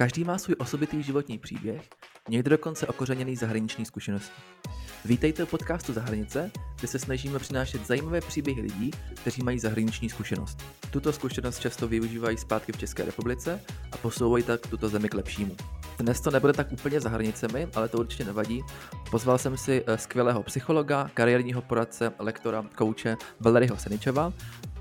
Každý 0.00 0.24
má 0.24 0.38
svůj 0.38 0.56
osobitý 0.58 1.02
životní 1.02 1.38
příběh, 1.38 1.88
někdo 2.28 2.50
dokonce 2.50 2.86
okořeněný 2.86 3.36
zahraniční 3.36 3.84
zkušeností. 3.84 4.42
Vítejte 5.04 5.44
u 5.44 5.46
podcastu 5.46 5.92
Zahranice, 5.92 6.50
kde 6.78 6.88
se 6.88 6.98
snažíme 6.98 7.38
přinášet 7.38 7.86
zajímavé 7.86 8.20
příběhy 8.20 8.60
lidí, 8.60 8.90
kteří 9.14 9.42
mají 9.42 9.58
zahraniční 9.58 10.10
zkušenost. 10.10 10.58
Tuto 10.90 11.12
zkušenost 11.12 11.58
často 11.58 11.88
využívají 11.88 12.36
zpátky 12.36 12.72
v 12.72 12.76
České 12.76 13.04
republice 13.04 13.60
a 13.92 13.96
posouvají 13.96 14.44
tak 14.44 14.66
tuto 14.66 14.88
zemi 14.88 15.08
k 15.08 15.14
lepšímu. 15.14 15.56
Dnes 15.98 16.20
to 16.20 16.30
nebude 16.30 16.52
tak 16.52 16.72
úplně 16.72 17.00
za 17.00 17.08
hranicemi, 17.08 17.68
ale 17.74 17.88
to 17.88 17.98
určitě 17.98 18.24
nevadí. 18.24 18.60
Pozval 19.10 19.38
jsem 19.38 19.56
si 19.56 19.84
eh, 19.86 19.98
skvělého 19.98 20.42
psychologa, 20.42 21.10
kariérního 21.14 21.62
poradce, 21.62 22.12
lektora, 22.18 22.64
kouče 22.74 23.16
Valeryho 23.40 23.76
Seničova 23.76 24.32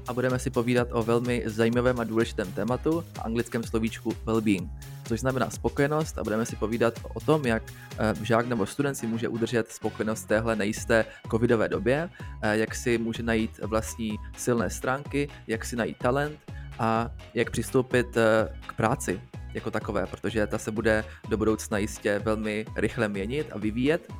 a 0.08 0.14
budeme 0.14 0.40
si 0.40 0.50
povídat 0.50 0.88
o 0.92 1.04
velmi 1.04 1.44
zajímavém 1.46 2.00
a 2.00 2.04
důležitém 2.04 2.52
tématu, 2.52 3.04
anglickém 3.24 3.64
slovíčku 3.64 4.12
well-being, 4.26 4.70
což 5.10 5.20
znamená 5.20 5.50
spokojenost 5.50 6.18
a 6.18 6.24
budeme 6.24 6.46
si 6.46 6.56
povídat 6.56 6.94
o 7.14 7.20
tom, 7.20 7.46
jak 7.46 7.64
eh, 7.98 8.14
žák 8.22 8.48
nebo 8.48 8.66
student 8.66 8.98
si 8.98 9.08
může 9.08 9.28
udržet 9.28 9.72
spokojenost 9.72 10.24
v 10.24 10.28
téhle 10.28 10.56
nejisté 10.56 11.06
covidové 11.32 11.70
době, 11.70 12.10
eh, 12.42 12.58
jak 12.58 12.76
si 12.76 12.98
může 12.98 13.24
najít 13.24 13.60
vlastní 13.64 14.18
silné 14.38 14.70
stránky, 14.70 15.30
jak 15.48 15.66
si 15.66 15.76
najít 15.76 15.98
talent 15.98 16.40
a 16.80 17.10
jak 17.34 17.50
přistoupit 17.50 18.18
eh, 18.18 18.54
k 18.68 18.74
práci 18.74 19.22
jako 19.54 19.72
takové, 19.72 20.06
protože 20.06 20.48
ta 20.48 20.58
se 20.58 20.72
bude 20.72 21.04
do 21.30 21.38
budoucna 21.38 21.78
jistě 21.78 22.20
velmi 22.20 22.66
rychle 22.76 23.08
měnit 23.08 23.48
a 23.52 23.58
vyvíjet 23.58 24.14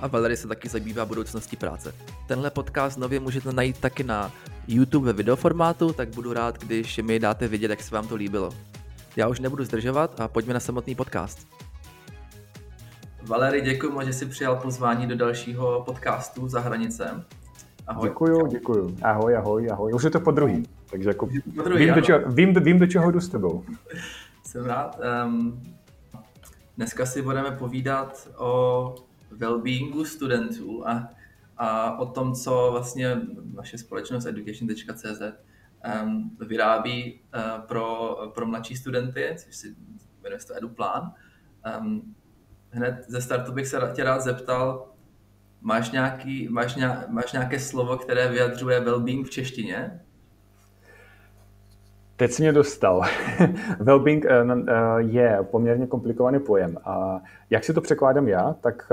a 0.00 0.06
Valery 0.06 0.36
se 0.36 0.48
taky 0.48 0.68
zabývá 0.68 1.04
budoucností 1.04 1.56
práce. 1.56 1.94
Tenhle 2.26 2.50
podcast 2.50 2.98
nově 2.98 3.20
můžete 3.20 3.52
najít 3.52 3.78
taky 3.78 4.04
na 4.04 4.32
YouTube 4.68 5.06
ve 5.06 5.12
videoformátu, 5.12 5.92
tak 5.92 6.14
budu 6.14 6.32
rád, 6.32 6.58
když 6.58 6.98
mi 6.98 7.18
dáte 7.18 7.48
vědět, 7.48 7.70
jak 7.70 7.82
se 7.82 7.94
vám 7.94 8.08
to 8.08 8.14
líbilo. 8.14 8.71
Já 9.16 9.28
už 9.28 9.40
nebudu 9.40 9.64
zdržovat 9.64 10.20
a 10.20 10.28
pojďme 10.28 10.54
na 10.54 10.60
samotný 10.60 10.94
podcast. 10.94 11.48
Valery, 13.22 13.60
děkuji 13.60 13.92
moc, 13.92 14.04
že 14.04 14.12
jsi 14.12 14.26
přijal 14.26 14.56
pozvání 14.56 15.06
do 15.06 15.16
dalšího 15.16 15.82
podcastu 15.86 16.48
za 16.48 16.60
hranicem. 16.60 17.24
Ahoj. 17.86 18.08
Děkuju, 18.08 18.46
děkuju. 18.46 18.96
Ahoj, 19.02 19.36
ahoj, 19.36 19.68
ahoj. 19.70 19.92
Už 19.94 20.02
je 20.02 20.10
to 20.10 20.20
po 20.20 20.30
druhý, 20.30 20.62
takže 20.90 21.08
jako 21.08 21.28
po 21.56 21.62
druhý, 21.62 21.84
vím, 21.84 21.94
do 21.94 22.00
čeho, 22.00 22.20
vím, 22.26 22.54
vím, 22.54 22.78
do 22.78 22.86
čeho 22.86 23.10
jdu 23.10 23.20
s 23.20 23.28
tebou. 23.28 23.64
Jsem 24.44 24.64
rád. 24.64 25.00
Um, 25.24 25.62
dneska 26.76 27.06
si 27.06 27.22
budeme 27.22 27.50
povídat 27.50 28.28
o 28.36 28.94
well-beingu 29.32 30.04
studentů 30.04 30.88
a 30.88 31.08
a 31.56 31.98
o 31.98 32.06
tom, 32.06 32.34
co 32.34 32.68
vlastně 32.70 33.20
naše 33.54 33.78
společnost 33.78 34.26
education.cz 34.26 35.22
um, 36.02 36.36
vyrábí 36.40 37.20
uh, 37.34 37.60
pro, 37.66 38.16
pro 38.34 38.46
mladší 38.46 38.76
studenty, 38.76 39.34
což 39.36 39.56
si 39.56 39.74
jmenuje 40.22 40.38
to 40.46 40.56
EduPlán. 40.56 41.12
Um, 41.80 42.14
hned 42.70 43.04
ze 43.08 43.22
startu 43.22 43.52
bych 43.52 43.66
se 43.66 43.92
tě 43.94 44.04
rád 44.04 44.20
zeptal, 44.20 44.88
máš, 45.60 45.90
nějaký, 45.90 46.48
máš, 46.48 46.74
nějak, 46.74 47.08
máš 47.08 47.32
nějaké 47.32 47.60
slovo, 47.60 47.96
které 47.96 48.28
vyjadřuje 48.28 48.80
well-being 48.80 49.24
v 49.24 49.30
češtině? 49.30 50.00
Teď 52.16 52.30
jsi 52.30 52.42
mě 52.42 52.52
dostal. 52.52 53.02
Wellbeing 53.80 54.24
eh, 54.24 54.30
eh, 54.68 54.74
je 54.98 55.38
poměrně 55.50 55.86
komplikovaný 55.86 56.40
pojem. 56.40 56.78
A 56.84 57.20
jak 57.50 57.64
si 57.64 57.74
to 57.74 57.80
překládám 57.80 58.28
já, 58.28 58.54
tak 58.60 58.92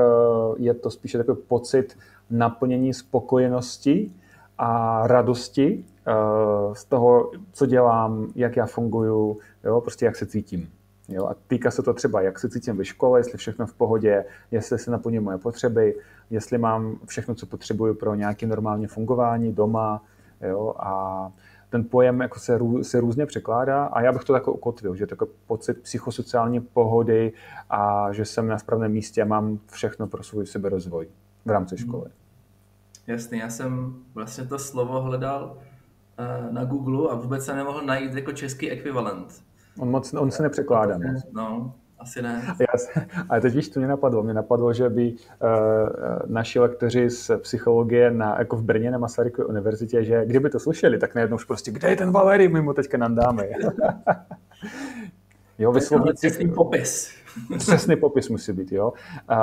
je 0.57 0.73
to 0.73 0.91
spíše 0.91 1.17
takový 1.17 1.41
pocit 1.47 1.97
naplnění 2.29 2.93
spokojenosti 2.93 4.11
a 4.57 5.01
radosti 5.07 5.85
z 6.73 6.85
toho, 6.85 7.31
co 7.51 7.65
dělám, 7.65 8.27
jak 8.35 8.55
já 8.55 8.65
funguju, 8.65 9.39
jo, 9.63 9.81
prostě 9.81 10.05
jak 10.05 10.15
se 10.15 10.25
cítím. 10.25 10.69
Jo, 11.09 11.25
a 11.25 11.35
týká 11.47 11.71
se 11.71 11.83
to 11.83 11.93
třeba, 11.93 12.21
jak 12.21 12.39
se 12.39 12.49
cítím 12.49 12.77
ve 12.77 12.85
škole, 12.85 13.19
jestli 13.19 13.37
všechno 13.37 13.67
v 13.67 13.73
pohodě, 13.73 14.25
jestli 14.51 14.79
se 14.79 14.91
naplní 14.91 15.19
moje 15.19 15.37
potřeby, 15.37 15.95
jestli 16.29 16.57
mám 16.57 16.99
všechno, 17.05 17.35
co 17.35 17.45
potřebuju 17.45 17.93
pro 17.93 18.15
nějaké 18.15 18.47
normální 18.47 18.87
fungování 18.87 19.53
doma. 19.53 20.03
Jo, 20.41 20.73
a 20.79 21.31
ten 21.69 21.83
pojem 21.83 22.21
jako 22.21 22.39
se, 22.39 22.57
rů, 22.57 22.83
se 22.83 22.99
různě 22.99 23.25
překládá 23.25 23.85
a 23.85 24.01
já 24.01 24.11
bych 24.11 24.23
to 24.23 24.33
takhle 24.33 24.53
ukotvil, 24.53 24.95
že 24.95 25.07
to 25.07 25.27
pocit 25.47 25.81
psychosociální 25.81 26.59
pohody 26.59 27.33
a 27.69 28.11
že 28.11 28.25
jsem 28.25 28.47
na 28.47 28.57
správném 28.57 28.91
místě 28.91 29.21
a 29.21 29.25
mám 29.25 29.59
všechno 29.71 30.07
pro 30.07 30.23
svůj 30.23 30.47
seberozvoj 30.47 31.07
v 31.45 31.49
rámci 31.49 31.75
hmm. 31.75 31.87
školy. 31.87 32.09
Jasný, 33.07 33.39
já 33.39 33.49
jsem 33.49 33.95
vlastně 34.13 34.45
to 34.45 34.59
slovo 34.59 35.01
hledal 35.01 35.57
na 36.51 36.63
Google 36.63 37.11
a 37.11 37.15
vůbec 37.15 37.45
se 37.45 37.55
nemohl 37.55 37.81
najít 37.81 38.13
jako 38.13 38.31
český 38.31 38.71
ekvivalent. 38.71 39.43
On, 39.79 39.89
moc, 39.89 40.13
on 40.13 40.31
se 40.31 40.43
nepřekládá 40.43 40.97
moc. 40.97 41.23
No, 41.33 41.73
asi 41.99 42.21
ne. 42.21 42.55
Já, 42.59 43.03
ale 43.29 43.41
teď 43.41 43.55
víš, 43.55 43.69
co 43.69 43.79
mě 43.79 43.87
napadlo? 43.87 44.23
Mě 44.23 44.33
napadlo, 44.33 44.73
že 44.73 44.89
by 44.89 45.13
uh, 45.13 45.17
naši 46.25 46.59
lektoři 46.59 47.09
z 47.09 47.31
psychologie 47.37 48.11
na, 48.11 48.39
jako 48.39 48.55
v 48.55 48.63
Brně 48.63 48.91
na 48.91 48.97
Masarykové 48.97 49.47
univerzitě, 49.47 50.03
že 50.03 50.25
kdyby 50.25 50.49
to 50.49 50.59
slyšeli, 50.59 50.97
tak 50.97 51.15
najednou 51.15 51.35
už 51.35 51.43
prostě, 51.43 51.71
kde 51.71 51.89
je 51.89 51.95
ten 51.95 52.11
Valery, 52.11 52.47
my 52.47 52.61
mu 52.61 52.73
teďka 52.73 52.97
nandáme. 52.97 53.43
jo, 55.59 55.71
vyslovit 55.71 56.15
popis. 56.55 57.11
Přesný 57.57 57.95
popis 57.95 58.29
musí 58.29 58.53
být, 58.53 58.71
jo. 58.71 58.93
Uh, 59.31 59.37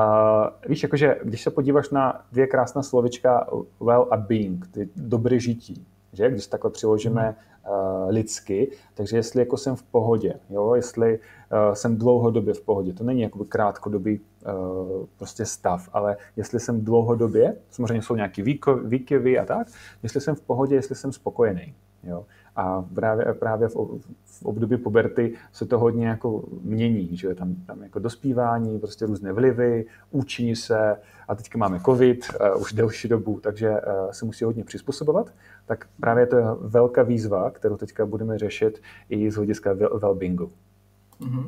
víš, 0.69 0.83
jakože 0.83 1.17
když 1.25 1.43
se 1.43 1.51
podíváš 1.51 1.91
na 1.91 2.25
dvě 2.33 2.47
krásná 2.47 2.83
slovička 2.83 3.47
well 3.81 4.09
a 4.11 4.17
being, 4.17 4.67
ty 4.71 4.89
dobré 4.97 5.41
žití, 5.41 5.87
že? 6.17 6.31
Když 6.31 6.47
takhle 6.47 6.71
přiložíme 6.71 7.37
uh, 7.69 8.11
lidsky, 8.11 8.71
takže 8.95 9.17
jestli 9.17 9.41
jako 9.41 9.57
jsem 9.57 9.77
v 9.77 9.83
pohodě, 9.83 10.35
jo, 10.51 10.75
jestli 10.75 11.19
uh, 11.19 11.75
jsem 11.75 11.97
dlouhodobě 11.97 12.55
v 12.55 12.61
pohodě, 12.61 12.93
to 12.93 13.05
není 13.05 13.21
jako 13.21 13.45
krátkodobý 13.45 14.21
uh, 14.21 15.07
prostě 15.17 15.45
stav, 15.47 15.89
ale 15.93 16.17
jestli 16.37 16.61
jsem 16.61 16.85
dlouhodobě, 16.85 17.57
samozřejmě 17.71 18.03
jsou 18.03 18.15
nějaký 18.15 18.43
výkyvy 18.85 19.39
a 19.39 19.45
tak, 19.45 19.67
jestli 20.03 20.21
jsem 20.21 20.35
v 20.35 20.41
pohodě, 20.41 20.75
jestli 20.75 20.95
jsem 20.95 21.13
spokojený, 21.13 21.75
jo. 22.05 22.25
A 22.57 22.85
právě, 22.95 23.25
právě 23.35 23.69
v, 23.69 23.75
v 24.25 24.43
období 24.43 24.77
puberty 24.77 25.35
se 25.53 25.67
to 25.67 25.79
hodně 25.79 26.09
jako 26.09 26.45
mění, 26.63 27.17
že 27.17 27.35
tam, 27.35 27.55
tam 27.55 27.83
jako 27.83 27.99
dospívání, 27.99 28.79
prostě 28.79 29.07
různé 29.07 29.33
vlivy, 29.33 29.87
učí 30.11 30.57
se 30.57 30.97
a 31.29 31.35
teďka 31.35 31.59
máme 31.59 31.81
covid 31.81 32.27
uh, 32.55 32.63
už 32.63 32.73
delší 32.73 33.09
dobu, 33.09 33.41
takže 33.41 33.71
uh, 33.71 34.11
se 34.11 34.25
musí 34.25 34.45
hodně 34.45 34.65
přizpůsobovat. 34.65 35.35
Tak 35.67 35.87
právě 36.01 36.27
to 36.27 36.37
je 36.37 36.45
velká 36.61 37.03
výzva, 37.03 37.51
kterou 37.51 37.77
teďka 37.77 38.07
budeme 38.07 38.39
řešit 38.39 38.83
i 39.09 39.31
z 39.31 39.35
hlediska 39.35 39.75
well-beingu. 39.75 40.51
Mm-hmm. 41.21 41.47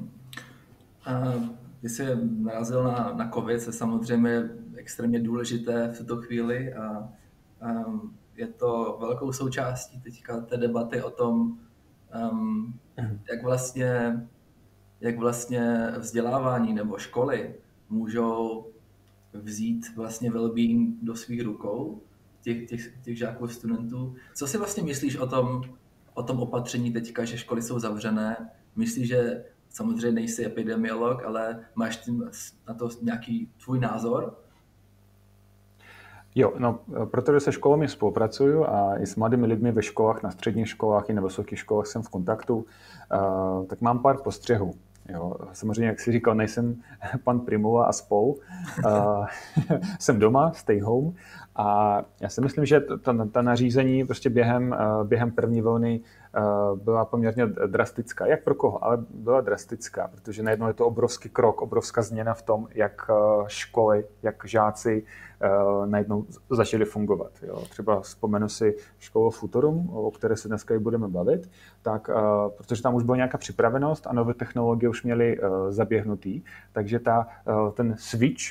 Uh, 1.27 1.45
když 1.81 1.93
jsi 1.93 2.07
narazil 2.43 2.83
na, 2.85 3.15
na 3.17 3.31
covid, 3.35 3.61
se 3.61 3.73
samozřejmě 3.73 4.51
extrémně 4.77 5.21
důležité 5.21 5.93
v 5.95 5.99
tuto 5.99 6.17
chvíli 6.17 6.75
a 6.75 7.09
je 8.39 8.47
to 8.47 8.97
velkou 9.01 9.33
součástí 9.33 10.01
teďka 10.01 10.41
té 10.41 10.57
debaty 10.57 11.03
o 11.03 11.11
tom, 11.11 11.59
um, 12.31 12.79
jak 13.31 13.43
vlastně 13.43 14.21
jak 15.01 15.19
vlastně 15.19 15.93
vzdělávání 15.99 16.75
nebo 16.75 16.99
školy 16.99 17.55
můžou 17.89 18.67
vzít 19.33 19.97
vlastně 19.97 20.31
well-being 20.31 20.93
do 21.03 21.17
svých 21.17 21.43
rukou 21.43 22.03
těch, 22.43 22.69
těch, 22.69 22.93
těch 23.03 23.19
žáků 23.19 23.45
a 23.45 23.49
studentů. 23.49 24.15
Co 24.35 24.47
si 24.47 24.59
vlastně 24.59 24.83
myslíš 24.83 25.17
o 25.17 25.27
tom, 25.27 25.63
o 26.15 26.23
tom 26.23 26.39
opatření 26.39 26.93
teďka, 26.93 27.25
že 27.25 27.39
školy 27.39 27.63
jsou 27.63 27.79
zavřené? 27.79 28.51
Myslíš, 28.77 29.09
že 29.09 29.45
samozřejmě 29.71 30.13
nejsi 30.13 30.47
epidemiolog, 30.47 31.25
ale 31.25 31.67
máš 31.75 31.97
tím 31.97 32.31
na 32.69 32.75
to 32.75 32.89
nějaký 33.03 33.51
tvůj 33.65 33.81
názor? 33.81 34.48
Jo, 36.35 36.53
no, 36.59 36.79
protože 37.05 37.41
se 37.41 37.53
školami 37.53 37.89
spolupracuju 37.89 38.65
a 38.65 38.99
i 38.99 39.07
s 39.07 39.17
mladými 39.17 39.47
lidmi 39.47 39.73
ve 39.73 39.83
školách, 39.83 40.23
na 40.23 40.31
středních 40.31 40.69
školách 40.69 41.11
i 41.11 41.13
na 41.13 41.23
vysokých 41.23 41.59
školách 41.59 41.87
jsem 41.87 42.03
v 42.03 42.09
kontaktu, 42.09 42.57
uh, 42.57 43.67
tak 43.67 43.81
mám 43.81 43.99
pár 43.99 44.17
postřehů. 44.17 44.75
Jo, 45.09 45.37
samozřejmě, 45.53 45.87
jak 45.87 46.01
jsi 46.01 46.13
říkal, 46.13 46.35
nejsem 46.35 46.77
pan 47.25 47.41
Primula 47.41 47.87
a 47.87 47.93
spol. 47.93 48.35
Uh, 48.85 49.27
jsem 49.99 50.19
doma, 50.19 50.53
stay 50.53 50.81
home. 50.81 51.13
A 51.57 52.03
já 52.21 52.29
si 52.29 52.41
myslím, 52.41 52.67
že 52.67 52.81
ta, 52.81 53.27
ta 53.33 53.43
nařízení 53.43 54.07
prostě 54.07 54.31
během, 54.31 54.77
uh, 55.01 55.07
během 55.07 55.31
první 55.31 55.61
vlny 55.61 56.01
uh, 56.01 56.79
byla 56.79 57.05
poměrně 57.05 57.47
drastická. 57.47 58.27
Jak 58.27 58.45
pro 58.45 58.55
koho, 58.55 58.85
ale 58.85 58.99
byla 59.15 59.41
drastická, 59.41 60.09
protože 60.09 60.43
najednou 60.43 60.67
je 60.67 60.73
to 60.73 60.87
obrovský 60.87 61.29
krok, 61.29 61.63
obrovská 61.63 62.03
změna 62.03 62.35
v 62.35 62.43
tom, 62.43 62.69
jak 62.75 63.11
školy, 63.47 64.05
jak 64.23 64.37
žáci 64.45 65.03
uh, 65.03 65.09
najednou 65.87 66.27
začaly 66.51 66.85
fungovat. 66.85 67.31
Jo. 67.43 67.63
Třeba 67.71 68.01
vzpomenu 68.01 68.49
si 68.49 68.77
školu 68.99 69.31
Futurum, 69.31 69.91
o 69.93 70.11
které 70.11 70.37
se 70.37 70.49
dneska 70.49 70.75
i 70.75 70.79
budeme 70.79 71.09
bavit, 71.09 71.51
tak, 71.83 72.09
uh, 72.09 72.51
protože 72.57 72.83
tam 72.83 72.95
už 72.95 73.03
byla 73.03 73.17
nějaká 73.17 73.39
připravenost 73.39 74.07
a 74.07 74.13
nové 74.13 74.35
technologie 74.35 74.89
už 74.89 75.03
měly 75.03 75.41
uh, 75.41 75.49
zaběhnutý, 75.71 76.43
takže 76.73 76.99
ta, 76.99 77.27
ten 77.75 77.95
switch, 77.99 78.43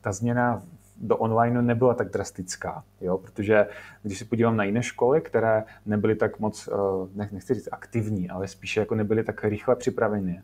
ta 0.00 0.12
změna 0.12 0.62
do 1.00 1.16
online 1.16 1.62
nebyla 1.62 1.94
tak 1.94 2.10
drastická, 2.10 2.84
jo? 3.00 3.18
protože 3.18 3.66
když 4.02 4.18
se 4.18 4.24
podívám 4.24 4.56
na 4.56 4.64
jiné 4.64 4.82
školy, 4.82 5.20
které 5.20 5.64
nebyly 5.86 6.14
tak 6.14 6.38
moc, 6.38 6.68
nechci 7.14 7.54
říct 7.54 7.68
aktivní, 7.72 8.30
ale 8.30 8.48
spíše 8.48 8.80
jako 8.80 8.94
nebyly 8.94 9.24
tak 9.24 9.44
rychle 9.44 9.76
připravené, 9.76 10.42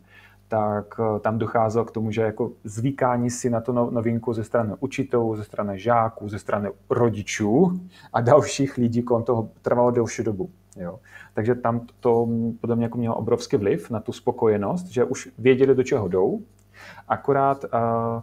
tak 0.55 0.99
eh, 0.99 1.19
tam 1.19 1.37
docházelo 1.37 1.85
k 1.85 1.91
tomu, 1.91 2.11
že 2.11 2.21
jako 2.21 2.51
zvykání 2.63 3.29
si 3.29 3.49
na 3.49 3.61
tu 3.61 3.71
no, 3.71 3.91
novinku 3.91 4.33
ze 4.33 4.43
strany 4.43 4.73
učitelů, 4.79 5.35
ze 5.35 5.43
strany 5.43 5.79
žáků, 5.79 6.29
ze 6.29 6.39
strany 6.39 6.69
rodičů 6.89 7.79
a 8.13 8.21
dalších 8.21 8.77
lidí 8.77 9.03
kolem 9.03 9.23
toho 9.23 9.49
trvalo 9.61 9.91
delší 9.91 10.23
dobu. 10.23 10.49
Jo. 10.75 10.99
Takže 11.33 11.55
tam 11.55 11.87
to 11.99 12.27
podle 12.61 12.75
mě 12.75 12.85
jako 12.85 12.97
mělo 12.97 13.15
obrovský 13.15 13.57
vliv 13.57 13.89
na 13.89 13.99
tu 13.99 14.11
spokojenost, 14.11 14.87
že 14.87 15.03
už 15.03 15.29
věděli, 15.37 15.75
do 15.75 15.83
čeho 15.83 16.07
jdou, 16.07 16.41
akorát 17.07 17.63
uh, 17.63 18.21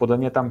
podle 0.00 0.16
mě 0.16 0.30
tam 0.30 0.50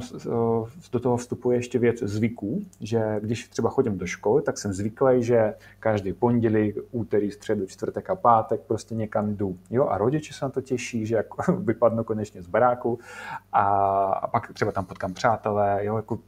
do 0.92 1.00
toho 1.00 1.16
vstupuje 1.16 1.58
ještě 1.58 1.78
věc 1.78 1.98
zvyků, 1.98 2.64
že 2.80 3.20
když 3.20 3.48
třeba 3.48 3.70
chodím 3.70 3.98
do 3.98 4.06
školy, 4.06 4.42
tak 4.42 4.58
jsem 4.58 4.72
zvyklý, 4.72 5.22
že 5.22 5.54
každý 5.80 6.12
pondělí, 6.12 6.74
úterý, 6.90 7.30
středu, 7.30 7.66
čtvrtek 7.66 8.10
a 8.10 8.14
pátek 8.14 8.60
prostě 8.60 8.94
někam 8.94 9.36
jdu. 9.36 9.58
Jo, 9.70 9.86
a 9.86 9.98
rodiče 9.98 10.34
se 10.34 10.44
na 10.44 10.48
to 10.48 10.60
těší, 10.60 11.06
že 11.06 11.16
jako 11.16 11.52
vypadnu 11.58 12.04
konečně 12.04 12.42
z 12.42 12.46
baráku 12.46 12.98
a, 13.52 13.64
a 14.04 14.26
pak 14.26 14.52
třeba 14.52 14.72
tam 14.72 14.84
potkám 14.84 15.14
přátelé, 15.14 15.84
jo, 15.84 15.96
jako 15.96 16.18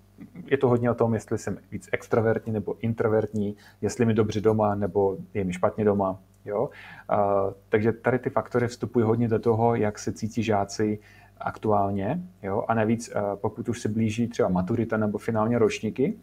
je 0.47 0.59
to 0.59 0.69
hodně 0.69 0.91
o 0.91 0.95
tom, 0.95 1.15
jestli 1.15 1.39
jsem 1.39 1.59
víc 1.71 1.89
extrovertní 1.93 2.53
nebo 2.53 2.77
introvertní, 2.81 3.57
jestli 3.81 4.07
mi 4.07 4.15
dobře 4.15 4.41
doma 4.41 4.75
nebo 4.75 5.17
je 5.35 5.45
mi 5.45 5.53
špatně 5.53 5.85
doma. 5.85 6.19
Jo? 6.45 6.63
Uh, 6.63 7.53
takže 7.69 7.93
tady 7.93 8.19
ty 8.19 8.31
faktory 8.31 8.69
vstupují 8.69 9.05
hodně 9.05 9.29
do 9.29 9.39
toho, 9.39 9.75
jak 9.75 9.99
se 9.99 10.13
cítí 10.13 10.43
žáci 10.43 10.99
aktuálně. 11.43 12.23
Jo? 12.43 12.65
A 12.69 12.75
navíc, 12.75 13.11
uh, 13.15 13.23
pokud 13.35 13.69
už 13.69 13.81
se 13.81 13.89
blíží 13.89 14.29
třeba 14.29 14.49
maturita 14.49 14.97
nebo 14.97 15.19
finálně 15.19 15.59
ročníky, 15.59 16.15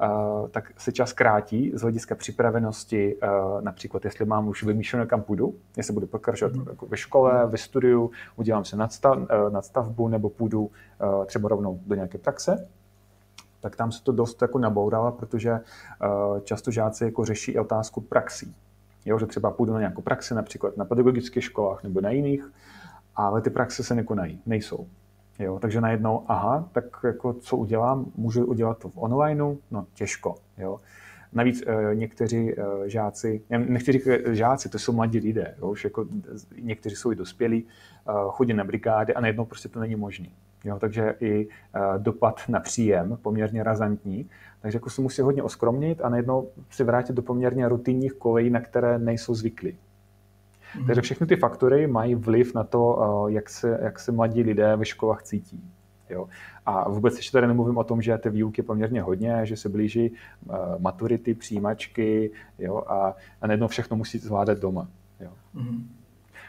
uh, 0.00 0.48
tak 0.48 0.72
se 0.76 0.92
čas 0.92 1.12
krátí 1.12 1.72
z 1.74 1.82
hlediska 1.82 2.14
připravenosti, 2.14 3.16
uh, 3.16 3.62
například 3.62 4.04
jestli 4.04 4.24
mám 4.24 4.48
už 4.48 4.62
vymýšleno, 4.62 5.06
kam 5.06 5.22
půjdu, 5.22 5.54
jestli 5.76 5.94
budu 5.94 6.06
pokračovat 6.06 6.54
mm. 6.54 6.64
jako 6.68 6.86
ve 6.86 6.96
škole, 6.96 7.46
ve 7.46 7.58
studiu, 7.58 8.10
udělám 8.36 8.64
se 8.64 8.76
nadstav, 8.76 9.18
nadstavbu 9.50 10.08
nebo 10.08 10.30
půjdu 10.30 10.70
třeba 11.26 11.48
rovnou 11.48 11.80
do 11.86 11.94
nějaké 11.94 12.18
praxe, 12.18 12.68
tak 13.60 13.76
tam 13.76 13.92
se 13.92 14.02
to 14.02 14.12
dost 14.12 14.42
jako 14.42 14.58
nabouralo, 14.58 15.12
protože 15.12 15.60
často 16.44 16.70
žáci 16.70 17.04
jako 17.04 17.24
řeší 17.24 17.52
i 17.52 17.58
otázku 17.58 18.00
praxí. 18.00 18.54
Jo, 19.04 19.18
že 19.18 19.26
třeba 19.26 19.50
půjdu 19.50 19.72
na 19.72 19.78
nějakou 19.78 20.02
praxi, 20.02 20.34
například 20.34 20.76
na 20.76 20.84
pedagogických 20.84 21.44
školách 21.44 21.82
nebo 21.82 22.00
na 22.00 22.10
jiných, 22.10 22.52
ale 23.16 23.40
ty 23.40 23.50
praxe 23.50 23.82
se 23.82 23.94
nekonají, 23.94 24.40
nejsou. 24.46 24.86
Jo, 25.38 25.58
takže 25.58 25.80
najednou, 25.80 26.24
aha, 26.28 26.68
tak 26.72 26.84
jako 27.04 27.32
co 27.32 27.56
udělám? 27.56 28.06
Můžu 28.16 28.46
udělat 28.46 28.78
to 28.78 28.88
v 28.88 28.98
onlineu? 28.98 29.56
No 29.70 29.86
těžko. 29.94 30.34
Jo. 30.58 30.80
Navíc 31.32 31.62
e, 31.66 31.94
někteří 31.94 32.52
e, 32.52 32.54
žáci, 32.88 33.42
nechci 33.50 33.92
říkat 33.92 34.20
žáci, 34.26 34.68
to 34.68 34.78
jsou 34.78 34.92
mladí 34.92 35.18
lidé, 35.18 35.54
jo, 35.58 35.70
už 35.70 35.84
jako 35.84 36.06
někteří 36.60 36.96
jsou 36.96 37.12
i 37.12 37.14
dospělí, 37.14 37.64
e, 37.64 38.12
chodí 38.28 38.52
na 38.54 38.64
brigády 38.64 39.14
a 39.14 39.20
najednou 39.20 39.44
prostě 39.44 39.68
to 39.68 39.80
není 39.80 39.96
možné. 39.96 40.28
Jo, 40.64 40.78
takže 40.78 41.14
i 41.20 41.48
dopad 41.98 42.40
na 42.48 42.60
příjem 42.60 43.18
poměrně 43.22 43.62
razantní. 43.62 44.30
Takže 44.60 44.76
jako 44.76 44.90
se 44.90 45.02
musí 45.02 45.22
hodně 45.22 45.42
oskromnit 45.42 46.00
a 46.00 46.08
najednou 46.08 46.48
si 46.70 46.84
vrátit 46.84 47.12
do 47.12 47.22
poměrně 47.22 47.68
rutinních 47.68 48.12
kolejí, 48.12 48.50
na 48.50 48.60
které 48.60 48.98
nejsou 48.98 49.34
zvyklí. 49.34 49.78
Mm. 50.78 50.86
Takže 50.86 51.02
všechny 51.02 51.26
ty 51.26 51.36
faktory 51.36 51.86
mají 51.86 52.14
vliv 52.14 52.54
na 52.54 52.64
to, 52.64 52.94
uh, 52.94 53.30
jak, 53.30 53.50
se, 53.50 53.78
jak 53.82 53.98
se 53.98 54.12
mladí 54.12 54.42
lidé 54.42 54.76
ve 54.76 54.84
školách 54.84 55.22
cítí. 55.22 55.60
Jo. 56.10 56.28
A 56.66 56.88
vůbec 56.88 57.16
ještě 57.16 57.32
tady 57.32 57.46
nemluvím 57.46 57.78
o 57.78 57.84
tom, 57.84 58.02
že 58.02 58.18
ty 58.18 58.30
výuky 58.30 58.60
je 58.60 58.64
poměrně 58.64 59.02
hodně, 59.02 59.40
že 59.46 59.56
se 59.56 59.68
blíží 59.68 60.10
uh, 60.10 60.56
maturity, 60.78 61.34
přijímačky 61.34 62.30
jo, 62.58 62.82
a, 62.86 63.14
a 63.40 63.46
najednou 63.46 63.68
všechno 63.68 63.96
musí 63.96 64.18
zvládat 64.18 64.58
doma. 64.58 64.88
Jo. 65.20 65.30
Mm. 65.54 66.01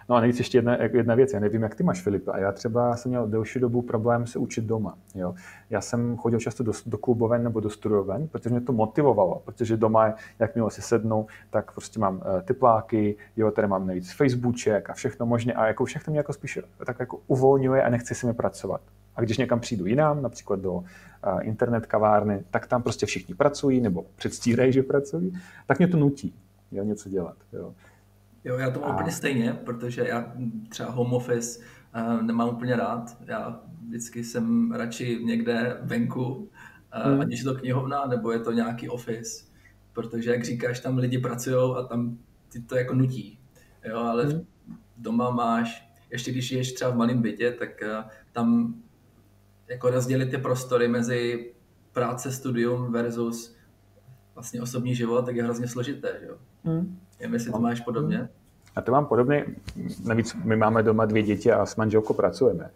No 0.09 0.15
a 0.15 0.19
nejvíc 0.19 0.37
ještě 0.37 0.57
jedna, 0.57 0.77
jedna 0.93 1.15
věc, 1.15 1.33
já 1.33 1.39
nevím, 1.39 1.63
jak 1.63 1.75
ty 1.75 1.83
máš, 1.83 2.01
Filip, 2.01 2.27
a 2.27 2.37
já 2.37 2.51
třeba 2.51 2.95
jsem 2.97 3.09
měl 3.09 3.27
delší 3.27 3.59
dobu 3.59 3.81
problém 3.81 4.27
se 4.27 4.39
učit 4.39 4.65
doma. 4.65 4.97
Jo. 5.15 5.35
Já 5.69 5.81
jsem 5.81 6.17
chodil 6.17 6.39
často 6.39 6.63
do, 6.63 6.71
do 6.85 6.97
kluboven 6.97 7.43
nebo 7.43 7.59
do 7.59 7.69
studoven, 7.69 8.27
protože 8.27 8.49
mě 8.49 8.61
to 8.61 8.73
motivovalo, 8.73 9.41
protože 9.45 9.77
doma, 9.77 10.13
jakmile 10.39 10.71
si 10.71 10.81
sednu, 10.81 11.27
tak 11.49 11.71
prostě 11.71 11.99
mám 11.99 12.15
uh, 12.15 12.41
tepláky, 12.41 13.15
jo, 13.37 13.51
tady 13.51 13.67
mám 13.67 13.87
nejvíc 13.87 14.11
Facebookček 14.11 14.89
a 14.89 14.93
všechno 14.93 15.25
možně 15.25 15.53
a 15.53 15.67
jako 15.67 15.85
všechno 15.85 16.11
mě 16.11 16.19
jako 16.19 16.33
spíš 16.33 16.59
tak 16.85 16.99
jako 16.99 17.19
uvolňuje 17.27 17.83
a 17.83 17.89
nechci 17.89 18.15
si 18.15 18.25
mi 18.25 18.33
pracovat. 18.33 18.81
A 19.15 19.21
když 19.21 19.37
někam 19.37 19.59
přijdu 19.59 19.85
jinam, 19.85 20.21
například 20.21 20.59
do 20.59 20.73
uh, 20.73 20.83
internet 21.41 21.85
kavárny, 21.85 22.43
tak 22.51 22.67
tam 22.67 22.83
prostě 22.83 23.05
všichni 23.05 23.35
pracují 23.35 23.81
nebo 23.81 24.05
předstírají, 24.15 24.73
že 24.73 24.83
pracují, 24.83 25.39
tak 25.67 25.77
mě 25.77 25.87
to 25.87 25.97
nutí 25.97 26.33
jo, 26.73 26.83
něco 26.83 27.09
dělat. 27.09 27.35
Jo. 27.53 27.73
Jo, 28.43 28.57
já 28.57 28.71
to 28.71 28.79
mám 28.79 28.91
a... 28.91 28.93
úplně 28.93 29.11
stejně, 29.11 29.53
protože 29.53 30.07
já 30.07 30.33
třeba 30.69 30.91
home 30.91 31.13
office 31.13 31.59
uh, 31.95 32.21
nemám 32.21 32.49
úplně 32.49 32.75
rád. 32.75 33.17
Já 33.25 33.61
vždycky 33.87 34.23
jsem 34.23 34.71
radši 34.71 35.19
někde 35.23 35.77
venku, 35.81 36.35
uh, 36.35 37.11
hmm. 37.11 37.21
ať 37.21 37.31
je 37.31 37.43
to 37.43 37.55
knihovna, 37.55 38.05
nebo 38.05 38.31
je 38.31 38.39
to 38.39 38.51
nějaký 38.51 38.89
office, 38.89 39.45
protože 39.93 40.31
jak 40.31 40.43
říkáš, 40.43 40.79
tam 40.79 40.97
lidi 40.97 41.17
pracují 41.17 41.75
a 41.77 41.83
tam 41.83 42.17
ty 42.51 42.61
to 42.61 42.75
jako 42.75 42.93
nutí. 42.93 43.39
Jo, 43.85 43.97
ale 43.97 44.25
hmm. 44.25 44.45
doma 44.97 45.29
máš, 45.29 45.89
ještě 46.09 46.31
když 46.31 46.51
ješ 46.51 46.73
třeba 46.73 46.91
v 46.91 46.95
malém 46.95 47.21
bytě, 47.21 47.51
tak 47.51 47.69
uh, 47.81 48.11
tam 48.31 48.75
jako 49.67 49.89
rozdělit 49.89 50.25
ty 50.25 50.37
prostory 50.37 50.87
mezi 50.87 51.53
práce, 51.91 52.31
studium 52.31 52.91
versus 52.91 53.55
vlastně 54.33 54.61
osobní 54.61 54.95
život, 54.95 55.25
tak 55.25 55.35
je 55.35 55.43
hrozně 55.43 55.67
složité. 55.67 56.19
Jo? 56.27 56.37
Hmm. 56.63 56.99
Nevím, 57.19 57.33
jestli 57.33 57.51
to 57.51 57.59
máš 57.59 57.81
podobně. 57.81 58.29
A 58.75 58.81
to 58.81 58.91
mám 58.91 59.05
podobně, 59.05 59.45
navíc 60.05 60.35
my 60.43 60.55
máme 60.55 60.83
doma 60.83 61.05
dvě 61.05 61.23
děti 61.23 61.51
a 61.51 61.65
s 61.65 61.75
manželkou 61.75 62.13
pracujeme. 62.13 62.69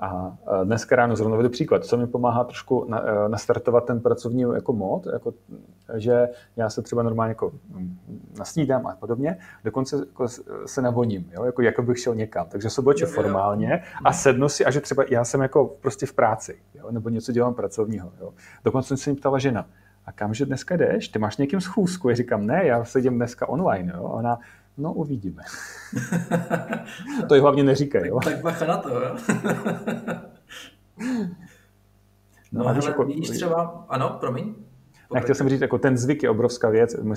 A 0.00 0.36
dneska 0.64 0.96
ráno 0.96 1.16
zrovna 1.16 1.36
vedu 1.36 1.48
příklad, 1.48 1.84
co 1.84 1.96
mi 1.96 2.06
pomáhá 2.06 2.44
trošku 2.44 2.84
na, 2.88 3.02
e, 3.08 3.28
nastartovat 3.28 3.84
ten 3.84 4.00
pracovní 4.00 4.40
jako 4.40 4.72
mod, 4.72 5.06
jako, 5.12 5.34
že 5.94 6.28
já 6.56 6.70
se 6.70 6.82
třeba 6.82 7.02
normálně 7.02 7.30
jako 7.30 7.52
mm, 7.68 7.98
nasnídám 8.38 8.86
a 8.86 8.96
podobně, 9.00 9.36
dokonce 9.64 9.96
jako 9.96 10.28
se 10.66 10.82
navoním, 10.82 11.30
jo, 11.32 11.44
jako, 11.44 11.62
jako 11.62 11.82
bych 11.82 11.98
šel 11.98 12.14
někam. 12.14 12.46
Takže 12.48 12.70
se 12.70 12.82
formálně 13.06 13.82
a 14.04 14.12
sednu 14.12 14.48
si 14.48 14.64
a 14.64 14.70
že 14.70 14.80
třeba 14.80 15.04
já 15.10 15.24
jsem 15.24 15.40
jako 15.40 15.76
prostě 15.80 16.06
v 16.06 16.12
práci, 16.12 16.58
jo, 16.74 16.90
nebo 16.90 17.08
něco 17.08 17.32
dělám 17.32 17.54
pracovního. 17.54 18.12
Jo. 18.20 18.32
Dokonce 18.64 18.96
se 18.96 19.10
mi 19.10 19.16
ptala 19.16 19.38
žena, 19.38 19.66
a 20.10 20.12
kamže 20.12 20.46
dneska 20.46 20.76
jdeš? 20.76 21.08
Ty 21.08 21.18
máš 21.18 21.36
někým 21.36 21.60
schůzku? 21.60 22.08
Já 22.08 22.14
říkám, 22.14 22.46
ne, 22.46 22.66
já 22.66 22.84
sedím 22.84 23.16
dneska 23.16 23.48
online. 23.48 23.92
Jo? 23.96 24.02
Ona, 24.02 24.38
no 24.78 24.92
uvidíme. 24.92 25.42
to 27.28 27.34
je 27.34 27.40
hlavně 27.40 27.62
neříkej. 27.62 28.08
Jo? 28.08 28.20
Tak 28.24 28.42
bacha 28.42 28.66
na 28.66 28.76
to, 28.76 28.88
jo? 28.88 29.16
no, 32.52 32.62
no 32.62 32.66
a 32.66 32.72
hele, 32.72 32.86
jako... 32.86 33.04
vidíš 33.04 33.30
třeba, 33.30 33.86
ano, 33.88 34.16
promiň. 34.20 34.54
Já 35.14 35.20
chtěl 35.20 35.34
jsem 35.34 35.48
říct, 35.48 35.60
jako 35.60 35.78
ten 35.78 35.96
zvyk 35.96 36.22
je 36.22 36.30
obrovská 36.30 36.68
věc. 36.68 36.96
My 37.02 37.14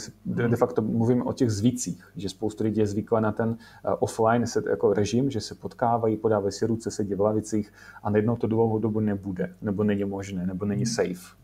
de 0.48 0.56
facto 0.56 0.82
mluvíme 0.82 1.24
o 1.24 1.34
těch 1.34 1.52
zvicích, 1.52 2.04
že 2.16 2.30
spoustu 2.30 2.64
lidí 2.64 2.80
je 2.80 2.88
zvykla 2.88 3.20
na 3.20 3.32
ten 3.32 3.50
uh, 3.50 3.56
offline 4.00 4.48
set, 4.48 4.66
jako 4.66 4.94
režim, 4.94 5.30
že 5.30 5.42
se 5.42 5.56
potkávají, 5.56 6.18
podávají 6.18 6.52
si 6.52 6.66
ruce, 6.66 6.92
sedí 6.92 7.16
v 7.16 7.22
lavicích 7.22 7.74
a 8.04 8.10
najednou 8.10 8.36
to 8.36 8.48
dlouhou 8.48 8.80
dobu 8.80 9.00
nebude, 9.00 9.56
nebo 9.62 9.84
není 9.84 10.06
možné, 10.06 10.46
nebo 10.46 10.66
není 10.66 10.84
hmm. 10.84 10.94
safe 10.94 11.43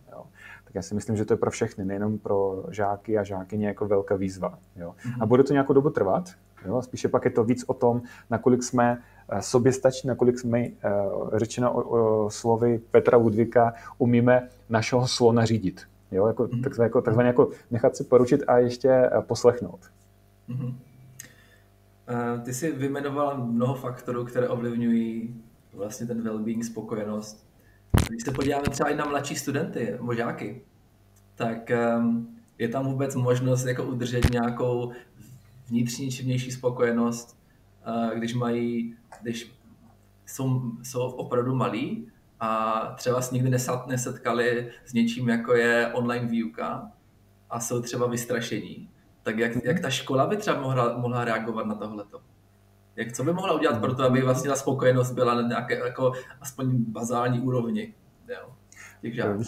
tak 0.69 0.75
já 0.75 0.81
si 0.81 0.95
myslím, 0.95 1.15
že 1.15 1.25
to 1.25 1.33
je 1.33 1.37
pro 1.37 1.51
všechny, 1.51 1.85
nejenom 1.85 2.17
pro 2.17 2.65
žáky 2.71 3.17
a 3.17 3.23
žákyně 3.23 3.67
jako 3.67 3.87
velká 3.87 4.15
výzva. 4.15 4.59
Jo. 4.75 4.95
A 5.19 5.25
bude 5.25 5.43
to 5.43 5.53
nějakou 5.53 5.73
dobu 5.73 5.89
trvat, 5.89 6.29
jo. 6.65 6.81
spíše 6.81 7.07
pak 7.07 7.25
je 7.25 7.31
to 7.31 7.43
víc 7.43 7.63
o 7.67 7.73
tom, 7.73 8.01
nakolik 8.29 8.63
jsme 8.63 9.01
eh, 9.29 9.41
soběstační, 9.41 10.07
nakolik 10.07 10.39
jsme, 10.39 10.59
eh, 10.59 10.71
řečeno 11.33 11.73
o, 11.73 11.81
o 12.25 12.29
slovy 12.29 12.81
Petra 12.91 13.17
Ludvíka, 13.17 13.73
umíme 13.97 14.49
našeho 14.69 15.07
slona 15.07 15.45
řídit. 15.45 15.81
Jo, 16.11 16.27
jako, 16.27 16.43
mm-hmm. 16.43 16.63
takzvaně, 16.63 16.85
jako, 16.85 17.01
takzvaně 17.01 17.27
jako 17.27 17.49
nechat 17.71 17.95
si 17.95 18.03
poručit 18.03 18.43
a 18.47 18.57
ještě 18.57 18.89
eh, 18.89 19.21
poslechnout. 19.21 19.79
Mm-hmm. 20.49 20.75
Ty 22.43 22.53
jsi 22.53 22.71
vyjmenoval 22.71 23.47
mnoho 23.47 23.73
faktorů, 23.73 24.25
které 24.25 24.49
ovlivňují 24.49 25.35
vlastně 25.73 26.07
ten 26.07 26.23
well-being, 26.23 26.63
spokojenost. 26.63 27.48
Když 28.09 28.23
se 28.23 28.31
podíváme 28.31 28.63
třeba 28.69 28.89
i 28.89 28.95
na 28.95 29.05
mladší 29.05 29.35
studenty, 29.35 29.97
možáky, 29.99 30.61
tak 31.35 31.71
um, 31.97 32.39
je 32.57 32.69
tam 32.69 32.85
vůbec 32.85 33.15
možnost 33.15 33.65
jako 33.65 33.83
udržet 33.83 34.29
nějakou 34.29 34.91
vnitřní 35.67 36.11
či 36.11 36.23
vnější 36.23 36.51
spokojenost, 36.51 37.39
uh, 37.87 38.17
když 38.17 38.33
mají, 38.33 38.95
když 39.21 39.53
jsou, 40.25 40.61
jsou 40.83 40.99
opravdu 40.99 41.55
malí 41.55 42.11
a 42.39 42.81
třeba 42.97 43.21
se 43.21 43.35
nikdy 43.35 43.57
nesetkali 43.87 44.71
s 44.85 44.93
něčím, 44.93 45.29
jako 45.29 45.55
je 45.55 45.91
online 45.93 46.27
výuka 46.27 46.91
a 47.49 47.59
jsou 47.59 47.81
třeba 47.81 48.07
vystrašení. 48.07 48.89
Tak 49.23 49.37
jak, 49.37 49.51
jak 49.63 49.79
ta 49.79 49.89
škola 49.89 50.27
by 50.27 50.37
třeba 50.37 50.61
mohla, 50.61 50.97
mohla 50.97 51.25
reagovat 51.25 51.65
na 51.65 51.75
tohleto? 51.75 52.21
Jak, 52.99 53.11
co 53.11 53.23
by 53.23 53.33
mohla 53.33 53.53
udělat 53.53 53.81
pro 53.81 53.95
to, 53.95 54.03
aby 54.03 54.21
vlastně 54.21 54.49
ta 54.49 54.55
spokojenost 54.55 55.11
byla 55.11 55.35
na 55.35 55.41
nějaké 55.41 55.79
jako 55.79 56.11
aspoň 56.41 56.67
bazální 56.71 57.39
úrovni? 57.39 57.93
Jo? 58.29 58.49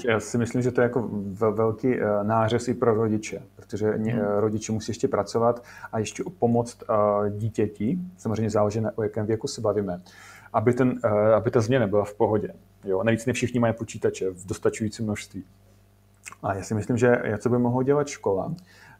Já 0.07 0.19
si 0.19 0.37
myslím, 0.37 0.61
že 0.61 0.71
to 0.71 0.81
je 0.81 0.83
jako 0.83 1.09
velký 1.51 1.95
eh, 1.95 2.23
nářez 2.23 2.67
i 2.67 2.73
pro 2.73 2.93
rodiče, 2.93 3.41
protože 3.55 3.89
hmm. 3.89 4.19
rodiče 4.19 4.71
musí 4.71 4.91
ještě 4.91 5.07
pracovat 5.07 5.63
a 5.91 5.99
ještě 5.99 6.23
pomoct 6.39 6.83
dítěti, 7.29 7.99
samozřejmě 8.17 8.49
záleží 8.49 8.81
na 8.81 8.91
o 8.95 9.03
jakém 9.03 9.25
věku 9.25 9.47
se 9.47 9.61
bavíme, 9.61 10.01
aby, 10.53 10.73
ten, 10.73 10.99
aby 11.35 11.51
ta 11.51 11.61
změna 11.61 11.87
byla 11.87 12.05
v 12.05 12.13
pohodě. 12.13 12.53
Jo? 12.83 13.03
Navíc 13.03 13.25
ne 13.25 13.33
všichni 13.33 13.59
mají 13.59 13.73
počítače 13.73 14.29
v 14.29 14.45
dostačujícím 14.45 15.05
množství. 15.05 15.43
A 16.43 16.53
já 16.53 16.63
si 16.63 16.73
myslím, 16.73 16.97
že 16.97 17.21
co 17.37 17.49
by 17.49 17.57
mohla 17.57 17.83
dělat 17.83 18.07
škola, 18.07 18.53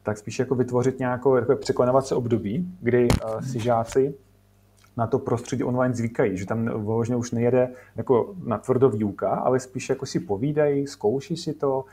tak 0.03 0.17
spíš 0.17 0.39
jako 0.39 0.55
vytvořit 0.55 0.99
nějakou 0.99 1.35
jako 1.35 1.55
překonávací 1.55 2.15
období, 2.15 2.75
kdy 2.81 3.07
si 3.51 3.59
žáci 3.59 4.13
na 5.01 5.07
to 5.07 5.19
prostředí 5.19 5.63
online 5.63 5.93
zvykají, 5.93 6.37
že 6.37 6.45
tam 6.45 6.65
vložně 6.65 7.15
už 7.15 7.31
nejede 7.31 7.69
jako 7.95 8.35
na 8.43 8.57
tvrdo 8.57 8.89
výuka, 8.89 9.29
ale 9.29 9.59
spíš 9.59 9.89
jako 9.89 10.05
si 10.05 10.19
povídají, 10.19 10.87
zkouší 10.87 11.37
si 11.37 11.53
to, 11.53 11.85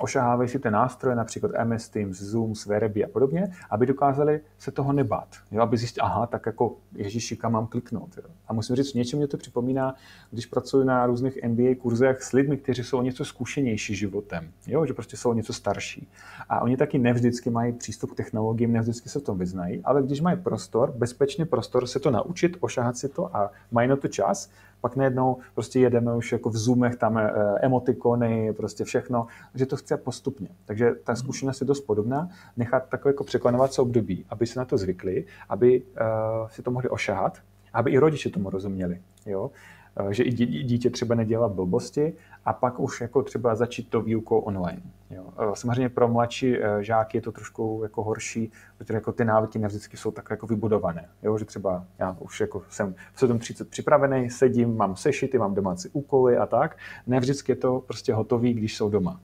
ošahávají 0.00 0.48
si 0.48 0.58
ty 0.58 0.70
nástroje, 0.70 1.16
například 1.16 1.52
MS 1.64 1.88
Teams, 1.88 2.22
Zoom, 2.22 2.54
Svereby 2.54 3.04
a 3.04 3.08
podobně, 3.08 3.52
aby 3.70 3.86
dokázali 3.86 4.40
se 4.58 4.70
toho 4.70 4.92
nebát. 4.92 5.28
Jo? 5.50 5.62
Aby 5.62 5.76
zjistili, 5.76 6.02
aha, 6.02 6.26
tak 6.26 6.46
jako 6.46 6.76
Ježíši, 6.94 7.36
kam 7.36 7.52
mám 7.52 7.66
kliknout. 7.66 8.16
Jo? 8.16 8.24
A 8.48 8.52
musím 8.52 8.76
říct, 8.76 8.94
něčem 8.94 9.18
mě 9.18 9.28
to 9.28 9.36
připomíná, 9.36 9.94
když 10.30 10.46
pracuji 10.46 10.84
na 10.84 11.06
různých 11.06 11.38
MBA 11.48 11.74
kurzech 11.78 12.22
s 12.22 12.32
lidmi, 12.32 12.56
kteří 12.56 12.84
jsou 12.84 12.98
o 12.98 13.02
něco 13.02 13.24
zkušenější 13.24 13.94
životem, 13.94 14.50
jo? 14.66 14.86
že 14.86 14.94
prostě 14.94 15.16
jsou 15.16 15.30
o 15.30 15.34
něco 15.34 15.52
starší. 15.52 16.08
A 16.48 16.60
oni 16.60 16.76
taky 16.76 16.98
nevždycky 16.98 17.50
mají 17.50 17.72
přístup 17.72 18.12
k 18.12 18.16
technologiím, 18.16 18.72
nevždycky 18.72 19.08
se 19.08 19.20
v 19.20 19.22
tom 19.22 19.38
vyznají, 19.38 19.80
ale 19.84 20.02
když 20.02 20.20
mají 20.20 20.38
prostor, 20.38 20.92
bezpečný 20.96 21.44
prostor 21.44 21.86
se 21.86 22.00
to 22.00 22.10
naučit, 22.10 22.56
ošahat 22.60 22.96
si 22.96 23.08
to 23.08 23.36
a 23.36 23.50
mají 23.70 23.88
na 23.88 23.96
to 23.96 24.08
čas, 24.08 24.50
pak 24.80 24.96
najednou 24.96 25.36
prostě 25.54 25.80
jedeme 25.80 26.16
už 26.16 26.32
jako 26.32 26.50
v 26.50 26.56
Zoomech, 26.56 26.96
tam 26.96 27.18
eh, 27.18 27.32
emotikony, 27.60 28.52
prostě 28.52 28.84
všechno, 28.84 29.26
že 29.54 29.66
to 29.66 29.76
chce 29.76 29.96
postupně. 29.96 30.48
Takže 30.64 30.90
ta 31.04 31.16
zkušenost 31.16 31.60
je 31.60 31.66
dost 31.66 31.80
podobná, 31.80 32.28
nechat 32.56 32.88
takové 32.88 33.10
jako 33.10 33.24
překonovací 33.24 33.80
období, 33.80 34.26
aby 34.28 34.46
se 34.46 34.58
na 34.58 34.64
to 34.64 34.78
zvykli, 34.78 35.24
aby 35.48 35.82
uh, 35.82 36.48
si 36.48 36.62
to 36.62 36.70
mohli 36.70 36.88
ošahat, 36.88 37.38
aby 37.72 37.90
i 37.90 37.98
rodiče 37.98 38.30
tomu 38.30 38.50
rozuměli. 38.50 39.00
Jo? 39.26 39.50
Eh, 39.96 40.14
že 40.14 40.22
i 40.22 40.32
dítě 40.64 40.90
třeba 40.90 41.14
nedělá 41.14 41.48
blbosti 41.48 42.12
a 42.44 42.52
pak 42.52 42.80
už 42.80 43.00
jako 43.00 43.22
třeba 43.22 43.54
začít 43.54 43.88
to 43.88 44.02
výukou 44.02 44.38
online. 44.38 44.82
Jo. 45.10 45.24
Eh, 45.38 45.50
samozřejmě 45.54 45.88
pro 45.88 46.08
mladší 46.08 46.56
eh, 46.58 46.84
žáky 46.84 47.18
je 47.18 47.22
to 47.22 47.32
trošku 47.32 47.80
jako 47.82 48.02
horší, 48.02 48.52
protože 48.78 48.94
jako 48.94 49.12
ty 49.12 49.24
návyky 49.24 49.58
nevždycky 49.58 49.96
jsou 49.96 50.10
tak 50.10 50.30
jako 50.30 50.46
vybudované. 50.46 51.08
Jo, 51.22 51.38
že 51.38 51.44
třeba 51.44 51.84
já 51.98 52.16
už 52.20 52.40
jako 52.40 52.62
jsem 52.68 52.94
v 53.12 53.22
7.30 53.22 53.64
připravený, 53.64 54.30
sedím, 54.30 54.76
mám 54.76 54.96
sešity, 54.96 55.38
mám 55.38 55.54
domácí 55.54 55.88
úkoly 55.92 56.36
a 56.36 56.46
tak. 56.46 56.76
Ne 57.06 57.20
vždycky 57.20 57.52
je 57.52 57.56
to 57.56 57.80
prostě 57.86 58.14
hotový, 58.14 58.54
když 58.54 58.76
jsou 58.76 58.90
doma. 58.90 59.20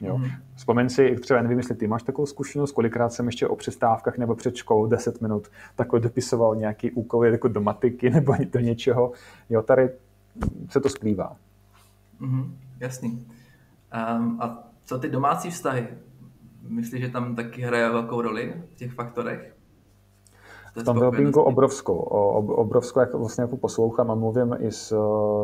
Jo. 0.00 0.18
Mm. 0.18 0.26
Vzpomeň 0.54 0.88
si, 0.88 1.16
třeba 1.16 1.42
nevím, 1.42 1.58
jestli 1.58 1.74
ty 1.74 1.86
máš 1.86 2.02
takovou 2.02 2.26
zkušenost, 2.26 2.72
kolikrát 2.72 3.12
jsem 3.12 3.26
ještě 3.26 3.48
o 3.48 3.56
přestávkách 3.56 4.18
nebo 4.18 4.34
před 4.34 4.56
školou 4.56 4.86
10 4.86 5.20
minut 5.20 5.48
takhle 5.76 6.00
dopisoval 6.00 6.56
nějaký 6.56 6.90
úkol 6.90 7.26
jako 7.26 7.48
do 7.48 7.60
matiky 7.60 8.10
nebo 8.14 8.34
do 8.52 8.60
něčeho. 8.60 9.12
Jo, 9.50 9.62
tady 9.62 9.90
se 10.68 10.80
to 10.80 10.88
splývá. 10.88 11.36
Mm, 12.20 12.56
jasný. 12.80 13.10
Um, 13.10 14.40
a 14.40 14.68
co 14.84 14.98
ty 14.98 15.08
domácí 15.08 15.50
vztahy? 15.50 15.88
Myslíš, 16.68 17.00
že 17.00 17.08
tam 17.08 17.34
taky 17.34 17.62
hraje 17.62 17.90
velkou 17.90 18.20
roli 18.20 18.54
v 18.72 18.74
těch 18.74 18.92
faktorech? 18.92 19.54
V 20.76 20.84
tom 20.84 20.98
wellbeingu 20.98 21.40
obrovskou. 21.40 21.94
Obrovskou, 21.94 23.00
jak 23.00 23.14
vlastně 23.14 23.42
jako 23.42 23.56
poslouchám 23.56 24.10
a 24.10 24.14
mluvím 24.14 24.56
i 24.58 24.72
s 24.72 24.96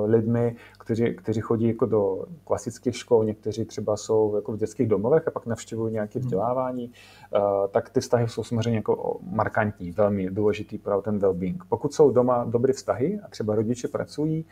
lidmi, 0.04 0.56
kteří, 0.78 1.14
kteří 1.14 1.40
chodí 1.40 1.68
jako 1.68 1.87
do 1.87 2.25
klasických 2.45 2.97
škol, 2.97 3.25
někteří 3.25 3.64
třeba 3.64 3.97
jsou 3.97 4.37
jako 4.37 4.52
v 4.52 4.56
dětských 4.56 4.88
domovech 4.88 5.28
a 5.28 5.30
pak 5.30 5.47
navštěvují 5.47 5.92
nějaké 5.92 6.18
hmm. 6.18 6.26
vzdělávání, 6.26 6.85
hmm. 6.85 7.42
tak 7.71 7.90
ty 7.90 8.00
vztahy 8.00 8.28
jsou 8.28 8.45
samozřejmě 8.45 8.78
jako 8.78 9.16
markantní, 9.30 9.90
velmi 9.92 10.30
důležitý 10.30 10.78
pro 10.78 11.02
ten 11.02 11.18
well-being. 11.18 11.59
Pokud 11.68 11.95
jsou 11.95 12.11
doma 12.11 12.45
dobré 12.45 12.73
vztahy 12.73 13.21
a 13.25 13.28
třeba 13.28 13.54
rodiče 13.54 13.88
pracují, 13.88 14.45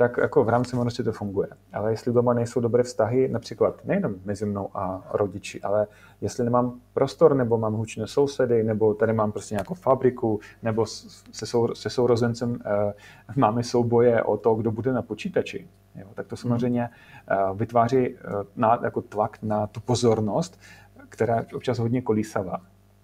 tak 0.00 0.16
jako 0.16 0.44
v 0.44 0.48
rámci 0.48 0.76
možnosti 0.76 1.02
to 1.02 1.12
funguje. 1.12 1.48
Ale 1.72 1.92
jestli 1.92 2.12
doma 2.12 2.34
nejsou 2.34 2.60
dobré 2.60 2.82
vztahy, 2.82 3.28
například 3.28 3.84
nejenom 3.84 4.14
mezi 4.24 4.46
mnou 4.46 4.68
a 4.74 5.02
rodiči, 5.12 5.60
ale 5.60 5.86
jestli 6.20 6.44
nemám 6.44 6.80
prostor, 6.94 7.34
nebo 7.34 7.58
mám 7.58 7.74
hučné 7.74 8.06
sousedy, 8.06 8.62
nebo 8.62 8.94
tady 8.94 9.12
mám 9.12 9.32
prostě 9.32 9.54
nějakou 9.54 9.74
fabriku, 9.74 10.40
nebo 10.62 10.86
se, 10.86 11.46
sou, 11.46 11.74
se 11.74 11.90
sourozencem 11.90 12.58
eh, 12.64 12.92
máme 13.36 13.62
souboje 13.62 14.22
o 14.22 14.36
to, 14.36 14.54
kdo 14.54 14.70
bude 14.70 14.92
na 14.92 15.02
počítači, 15.02 15.68
jo, 15.94 16.06
tak 16.14 16.26
to 16.26 16.36
samozřejmě 16.36 16.88
eh, 16.88 17.36
vytváří 17.54 17.96
eh, 17.98 18.16
na, 18.56 18.80
jako 18.84 19.02
tlak 19.02 19.38
na 19.42 19.66
tu 19.66 19.80
pozornost, 19.80 20.60
která 21.08 21.36
je 21.36 21.46
občas 21.54 21.78
hodně 21.78 22.02
kolísavá. 22.02 22.60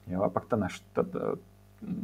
Jo, 0.07 0.23
a 0.23 0.29
pak 0.29 0.47
ta, 0.47 0.57
naš, 0.57 0.81
ta, 0.93 1.03
ta 1.03 1.19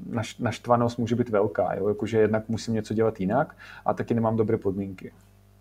naš, 0.07 0.39
naštvanost 0.39 0.99
může 0.99 1.17
být 1.17 1.29
velká, 1.29 1.75
jo? 1.75 1.89
Jakože 1.89 2.19
jednak 2.19 2.49
musím 2.49 2.75
něco 2.75 2.95
dělat 2.95 3.21
jinak 3.21 3.57
a 3.85 3.95
taky 3.95 4.15
nemám 4.15 4.37
dobré 4.37 4.59
podmínky. 4.59 5.13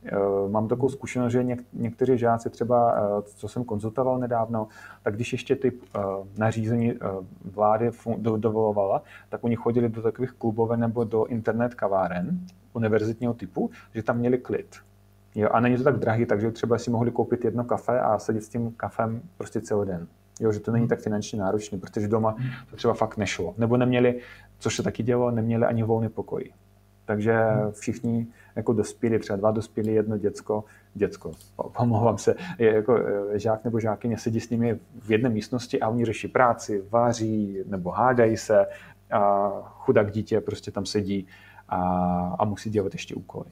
Eh, 0.05 0.49
mám 0.49 0.67
takovou 0.67 0.89
zkušenost, 0.89 1.31
že 1.31 1.43
něk, 1.43 1.63
někteří 1.73 2.17
žáci 2.17 2.49
třeba, 2.49 2.95
eh, 2.95 3.21
co 3.21 3.47
jsem 3.47 3.63
konzultoval 3.63 4.19
nedávno, 4.19 4.67
tak 5.03 5.15
když 5.15 5.31
ještě 5.31 5.55
ty 5.55 5.71
eh, 5.71 5.99
nařízení 6.37 6.93
vlády 7.51 7.91
dovolovala, 8.17 9.03
tak 9.29 9.43
oni 9.43 9.55
chodili 9.55 9.89
do 9.89 10.01
takových 10.01 10.31
klubové 10.31 10.77
nebo 10.77 11.03
do 11.03 11.25
internet 11.25 11.75
kaváren 11.75 12.39
univerzitního 12.73 13.33
typu, 13.33 13.69
že 13.93 14.03
tam 14.03 14.17
měli 14.17 14.37
klid. 14.37 14.75
Jo, 15.35 15.49
a 15.51 15.59
není 15.59 15.77
to 15.77 15.83
tak 15.83 15.99
drahý, 15.99 16.25
takže 16.25 16.51
třeba 16.51 16.77
si 16.77 16.89
mohli 16.89 17.11
koupit 17.11 17.45
jedno 17.45 17.63
kafe 17.63 17.99
a 17.99 18.19
sedět 18.19 18.43
s 18.43 18.49
tím 18.49 18.71
kafem 18.71 19.21
prostě 19.37 19.61
celý 19.61 19.87
den. 19.87 20.07
Jo, 20.41 20.51
že 20.51 20.59
to 20.59 20.71
není 20.71 20.87
tak 20.87 20.99
finančně 20.99 21.39
náročné, 21.39 21.77
protože 21.77 22.07
doma 22.07 22.35
to 22.69 22.75
třeba 22.75 22.93
fakt 22.93 23.17
nešlo. 23.17 23.53
Nebo 23.57 23.77
neměli, 23.77 24.19
což 24.59 24.75
se 24.75 24.83
taky 24.83 25.03
dělo, 25.03 25.31
neměli 25.31 25.65
ani 25.65 25.83
volný 25.83 26.09
pokoj. 26.09 26.51
Takže 27.05 27.35
všichni 27.71 28.27
jako 28.55 28.73
dospělí, 28.73 29.19
třeba 29.19 29.37
dva 29.37 29.51
dospělí, 29.51 29.93
jedno 29.93 30.17
děcko, 30.17 30.63
děcko, 30.93 31.31
pomlouvám 31.77 32.17
se, 32.17 32.35
je 32.57 32.75
jako 32.75 32.97
e, 32.97 33.39
žák 33.39 33.63
nebo 33.63 33.79
žákyně 33.79 34.17
sedí 34.17 34.39
s 34.39 34.49
nimi 34.49 34.79
v 35.01 35.11
jedné 35.11 35.29
místnosti 35.29 35.79
a 35.79 35.89
oni 35.89 36.05
řeší 36.05 36.27
práci, 36.27 36.83
vaří 36.89 37.57
nebo 37.65 37.89
hádají 37.89 38.37
se 38.37 38.65
a 39.11 39.51
chudák 39.63 40.11
dítě 40.11 40.41
prostě 40.41 40.71
tam 40.71 40.85
sedí 40.85 41.27
a, 41.69 41.79
a 42.39 42.45
musí 42.45 42.69
dělat 42.69 42.93
ještě 42.93 43.15
úkoly. 43.15 43.49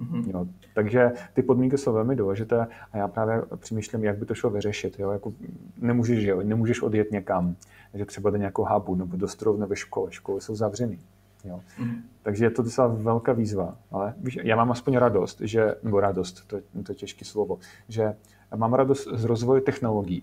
Mm-hmm. 0.00 0.30
Jo, 0.30 0.46
takže 0.74 1.12
ty 1.32 1.42
podmínky 1.42 1.78
jsou 1.78 1.92
velmi 1.92 2.16
důležité 2.16 2.66
a 2.92 2.98
já 2.98 3.08
právě 3.08 3.42
přemýšlím, 3.56 4.04
jak 4.04 4.18
by 4.18 4.26
to 4.26 4.34
šlo 4.34 4.50
vyřešit. 4.50 4.98
Jo? 4.98 5.10
Jako 5.10 5.32
nemůžeš, 5.80 6.24
jo? 6.24 6.42
nemůžeš 6.42 6.82
odjet 6.82 7.12
někam, 7.12 7.56
že 7.94 8.04
třeba 8.04 8.30
do 8.30 8.36
nějakou 8.36 8.66
hubu 8.70 8.94
nebo 8.94 9.16
do 9.16 9.28
strovny 9.28 9.66
ve 9.66 9.76
škole. 9.76 10.12
Školy 10.12 10.40
jsou 10.40 10.54
zavřený. 10.54 10.98
Jo. 11.44 11.60
Mm. 11.78 12.02
Takže 12.22 12.44
je 12.44 12.50
to 12.50 12.62
docela 12.62 12.88
velká 12.88 13.32
výzva. 13.32 13.76
Ale 13.90 14.14
víš, 14.16 14.38
já 14.42 14.56
mám 14.56 14.70
aspoň 14.70 14.96
radost, 14.96 15.40
že, 15.40 15.74
nebo 15.82 16.00
radost, 16.00 16.46
to, 16.46 16.60
to 16.82 16.92
je 16.92 16.96
těžké 16.96 17.24
slovo, 17.24 17.58
že 17.88 18.14
mám 18.56 18.74
radost 18.74 19.08
z 19.12 19.24
rozvoje 19.24 19.60
technologií 19.60 20.22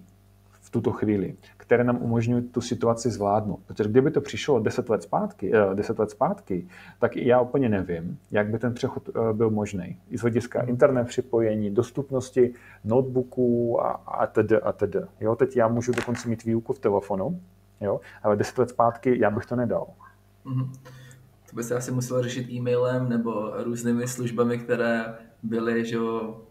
v 0.69 0.71
tuto 0.71 0.91
chvíli, 0.91 1.35
které 1.57 1.83
nám 1.83 1.97
umožňují 2.01 2.43
tu 2.43 2.61
situaci 2.61 3.09
zvládnout. 3.09 3.59
Protože 3.65 3.89
kdyby 3.89 4.11
to 4.11 4.21
přišlo 4.21 4.59
10 4.59 4.89
let 4.89 5.03
zpátky, 5.03 5.51
10 5.73 5.99
eh, 5.99 6.01
let 6.01 6.11
zpátky 6.11 6.67
tak 6.99 7.17
já 7.17 7.41
úplně 7.41 7.69
nevím, 7.69 8.17
jak 8.31 8.49
by 8.49 8.59
ten 8.59 8.73
přechod 8.73 9.09
eh, 9.09 9.33
byl 9.33 9.49
možný. 9.49 9.97
I 10.09 10.17
z 10.17 10.21
hlediska 10.21 10.61
internet 10.61 11.07
připojení, 11.07 11.71
dostupnosti 11.71 12.53
notebooků 12.83 13.81
a, 13.81 13.91
a 13.91 14.27
tedy 14.27 14.55
a 14.55 14.71
tedy. 14.71 14.99
Jo, 15.19 15.35
teď 15.35 15.57
já 15.57 15.67
můžu 15.67 15.91
dokonce 15.91 16.29
mít 16.29 16.43
výuku 16.43 16.73
v 16.73 16.79
telefonu, 16.79 17.41
jo, 17.81 17.99
ale 18.23 18.35
10 18.35 18.57
let 18.57 18.69
zpátky 18.69 19.19
já 19.19 19.29
bych 19.29 19.45
to 19.45 19.55
nedal. 19.55 19.88
Mm-hmm. 20.45 20.71
To 21.49 21.55
by 21.55 21.63
se 21.63 21.75
asi 21.75 21.91
muselo 21.91 22.23
řešit 22.23 22.49
e-mailem 22.49 23.09
nebo 23.09 23.51
různými 23.63 24.07
službami, 24.07 24.57
které 24.57 25.15
byly, 25.43 25.85
že 25.85 25.95
jo, 25.95 26.41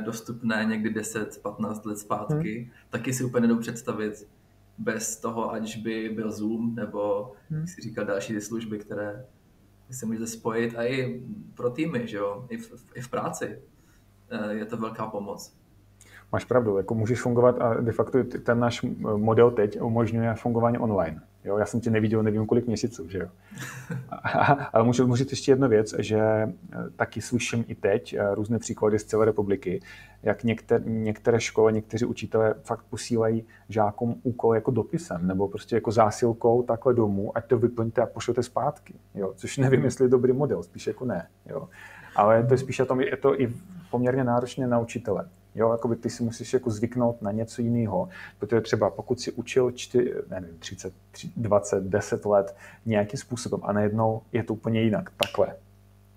dostupné 0.00 0.64
někdy 0.64 1.00
10-15 1.00 1.86
let 1.86 1.98
zpátky, 1.98 2.58
hmm. 2.58 2.70
taky 2.90 3.12
si 3.12 3.24
úplně 3.24 3.46
nedou 3.46 3.60
představit 3.60 4.28
bez 4.78 5.16
toho, 5.20 5.50
aniž 5.50 5.76
by 5.76 6.08
byl 6.08 6.32
Zoom 6.32 6.74
nebo, 6.74 7.32
hmm. 7.50 7.60
jak 7.60 7.68
si 7.68 7.80
říkal, 7.80 8.04
další 8.04 8.32
ty 8.32 8.40
služby, 8.40 8.78
které 8.78 9.26
se 9.90 10.06
můžete 10.06 10.26
spojit 10.26 10.74
a 10.76 10.84
i 10.84 11.22
pro 11.54 11.70
týmy, 11.70 12.08
že 12.08 12.16
jo, 12.16 12.46
i 12.48 12.56
v, 12.56 12.84
i 12.94 13.00
v 13.00 13.08
práci 13.08 13.58
eh, 14.30 14.54
je 14.54 14.64
to 14.64 14.76
velká 14.76 15.06
pomoc. 15.06 15.56
Máš 16.32 16.44
pravdu, 16.44 16.76
jako 16.76 16.94
můžeš 16.94 17.20
fungovat 17.20 17.60
a 17.60 17.74
de 17.74 17.92
facto 17.92 18.24
ten 18.24 18.58
náš 18.58 18.82
model 19.16 19.50
teď 19.50 19.80
umožňuje 19.80 20.34
fungování 20.34 20.78
online. 20.78 21.22
Jo, 21.44 21.58
já 21.58 21.66
jsem 21.66 21.80
tě 21.80 21.90
neviděl 21.90 22.22
nevím 22.22 22.46
kolik 22.46 22.66
měsíců, 22.66 23.08
že 23.08 23.18
jo. 23.18 23.28
Ale 24.72 24.84
můžu, 24.84 25.06
můžu 25.06 25.24
ještě 25.30 25.52
jednu 25.52 25.68
věc, 25.68 25.94
že 25.98 26.18
eh, 26.18 26.50
taky 26.96 27.20
slyším 27.20 27.64
i 27.68 27.74
teď 27.74 28.14
eh, 28.14 28.34
různé 28.34 28.58
příklady 28.58 28.98
z 28.98 29.04
celé 29.04 29.24
republiky, 29.24 29.80
jak 30.22 30.44
některé, 30.44 30.84
některé 30.84 31.40
školy, 31.40 31.72
někteří 31.72 32.04
učitelé 32.04 32.54
fakt 32.62 32.84
posílají 32.90 33.44
žákům 33.68 34.20
úkol 34.22 34.54
jako 34.54 34.70
dopisem 34.70 35.26
nebo 35.26 35.48
prostě 35.48 35.76
jako 35.76 35.92
zásilkou 35.92 36.62
takhle 36.62 36.94
domů, 36.94 37.36
ať 37.36 37.46
to 37.46 37.58
vyplňte 37.58 38.02
a 38.02 38.06
pošlete 38.06 38.42
zpátky. 38.42 38.94
Jo, 39.14 39.32
což 39.36 39.58
nevím, 39.58 39.84
jestli 39.84 40.04
je 40.04 40.08
dobrý 40.08 40.32
model, 40.32 40.62
spíš 40.62 40.86
jako 40.86 41.04
ne. 41.04 41.28
Jo. 41.46 41.68
Ale 42.16 42.46
to 42.46 42.54
je 42.54 42.58
spíš 42.58 42.80
o 42.80 42.86
tom, 42.86 43.00
je 43.00 43.16
to 43.16 43.40
i 43.40 43.54
poměrně 43.90 44.24
náročné 44.24 44.66
na 44.66 44.78
učitele. 44.78 45.28
Jo, 45.54 45.72
jakoby 45.72 45.96
ty 45.96 46.10
si 46.10 46.22
musíš 46.22 46.52
jako 46.52 46.70
zvyknout 46.70 47.22
na 47.22 47.32
něco 47.32 47.62
jiného, 47.62 48.08
protože 48.38 48.60
třeba 48.60 48.90
pokud 48.90 49.20
si 49.20 49.32
učil 49.32 49.70
čty, 49.70 50.14
nevím, 50.30 50.58
30, 50.58 50.94
20, 51.36 51.84
10 51.84 52.26
let 52.26 52.56
nějakým 52.86 53.20
způsobem 53.20 53.60
a 53.62 53.72
najednou 53.72 54.22
je 54.32 54.44
to 54.44 54.54
úplně 54.54 54.82
jinak, 54.82 55.10
takhle. 55.16 55.56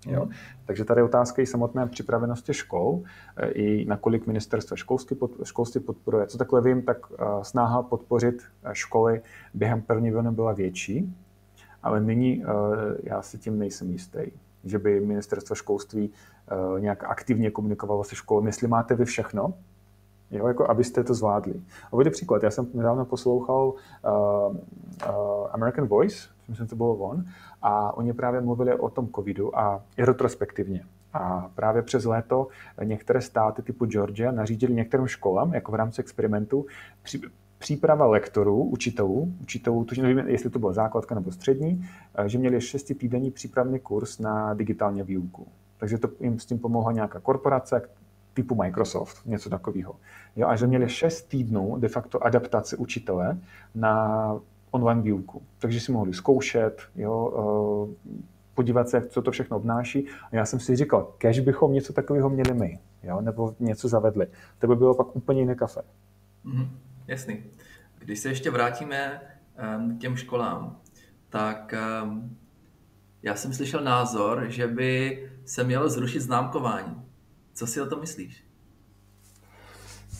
Jo? 0.06 0.24
Mm. 0.24 0.30
Takže 0.66 0.84
tady 0.84 1.00
je 1.00 1.04
otázka 1.04 1.42
i 1.42 1.46
samotné 1.46 1.86
připravenosti 1.86 2.54
škol, 2.54 3.02
eh, 3.36 3.48
i 3.48 3.84
nakolik 3.84 4.26
ministerstvo 4.26 4.76
školství, 4.76 5.16
pod, 5.16 5.30
školství 5.44 5.80
podporuje. 5.80 6.26
Co 6.26 6.38
takhle 6.38 6.62
vím, 6.62 6.82
tak 6.82 6.98
eh, 7.12 7.24
snaha 7.42 7.82
podpořit 7.82 8.42
eh, 8.64 8.70
školy 8.72 9.22
během 9.54 9.82
první 9.82 10.10
vlny 10.10 10.30
byla 10.30 10.52
větší, 10.52 11.16
ale 11.82 12.00
nyní 12.00 12.44
já 13.02 13.22
si 13.22 13.38
tím 13.38 13.58
nejsem 13.58 13.90
jistý, 13.90 14.18
že 14.64 14.78
by 14.78 15.00
ministerstvo 15.00 15.54
školství 15.54 16.10
nějak 16.78 17.04
aktivně 17.04 17.50
komunikovalo 17.50 18.04
se 18.04 18.16
školou. 18.16 18.46
Jestli 18.46 18.68
máte 18.68 18.94
vy 18.94 19.04
všechno, 19.04 19.54
jo, 20.30 20.48
jako 20.48 20.70
abyste 20.70 21.04
to 21.04 21.14
zvládli. 21.14 21.54
A 21.86 21.92
uvedu 21.92 22.10
příklad. 22.10 22.42
Já 22.42 22.50
jsem 22.50 22.66
nedávno 22.74 23.04
poslouchal 23.04 23.68
uh, 23.68 24.56
uh, 24.56 25.46
American 25.50 25.86
Voice, 25.86 26.28
myslím, 26.48 26.66
že 26.66 26.70
to 26.70 26.76
bylo 26.76 26.96
on, 26.96 27.24
a 27.62 27.96
oni 27.96 28.12
právě 28.12 28.40
mluvili 28.40 28.78
o 28.78 28.90
tom 28.90 29.08
covidu 29.08 29.58
a 29.58 29.82
i 29.96 30.04
retrospektivně. 30.04 30.84
A 31.12 31.50
právě 31.54 31.82
přes 31.82 32.04
léto 32.04 32.48
některé 32.84 33.20
státy 33.20 33.62
typu 33.62 33.86
Georgia 33.86 34.32
nařídili 34.32 34.74
některým 34.74 35.06
školám, 35.06 35.54
jako 35.54 35.72
v 35.72 35.74
rámci 35.74 36.02
experimentu, 36.02 36.66
při, 37.02 37.20
příprava 37.58 38.06
lektorů, 38.06 38.64
učitelů, 38.64 39.32
učitelů, 39.42 39.84
to 39.84 40.02
nevím, 40.02 40.18
jestli 40.18 40.50
to 40.50 40.58
byla 40.58 40.72
základka 40.72 41.14
nebo 41.14 41.32
střední, 41.32 41.88
že 42.26 42.38
měli 42.38 42.60
šestitýdenní 42.60 43.30
přípravný 43.30 43.80
kurz 43.80 44.18
na 44.18 44.54
digitální 44.54 45.02
výuku. 45.02 45.46
Takže 45.78 45.98
to 45.98 46.08
jim 46.20 46.38
s 46.38 46.46
tím 46.46 46.58
pomohla 46.58 46.92
nějaká 46.92 47.20
korporace 47.20 47.82
typu 48.34 48.54
Microsoft, 48.54 49.26
něco 49.26 49.50
takového. 49.50 49.96
Jo, 50.36 50.48
a 50.48 50.56
že 50.56 50.66
měli 50.66 50.88
šest 50.88 51.22
týdnů 51.22 51.76
de 51.78 51.88
facto 51.88 52.24
adaptaci 52.24 52.76
učitele 52.76 53.38
na 53.74 54.34
online 54.70 55.02
výuku. 55.02 55.42
Takže 55.58 55.80
si 55.80 55.92
mohli 55.92 56.14
zkoušet, 56.14 56.82
jo, 56.96 57.14
eh, 58.10 58.22
podívat 58.54 58.88
se, 58.88 59.06
co 59.08 59.22
to 59.22 59.30
všechno 59.30 59.56
obnáší. 59.56 60.06
A 60.32 60.36
já 60.36 60.44
jsem 60.44 60.60
si 60.60 60.76
říkal, 60.76 61.14
kež 61.18 61.40
bychom 61.40 61.72
něco 61.72 61.92
takového 61.92 62.30
měli 62.30 62.54
my, 62.54 62.78
jo, 63.02 63.20
nebo 63.20 63.54
něco 63.60 63.88
zavedli. 63.88 64.26
To 64.58 64.66
by 64.66 64.76
bylo 64.76 64.94
pak 64.94 65.16
úplně 65.16 65.40
jiné 65.40 65.54
kafe. 65.54 65.80
Mm, 66.44 66.78
jasný. 67.06 67.44
Když 67.98 68.18
se 68.18 68.28
ještě 68.28 68.50
vrátíme 68.50 69.20
um, 69.78 69.98
k 69.98 70.00
těm 70.00 70.16
školám, 70.16 70.76
tak 71.28 71.74
um, 72.02 72.36
já 73.22 73.34
jsem 73.34 73.52
slyšel 73.52 73.80
názor, 73.80 74.44
že 74.48 74.66
by 74.66 75.22
se 75.48 75.64
mělo 75.64 75.88
zrušit 75.88 76.20
známkování. 76.20 77.02
Co 77.54 77.66
si 77.66 77.80
o 77.80 77.86
tom 77.86 78.00
myslíš? 78.00 78.44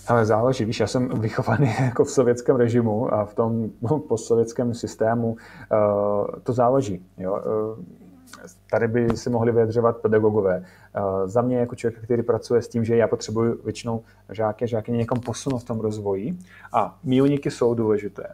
Ale 0.07 0.27
záleží, 0.27 0.65
víš, 0.65 0.81
já 0.81 0.87
jsem 0.87 1.09
vychovaný 1.09 1.75
jako 1.81 2.05
v 2.05 2.11
sovětském 2.11 2.57
režimu 2.57 3.15
a 3.15 3.25
v 3.25 3.35
tom 3.35 3.71
postsovětském 4.09 4.75
systému. 4.75 5.37
Eh, 5.73 6.41
to 6.43 6.53
záleží. 6.53 7.07
Jo? 7.19 7.41
Eh, 7.41 8.49
tady 8.71 8.89
by 8.89 9.17
si 9.17 9.31
mohli 9.31 9.53
vyjadřovat 9.53 9.97
pedagogové. 9.97 10.65
Eh, 10.95 11.01
za 11.29 11.43
mě 11.43 11.59
jako 11.59 11.75
člověk, 11.75 12.05
který 12.05 12.23
pracuje 12.23 12.63
s 12.63 12.69
tím, 12.69 12.85
že 12.85 12.97
já 12.97 13.09
potřebuji 13.09 13.63
většinou 13.65 14.03
žáky 14.33 14.67
žáky 14.67 14.93
někam 14.93 15.21
posunout 15.21 15.59
v 15.59 15.65
tom 15.65 15.81
rozvoji 15.81 16.39
a 16.73 16.99
mílníky 17.05 17.51
jsou 17.51 17.75
důležité. 17.75 18.27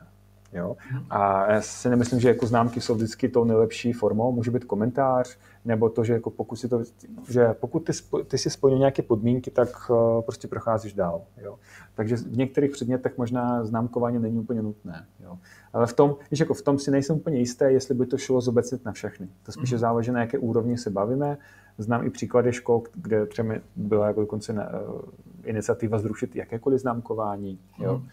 Jo? 0.54 0.76
A 1.10 1.52
já 1.52 1.60
si 1.60 1.90
nemyslím, 1.90 2.20
že 2.20 2.28
jako 2.28 2.46
známky 2.46 2.80
jsou 2.80 2.94
vždycky 2.94 3.28
tou 3.28 3.44
nejlepší 3.44 3.92
formou. 3.92 4.32
Může 4.32 4.50
být 4.50 4.64
komentář, 4.64 5.38
nebo 5.64 5.88
to, 5.88 6.04
že 6.04 6.12
jako 6.12 6.30
pokud, 6.30 6.56
si 6.56 6.68
to, 6.68 6.82
že 7.28 7.54
pokud 7.60 7.80
ty, 7.80 7.92
ty 8.24 8.38
si 8.38 8.50
splnil 8.50 8.78
nějaké 8.78 9.02
podmínky, 9.02 9.50
tak 9.50 9.68
uh, 9.90 10.22
prostě 10.22 10.48
procházíš 10.48 10.92
dál. 10.92 11.22
Jo? 11.42 11.58
Takže 11.94 12.16
v 12.16 12.36
některých 12.36 12.70
předmětech 12.70 13.18
možná 13.18 13.64
známkování 13.64 14.18
není 14.18 14.38
úplně 14.38 14.62
nutné. 14.62 15.06
Jo? 15.24 15.38
Ale 15.72 15.86
v 15.86 15.92
tom, 15.92 16.16
víš, 16.30 16.40
jako 16.40 16.54
v 16.54 16.62
tom 16.62 16.78
si 16.78 16.90
nejsem 16.90 17.16
úplně 17.16 17.38
jisté, 17.38 17.72
jestli 17.72 17.94
by 17.94 18.06
to 18.06 18.18
šlo 18.18 18.40
zobecnit 18.40 18.84
na 18.84 18.92
všechny. 18.92 19.28
To 19.42 19.52
spíše 19.52 19.74
mm. 19.74 19.78
záleží, 19.78 20.10
na 20.10 20.20
jaké 20.20 20.38
úrovni 20.38 20.78
se 20.78 20.90
bavíme. 20.90 21.38
Znám 21.78 22.06
i 22.06 22.10
příklady 22.10 22.52
škol, 22.52 22.82
kde 22.94 23.26
třeba 23.26 23.54
byla 23.76 24.06
jako 24.06 24.20
dokonce 24.20 24.52
na, 24.52 24.68
uh, 24.68 25.00
iniciativa 25.44 25.98
zrušit 25.98 26.36
jakékoliv 26.36 26.80
známkování. 26.80 27.58
Jo? 27.78 27.98
Mm 27.98 28.08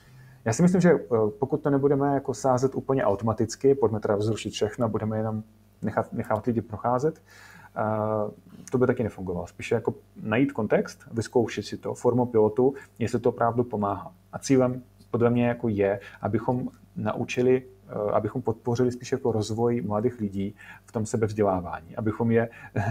já 0.46 0.54
si 0.54 0.62
myslím, 0.62 0.82
že 0.82 0.92
eh, 0.92 1.08
pokud 1.40 1.62
to 1.62 1.70
nebudeme 1.70 2.14
jako 2.14 2.34
sázet 2.34 2.76
úplně 2.76 3.06
automaticky, 3.06 3.76
pojďme 3.76 4.00
teda 4.00 4.20
zrušit 4.20 4.50
všechno, 4.50 4.90
budeme 4.90 5.18
jenom 5.18 5.44
nechat, 5.82 6.13
nechat 6.13 6.46
lidi 6.46 6.62
procházet, 6.62 7.22
to 8.72 8.78
by 8.78 8.88
taky 8.88 9.04
nefungovalo. 9.04 9.48
Spíše 9.48 9.76
jako 9.76 9.94
najít 10.22 10.52
kontext, 10.52 11.08
vyzkoušet 11.12 11.65
si 11.65 11.78
to 11.78 11.94
formou 11.94 12.26
pilotu, 12.26 12.74
jestli 13.00 13.20
to 13.20 13.30
opravdu 13.30 13.63
pomáhá. 13.63 14.13
A 14.32 14.39
cílem 14.39 14.84
podle 15.12 15.30
mě 15.30 15.48
jako 15.48 15.67
je, 15.67 16.00
abychom 16.22 16.70
naučili, 16.96 17.63
uh, 17.63 18.15
abychom 18.15 18.41
podpořili 18.41 18.91
spíše 18.91 19.15
jako 19.15 19.32
rozvoj 19.32 19.82
mladých 19.82 20.20
lidí 20.20 20.56
v 20.86 20.91
tom 20.91 21.06
sebevzdělávání, 21.06 21.96
abychom 21.96 22.32
je 22.32 22.50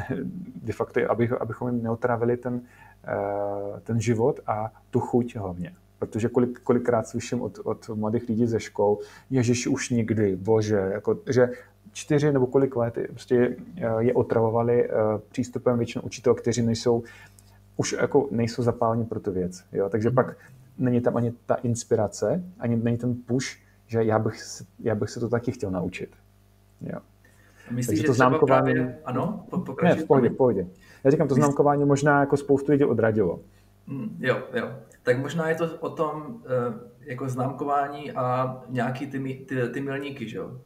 de 0.63 0.73
facto, 0.73 1.01
abychom 1.41 1.69
jim 1.69 1.83
neotravili 1.83 2.37
ten, 2.37 2.55
uh, 2.55 3.79
ten 3.81 4.01
život 4.01 4.41
a 4.47 4.73
tu 4.91 5.01
chuť 5.01 5.37
hlavně. 5.37 5.75
Protože 5.99 6.29
kolik, 6.29 6.61
kolikrát 6.61 7.07
slyším 7.09 7.43
od, 7.43 7.59
od 7.65 7.89
mladých 7.89 8.29
lidí 8.29 8.47
ze 8.47 8.61
škol, 8.61 8.99
ježiš, 9.31 9.67
už 9.67 9.91
nikdy, 9.91 10.37
bože, 10.37 10.77
jako, 10.77 11.19
že 11.29 11.49
čtyři 11.93 12.33
nebo 12.33 12.47
kolik 12.47 12.77
let 12.77 12.99
prostě 13.09 13.57
eh, 13.77 13.87
je 13.99 14.15
otravovali 14.15 14.91
eh, 14.91 14.93
přístupem 15.31 15.79
většinou 15.79 16.03
učitel, 16.03 16.35
kteří 16.35 16.63
nejsou, 16.63 17.03
už 17.77 17.93
jako 17.93 18.29
nejsou 18.31 18.63
zapálení 18.63 19.05
pro 19.05 19.21
tu 19.21 19.33
věc. 19.33 19.65
Jo? 19.73 19.89
Takže 19.89 20.09
hmm. 20.09 20.15
pak 20.15 20.37
není 20.79 21.01
tam 21.01 21.17
ani 21.17 21.33
ta 21.47 21.55
inspirace, 21.55 22.45
ani 22.59 22.77
není 22.77 22.99
ten 22.99 23.15
push, 23.27 23.47
že 23.87 24.05
já 24.05 24.19
bych, 24.19 24.35
já 24.79 24.95
bych 24.95 25.11
se 25.11 25.21
to 25.21 25.29
taky 25.29 25.53
chtěl 25.53 25.71
naučit. 25.71 26.11
Jo. 26.81 26.99
Myslíš, 27.71 27.87
Takže 27.87 28.07
to 28.07 28.13
známkování... 28.13 28.73
Právě... 28.75 28.99
Ano, 29.05 29.45
Ne, 29.83 29.95
v 29.95 30.05
pohodě, 30.05 30.29
v 30.29 30.37
pohodě. 30.37 30.67
Já 31.05 31.11
říkám, 31.11 31.29
to 31.29 31.35
známkování 31.35 31.85
možná 31.85 32.21
jako 32.21 32.37
spoustu 32.37 32.73
lidí 32.73 32.85
odradilo. 32.85 33.41
Mm, 33.87 34.17
jo, 34.21 34.43
jo 34.55 34.71
tak 35.03 35.19
možná 35.19 35.49
je 35.49 35.55
to 35.55 35.77
o 35.81 35.91
tom 35.91 36.43
eh, 36.45 36.75
jako 37.01 37.29
známkování 37.29 38.13
a 38.13 38.57
nějaký 38.69 39.07
ty, 39.07 39.45
ty, 39.49 39.69
ty 39.73 39.81
milníky, 39.81 40.29
že 40.29 40.37
jo? 40.37 40.61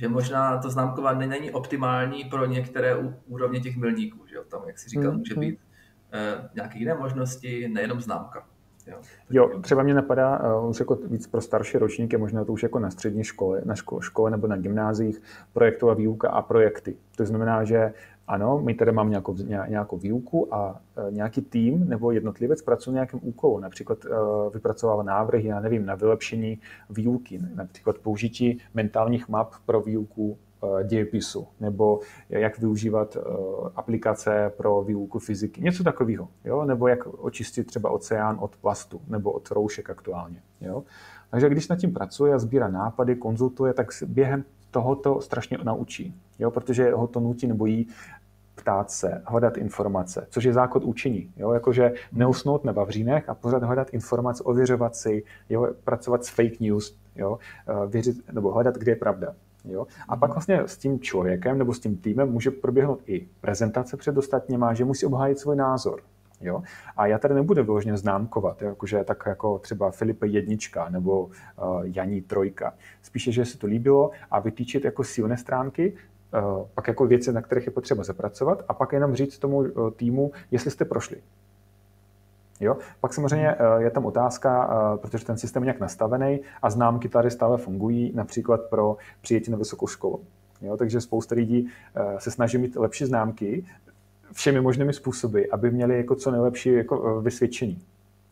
Že 0.00 0.08
možná 0.08 0.58
to 0.58 0.70
známkování 0.70 1.26
není 1.26 1.50
optimální 1.50 2.24
pro 2.24 2.46
některé 2.46 2.96
úrovně 3.26 3.60
těch 3.60 3.76
milníků, 3.76 4.26
že 4.26 4.36
jo? 4.36 4.44
Tam, 4.50 4.62
jak 4.66 4.78
si 4.78 4.88
říkal, 4.88 5.12
může 5.12 5.34
mhm. 5.34 5.40
být 5.40 5.58
uh, 5.58 6.46
nějaké 6.54 6.78
jiné 6.78 6.94
možnosti, 6.94 7.68
nejenom 7.68 8.00
známka. 8.00 8.46
Jo, 8.86 9.00
jo 9.30 9.60
třeba 9.60 9.82
mě 9.82 9.94
napadá 9.94 10.56
uh, 10.58 10.68
už 10.68 10.80
jako 10.80 10.94
víc 10.94 11.26
pro 11.26 11.40
starší 11.40 11.78
ročníky, 11.78 12.16
možná 12.16 12.44
to 12.44 12.52
už 12.52 12.62
jako 12.62 12.78
na 12.78 12.90
střední 12.90 13.24
škole, 13.24 13.62
na 13.64 13.74
škole, 13.74 14.02
škole 14.02 14.30
nebo 14.30 14.46
na 14.46 14.56
gymnázích, 14.56 15.22
projektová 15.52 15.94
výuka 15.94 16.28
a 16.28 16.42
projekty. 16.42 16.96
To 17.16 17.26
znamená, 17.26 17.64
že 17.64 17.92
ano, 18.30 18.60
my 18.62 18.74
tady 18.74 18.92
máme 18.92 19.10
nějakou, 19.10 19.36
nějakou 19.68 19.98
výuku 19.98 20.54
a 20.54 20.80
e, 21.08 21.12
nějaký 21.12 21.42
tým 21.42 21.88
nebo 21.88 22.10
jednotlivec 22.10 22.62
pracuje 22.62 22.92
na 22.92 22.96
nějakém 22.96 23.20
úkolu, 23.22 23.58
například 23.58 23.98
e, 24.04 24.08
vypracovává 24.54 25.02
návrhy, 25.02 25.48
já 25.48 25.60
nevím, 25.60 25.86
na 25.86 25.94
vylepšení 25.94 26.60
výuky, 26.90 27.40
například 27.54 27.98
použití 27.98 28.58
mentálních 28.74 29.28
map 29.28 29.52
pro 29.66 29.80
výuku 29.80 30.38
e, 30.80 30.84
dějepisu, 30.84 31.46
nebo 31.60 32.00
jak 32.28 32.58
využívat 32.58 33.16
aplikace 33.76 34.52
pro 34.56 34.82
výuku 34.82 35.18
fyziky, 35.18 35.62
něco 35.62 35.84
takového, 35.84 36.28
jo? 36.44 36.64
nebo 36.64 36.88
jak 36.88 37.06
očistit 37.06 37.66
třeba 37.66 37.90
oceán 37.90 38.36
od 38.40 38.56
plastu, 38.56 39.00
nebo 39.08 39.32
od 39.32 39.50
roušek 39.50 39.90
aktuálně. 39.90 40.42
Jo? 40.60 40.84
Takže 41.30 41.48
když 41.48 41.68
nad 41.68 41.76
tím 41.76 41.92
pracuje 41.92 42.34
a 42.34 42.38
sbírá 42.38 42.68
nápady, 42.68 43.16
konzultuje, 43.16 43.72
tak 43.72 43.86
během 44.06 44.44
tohoto 44.70 45.20
strašně 45.20 45.58
naučí, 45.62 46.14
jo? 46.38 46.50
protože 46.50 46.92
ho 46.92 47.06
to 47.06 47.20
nutí 47.20 47.46
nebo 47.46 47.66
jí 47.66 47.88
ptát 48.60 48.90
se, 48.90 49.22
hledat 49.26 49.56
informace, 49.56 50.26
což 50.30 50.44
je 50.44 50.52
základ 50.52 50.84
učení. 50.84 51.32
Jo? 51.36 51.52
Jakože 51.52 51.92
neusnout 52.12 52.64
na 52.64 52.72
vavřínech 52.72 53.28
a 53.28 53.34
pořád 53.34 53.62
hledat 53.62 53.90
informace, 53.90 54.44
ověřovat 54.44 54.96
si, 54.96 55.22
jo? 55.48 55.68
pracovat 55.84 56.24
s 56.24 56.28
fake 56.28 56.60
news, 56.60 56.96
jo? 57.16 57.38
Eh, 57.68 57.86
věřit, 57.86 58.32
nebo 58.32 58.52
hledat, 58.52 58.74
kde 58.74 58.92
je 58.92 58.96
pravda. 58.96 59.34
Jo? 59.64 59.86
A 60.08 60.16
pak 60.16 60.30
vlastně 60.30 60.60
s 60.66 60.78
tím 60.78 61.00
člověkem 61.00 61.58
nebo 61.58 61.74
s 61.74 61.80
tím 61.80 61.96
týmem 61.96 62.32
může 62.32 62.50
proběhnout 62.50 63.00
i 63.06 63.28
prezentace 63.40 63.96
před 63.96 64.18
ostatníma, 64.18 64.74
že 64.74 64.84
musí 64.84 65.06
obhájit 65.06 65.38
svůj 65.38 65.56
názor. 65.56 66.00
Jo? 66.40 66.62
A 66.96 67.06
já 67.06 67.18
tady 67.18 67.34
nebudu 67.34 67.64
vyloženě 67.64 67.96
známkovat, 67.96 68.62
jakože 68.62 69.04
tak 69.04 69.22
jako 69.26 69.58
třeba 69.58 69.90
Filipe 69.90 70.26
jednička 70.26 70.88
nebo 70.88 71.24
uh, 71.24 71.30
Janí 71.82 72.20
trojka. 72.20 72.74
Spíše, 73.02 73.32
že 73.32 73.44
se 73.44 73.58
to 73.58 73.66
líbilo 73.66 74.10
a 74.30 74.40
vytýčit 74.40 74.84
jako 74.84 75.04
silné 75.04 75.36
stránky, 75.36 75.96
pak 76.74 76.88
jako 76.88 77.06
věci, 77.06 77.32
na 77.32 77.42
kterých 77.42 77.66
je 77.66 77.72
potřeba 77.72 78.04
zapracovat 78.04 78.64
a 78.68 78.74
pak 78.74 78.92
jenom 78.92 79.14
říct 79.14 79.38
tomu 79.38 79.64
eh, 79.64 79.70
týmu, 79.96 80.32
jestli 80.50 80.70
jste 80.70 80.84
prošli. 80.84 81.16
Jo? 82.60 82.76
Pak 83.00 83.14
samozřejmě 83.14 83.50
eh, 83.50 83.82
je 83.82 83.90
tam 83.90 84.06
otázka, 84.06 84.70
protože 84.96 85.24
ten 85.24 85.38
systém 85.38 85.62
je 85.62 85.64
nějak 85.64 85.80
nastavený 85.80 86.40
a 86.62 86.70
známky 86.70 87.08
tady 87.08 87.30
stále 87.30 87.58
fungují, 87.58 88.12
například 88.14 88.60
pro 88.60 88.96
přijetí 89.20 89.50
na 89.50 89.58
vysokou 89.58 89.86
školu. 89.86 90.20
Jo? 90.62 90.76
Takže 90.76 91.00
spousta 91.00 91.34
lidí 91.34 91.68
se 92.18 92.30
snaží 92.30 92.58
mít 92.58 92.76
lepší 92.76 93.04
známky, 93.04 93.64
všemi 94.32 94.60
možnými 94.60 94.92
způsoby, 94.92 95.42
aby 95.52 95.70
měli 95.70 95.96
jako 95.96 96.14
co 96.14 96.30
nejlepší 96.30 96.72
jako 96.72 97.18
eh, 97.18 97.22
vysvědčení. 97.22 97.78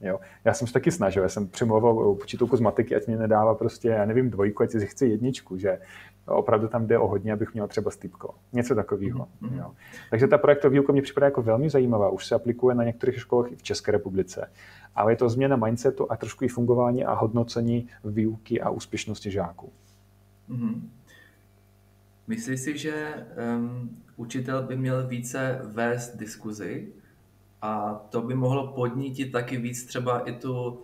Jo. 0.01 0.21
Já 0.45 0.55
jsem 0.55 0.67
se 0.67 0.73
taky 0.73 0.91
snažil, 0.91 1.23
já 1.23 1.29
jsem 1.29 1.49
přemlouval 1.49 2.15
počítelku 2.15 2.57
z 2.57 2.61
matiky, 2.61 2.97
ať 2.97 3.07
mě 3.07 3.17
nedává 3.17 3.55
prostě, 3.55 3.89
já 3.89 4.05
nevím, 4.05 4.31
dvojku, 4.31 4.63
ať 4.63 4.71
si 4.71 4.87
chce 4.87 5.07
jedničku, 5.07 5.59
že 5.59 5.79
opravdu 6.37 6.69
tam 6.69 6.87
jde 6.87 6.99
o 6.99 7.07
hodně, 7.07 7.33
abych 7.33 7.55
měl 7.55 7.69
třeba 7.69 7.91
stýpko. 7.91 8.35
Něco 8.53 8.75
takového. 8.75 9.29
Mm-hmm. 9.43 9.59
Jo. 9.59 9.71
Takže 10.11 10.27
ta 10.27 10.39
projektová 10.39 10.73
výuka 10.73 10.93
mě 10.93 11.03
připadá 11.03 11.27
jako 11.27 11.43
velmi 11.43 11.71
zajímavá. 11.71 12.09
Už 12.09 12.27
se 12.27 12.35
aplikuje 12.35 12.75
na 12.75 12.85
některých 12.85 13.21
školách 13.21 13.53
i 13.53 13.57
v 13.57 13.63
České 13.63 13.93
republice. 13.93 14.51
Ale 14.95 15.13
je 15.13 15.17
to 15.17 15.29
změna 15.29 15.57
mindsetu 15.57 16.13
a 16.13 16.17
trošku 16.17 16.45
i 16.45 16.49
fungování 16.49 17.05
a 17.05 17.15
hodnocení 17.15 17.89
výuky 18.05 18.61
a 18.61 18.71
úspěšnosti 18.71 19.31
žáků. 19.31 19.73
Mm-hmm. 20.51 20.81
Myslíš 22.27 22.61
si, 22.61 22.79
že 22.79 23.27
um, 23.57 23.97
učitel 24.17 24.63
by 24.63 24.77
měl 24.77 25.07
více 25.07 25.61
vést 25.65 26.17
diskuzi 26.17 26.89
a 27.63 27.95
to 28.11 28.23
by 28.23 28.35
mohlo 28.35 28.67
podnítit 28.67 29.33
taky 29.33 29.57
víc 29.57 29.85
třeba 29.85 30.19
i 30.21 30.33
tu 30.33 30.81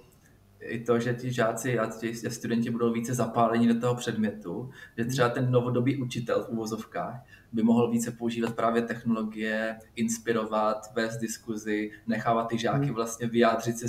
i 0.65 0.85
to, 0.85 0.99
že 0.99 1.15
ti 1.15 1.33
žáci 1.33 1.79
a 1.79 1.87
ti 1.87 2.15
studenti 2.15 2.71
budou 2.71 2.93
více 2.93 3.15
zapáleni 3.15 3.75
do 3.75 3.81
toho 3.81 3.95
předmětu, 3.95 4.71
že 4.99 5.05
třeba 5.05 5.29
ten 5.29 5.51
novodobý 5.51 6.03
učitel 6.03 6.45
v 6.45 6.49
uvozovkách 6.49 7.25
by 7.53 7.63
mohl 7.63 7.91
více 7.91 8.11
používat 8.11 8.57
právě 8.57 8.83
technologie, 8.83 9.79
inspirovat, 9.97 10.93
vést 10.95 11.19
diskuzi, 11.19 11.91
nechávat 12.07 12.49
ty 12.49 12.59
žáky 12.59 12.87
hmm. 12.87 12.95
vlastně 12.95 13.27
vyjádřit 13.27 13.79
se 13.79 13.87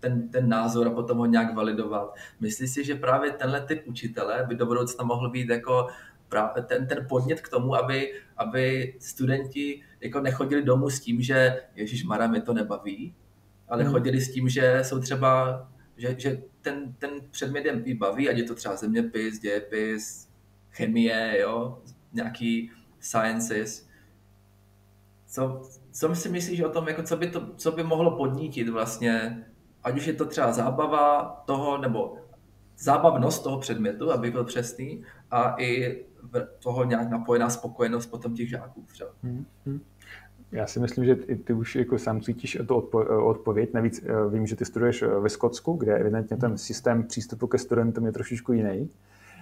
ten, 0.00 0.28
ten 0.28 0.48
názor 0.48 0.86
a 0.86 0.90
potom 0.90 1.18
ho 1.18 1.26
nějak 1.26 1.54
validovat. 1.54 2.14
Myslíš 2.40 2.70
si, 2.70 2.84
že 2.84 2.94
právě 2.94 3.30
tenhle 3.30 3.60
typ 3.60 3.82
učitele 3.86 4.44
by 4.48 4.54
do 4.54 4.66
budoucna 4.66 5.04
mohl 5.04 5.30
být 5.30 5.48
jako 5.48 5.86
právě 6.28 6.62
ten, 6.62 6.86
ten 6.86 7.06
podnět 7.08 7.40
k 7.40 7.48
tomu, 7.48 7.74
aby, 7.74 8.12
aby 8.36 8.94
studenti 9.00 9.82
jako 10.00 10.20
nechodili 10.20 10.62
domů 10.62 10.90
s 10.90 11.00
tím, 11.00 11.22
že 11.22 11.62
Ježíš 11.74 12.04
Mara 12.04 12.26
mi 12.26 12.40
to 12.40 12.52
nebaví, 12.54 13.14
ale 13.68 13.82
hmm. 13.82 13.92
chodili 13.92 14.20
s 14.20 14.32
tím, 14.32 14.48
že 14.48 14.78
jsou 14.82 15.00
třeba, 15.00 15.62
že, 15.98 16.14
že 16.18 16.42
ten, 16.62 16.92
ten 16.98 17.10
předmět 17.30 17.64
je 17.64 17.94
baví, 17.94 18.28
ať 18.28 18.36
je 18.36 18.44
to 18.44 18.54
třeba 18.54 18.76
zeměpis, 18.76 19.38
dějepis, 19.38 20.28
chemie, 20.70 21.40
jo, 21.40 21.82
nějaký 22.12 22.70
sciences. 23.00 23.88
Co, 25.26 25.62
co 25.92 26.14
si 26.14 26.28
myslíš 26.28 26.60
o 26.60 26.68
tom, 26.70 26.88
jako 26.88 27.02
co, 27.02 27.16
by 27.16 27.30
to, 27.30 27.54
co 27.54 27.72
by 27.72 27.82
mohlo 27.82 28.16
podnítit 28.16 28.68
vlastně, 28.68 29.44
ať 29.84 29.96
už 29.96 30.06
je 30.06 30.12
to 30.12 30.26
třeba 30.26 30.52
zábava 30.52 31.24
toho, 31.46 31.78
nebo 31.78 32.16
zábavnost 32.78 33.42
toho 33.42 33.58
předmětu, 33.58 34.12
aby 34.12 34.30
byl 34.30 34.44
přesný, 34.44 35.04
a 35.30 35.54
i 35.60 36.04
toho 36.58 36.84
nějak 36.84 37.10
napojená 37.10 37.50
spokojenost 37.50 38.06
potom 38.06 38.34
těch 38.34 38.48
žáků 38.48 38.84
třeba. 38.88 39.10
Hmm, 39.22 39.46
hmm. 39.66 39.80
Já 40.52 40.66
si 40.66 40.80
myslím, 40.80 41.04
že 41.04 41.16
ty, 41.16 41.36
ty 41.36 41.52
už 41.52 41.76
jako 41.76 41.98
sám 41.98 42.20
cítíš 42.20 42.58
to 42.66 42.76
odpo, 42.76 42.98
odpověď. 43.24 43.74
Navíc 43.74 44.04
eh, 44.04 44.30
vím, 44.30 44.46
že 44.46 44.56
ty 44.56 44.64
studuješ 44.64 45.02
eh, 45.02 45.06
ve 45.06 45.28
Skotsku, 45.28 45.72
kde 45.72 45.98
evidentně 45.98 46.36
ten 46.36 46.58
systém 46.58 47.02
přístupu 47.02 47.46
ke 47.46 47.58
studentům 47.58 48.06
je 48.06 48.12
trošičku 48.12 48.52
jiný. 48.52 48.90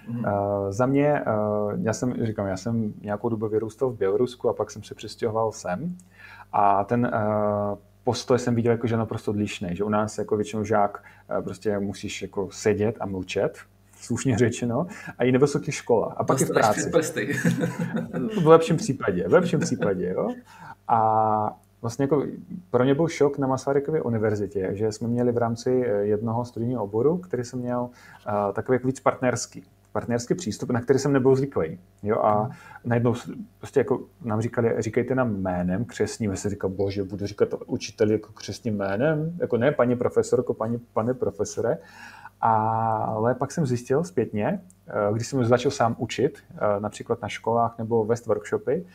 Mm. 0.09 0.19
Uh, 0.19 0.25
za 0.69 0.85
mě, 0.85 1.23
uh, 1.27 1.73
já 1.83 1.93
jsem, 1.93 2.25
říkám, 2.25 2.47
já 2.47 2.57
jsem 2.57 2.93
nějakou 3.01 3.29
dobu 3.29 3.47
vyrůstal 3.47 3.89
v 3.89 3.97
Bělorusku 3.97 4.49
a 4.49 4.53
pak 4.53 4.71
jsem 4.71 4.83
se 4.83 4.95
přestěhoval 4.95 5.51
sem. 5.51 5.97
A 6.53 6.83
ten 6.83 7.11
uh, 7.13 7.77
postoj 8.03 8.39
jsem 8.39 8.55
viděl 8.55 8.71
jako, 8.71 8.87
že 8.87 8.97
naprosto 8.97 9.31
odlišný, 9.31 9.75
že 9.75 9.83
u 9.83 9.89
nás 9.89 10.17
jako 10.17 10.35
většinou 10.37 10.63
žák 10.63 11.03
prostě 11.43 11.79
musíš 11.79 12.21
jako 12.21 12.49
sedět 12.51 12.95
a 12.99 13.05
mlčet, 13.05 13.57
slušně 14.01 14.37
řečeno, 14.37 14.87
a 15.17 15.23
i 15.23 15.31
na 15.31 15.39
vysokých 15.39 15.75
školách. 15.75 16.13
A 16.17 16.23
pak 16.23 16.41
i 16.41 16.45
v 16.45 16.49
práci. 16.49 16.91
v 18.41 18.47
lepším 18.47 18.77
případě, 18.77 19.27
v 19.27 19.33
lepším 19.33 19.59
případě, 19.59 20.09
jo. 20.09 20.29
A 20.87 21.59
vlastně 21.81 22.03
jako 22.03 22.23
pro 22.71 22.83
mě 22.83 22.95
byl 22.95 23.07
šok 23.07 23.37
na 23.37 23.47
Masarykově 23.47 24.01
univerzitě, 24.01 24.69
že 24.71 24.91
jsme 24.91 25.07
měli 25.07 25.31
v 25.31 25.37
rámci 25.37 25.71
jednoho 26.01 26.45
studijního 26.45 26.83
oboru, 26.83 27.17
který 27.17 27.43
jsem 27.43 27.59
měl 27.59 27.81
uh, 27.81 28.53
takový 28.53 28.75
jako 28.75 28.87
víc 28.87 28.99
partnerský 28.99 29.63
partnerský 29.97 30.35
přístup, 30.35 30.71
na 30.71 30.81
který 30.81 30.99
jsem 30.99 31.13
nebyl 31.13 31.35
zvyklý. 31.35 31.79
Jo, 32.03 32.15
a 32.15 32.49
najednou 32.85 33.15
prostě 33.57 33.79
jako 33.79 34.01
nám 34.23 34.41
říkali, 34.41 34.75
říkejte 34.79 35.15
nám 35.15 35.35
jménem 35.35 35.85
křesním. 35.85 36.31
Já 36.31 36.37
jsem 36.37 36.51
říkal, 36.51 36.69
bože, 36.69 37.03
budu 37.03 37.25
říkat 37.25 37.49
učiteli 37.65 38.13
jako 38.13 38.31
křesním 38.33 38.77
jménem, 38.77 39.37
jako 39.39 39.57
ne 39.57 39.71
paní 39.71 39.95
profesorko, 39.95 40.53
paní, 40.53 40.77
pane 40.93 41.13
profesore. 41.13 41.77
Ale 42.41 43.35
pak 43.35 43.51
jsem 43.51 43.65
zjistil 43.65 44.03
zpětně, 44.03 44.61
eh, 44.87 45.13
když 45.13 45.27
jsem 45.27 45.45
začal 45.45 45.71
sám 45.71 45.95
učit, 45.99 46.37
eh, 46.51 46.79
například 46.79 47.21
na 47.21 47.29
školách 47.29 47.77
nebo 47.77 48.05
vést 48.05 48.25
workshopy, 48.25 48.85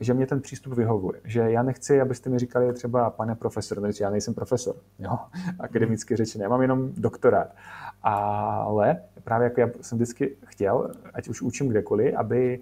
že 0.00 0.14
mě 0.14 0.26
ten 0.26 0.40
přístup 0.40 0.74
vyhovuje. 0.74 1.20
Že 1.24 1.40
já 1.40 1.62
nechci, 1.62 2.00
abyste 2.00 2.30
mi 2.30 2.38
říkali 2.38 2.72
třeba 2.72 3.10
pane 3.10 3.34
profesor, 3.34 3.80
no, 3.80 3.88
já 4.00 4.10
nejsem 4.10 4.34
profesor, 4.34 4.76
jo, 4.98 5.18
akademicky 5.58 6.16
řečeně, 6.16 6.44
já 6.44 6.50
mám 6.50 6.62
jenom 6.62 6.90
doktorát. 6.96 7.54
Ale 8.02 8.96
právě 9.24 9.44
jako 9.44 9.60
já 9.60 9.68
jsem 9.80 9.98
vždycky 9.98 10.36
chtěl, 10.46 10.90
ať 11.14 11.28
už 11.28 11.42
učím 11.42 11.68
kdekoliv, 11.68 12.14
aby 12.14 12.60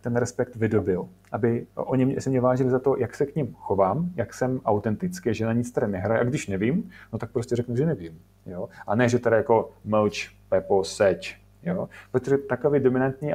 ten 0.00 0.16
respekt 0.16 0.56
vydobil. 0.56 1.08
Aby 1.32 1.66
oni 1.74 2.20
se 2.20 2.30
mě 2.30 2.40
vážili 2.40 2.70
za 2.70 2.78
to, 2.78 2.96
jak 2.96 3.14
se 3.14 3.26
k 3.26 3.36
ním 3.36 3.54
chovám, 3.54 4.10
jak 4.16 4.34
jsem 4.34 4.60
autentický, 4.64 5.34
že 5.34 5.46
na 5.46 5.52
nic 5.52 5.70
tady 5.70 5.88
nehraje. 5.88 6.20
A 6.20 6.24
když 6.24 6.46
nevím, 6.46 6.90
no 7.12 7.18
tak 7.18 7.30
prostě 7.30 7.56
řeknu, 7.56 7.76
že 7.76 7.86
nevím. 7.86 8.18
Jo? 8.46 8.68
A 8.86 8.94
ne, 8.94 9.08
že 9.08 9.18
tady 9.18 9.36
jako 9.36 9.70
mlč, 9.84 10.30
pepo, 10.48 10.84
seč, 10.84 11.40
Jo? 11.68 11.88
Protože 12.10 12.38
takový 12.38 12.80
dominantní 12.80 13.34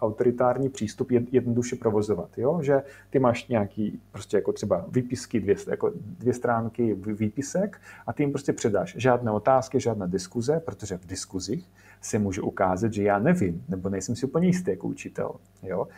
autoritární 0.00 0.68
přístup 0.68 1.10
je 1.10 1.22
jednoduše 1.32 1.76
provozovat. 1.76 2.38
Jo? 2.38 2.62
Že 2.62 2.82
ty 3.10 3.18
máš 3.18 3.48
nějaký 3.48 4.00
prostě 4.12 4.36
jako 4.36 4.52
třeba 4.52 4.84
výpisky, 4.88 5.40
dvě, 5.40 5.56
jako 5.70 5.92
dvě 5.96 6.34
stránky 6.34 6.94
výpisek 6.94 7.80
a 8.06 8.12
ty 8.12 8.22
jim 8.22 8.32
prostě 8.32 8.52
předáš. 8.52 8.94
Žádné 8.98 9.30
otázky, 9.30 9.80
žádná 9.80 10.06
diskuze, 10.06 10.60
protože 10.60 10.98
v 10.98 11.06
diskuzích 11.06 11.68
se 12.00 12.18
může 12.18 12.40
ukázat, 12.40 12.92
že 12.92 13.02
já 13.02 13.18
nevím, 13.18 13.64
nebo 13.68 13.88
nejsem 13.88 14.16
si 14.16 14.26
úplně 14.26 14.46
jistý 14.46 14.70
jako 14.70 14.86
učitel. 14.88 15.30
Jo? 15.62 15.88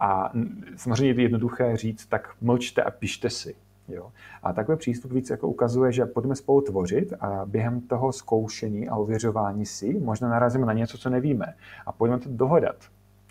A 0.00 0.32
samozřejmě 0.76 1.22
je 1.22 1.22
jednoduché 1.22 1.76
říct, 1.76 2.06
tak 2.06 2.34
mlčte 2.40 2.82
a 2.82 2.90
pište 2.90 3.30
si. 3.30 3.54
Jo. 3.88 4.12
A 4.42 4.52
takový 4.52 4.78
přístup 4.78 5.12
víc 5.12 5.30
jako 5.30 5.48
ukazuje, 5.48 5.92
že 5.92 6.06
pojďme 6.06 6.36
spolu 6.36 6.60
tvořit 6.60 7.12
a 7.20 7.42
během 7.46 7.80
toho 7.80 8.12
zkoušení 8.12 8.88
a 8.88 8.96
ověřování 8.96 9.66
si 9.66 10.00
možná 10.00 10.28
narazíme 10.28 10.66
na 10.66 10.72
něco, 10.72 10.98
co 10.98 11.10
nevíme 11.10 11.54
a 11.86 11.92
pojďme 11.92 12.18
to 12.18 12.28
dohodat. 12.32 12.76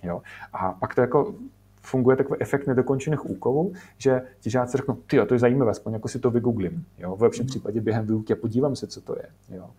Jo. 0.04 0.22
A 0.54 0.72
pak 0.72 0.96
to 0.96 1.02
jako 1.02 1.34
funguje 1.82 2.18
takový 2.18 2.42
efekt 2.42 2.68
nedokončených 2.68 3.26
úkolů, 3.26 3.74
že 3.98 4.22
ti 4.40 4.50
žáci 4.50 4.78
řeknou, 4.78 4.96
ty 4.96 5.26
to 5.26 5.34
je 5.34 5.40
zajímavé, 5.40 5.72
aspoň 5.72 5.94
jako 5.94 6.08
si 6.08 6.20
to 6.20 6.32
vygooglím. 6.32 6.86
Jo. 6.98 7.16
V 7.16 7.22
lepším 7.22 7.46
případě 7.46 7.82
během 7.82 8.08
výuky 8.08 8.36
podívám 8.36 8.76
se, 8.76 8.88
co 8.88 9.02
to 9.02 9.16
je. 9.16 9.58
Jo. 9.58 9.70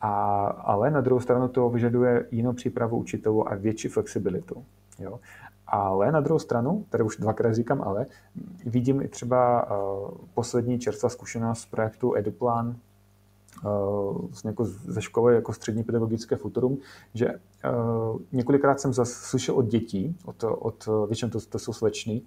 A, 0.00 0.44
ale 0.46 0.90
na 0.90 1.00
druhou 1.00 1.20
stranu 1.20 1.48
to 1.48 1.70
vyžaduje 1.70 2.26
jinou 2.30 2.52
přípravu 2.52 2.96
učitelů 2.98 3.48
a 3.48 3.54
větší 3.54 3.88
flexibilitu. 3.88 4.64
Jo. 4.98 5.20
Ale 5.72 6.12
na 6.12 6.20
druhou 6.20 6.38
stranu, 6.38 6.84
tady 6.90 7.04
už 7.04 7.16
dvakrát 7.16 7.52
říkám 7.52 7.82
ale, 7.82 8.06
vidím 8.66 9.02
i 9.02 9.08
třeba 9.08 9.70
uh, 9.70 10.08
poslední 10.34 10.78
čerstvá 10.78 11.08
zkušenost 11.08 11.60
z 11.60 11.66
projektu 11.66 12.16
Eduplan 12.16 12.76
uh, 13.64 14.18
vlastně 14.26 14.50
jako 14.50 14.64
ze 14.64 15.02
školy 15.02 15.34
jako 15.34 15.52
střední 15.52 15.82
pedagogické 15.82 16.36
futurum, 16.36 16.78
že 17.14 17.34
uh, 17.34 18.20
několikrát 18.32 18.80
jsem 18.80 18.92
zase 18.92 19.14
slyšel 19.14 19.54
od 19.54 19.66
dětí, 19.66 20.16
od, 20.24 20.44
od 20.58 20.88
většinou 21.06 21.30
to, 21.30 21.40
to 21.40 21.58
jsou 21.58 21.72
sleční, 21.72 22.22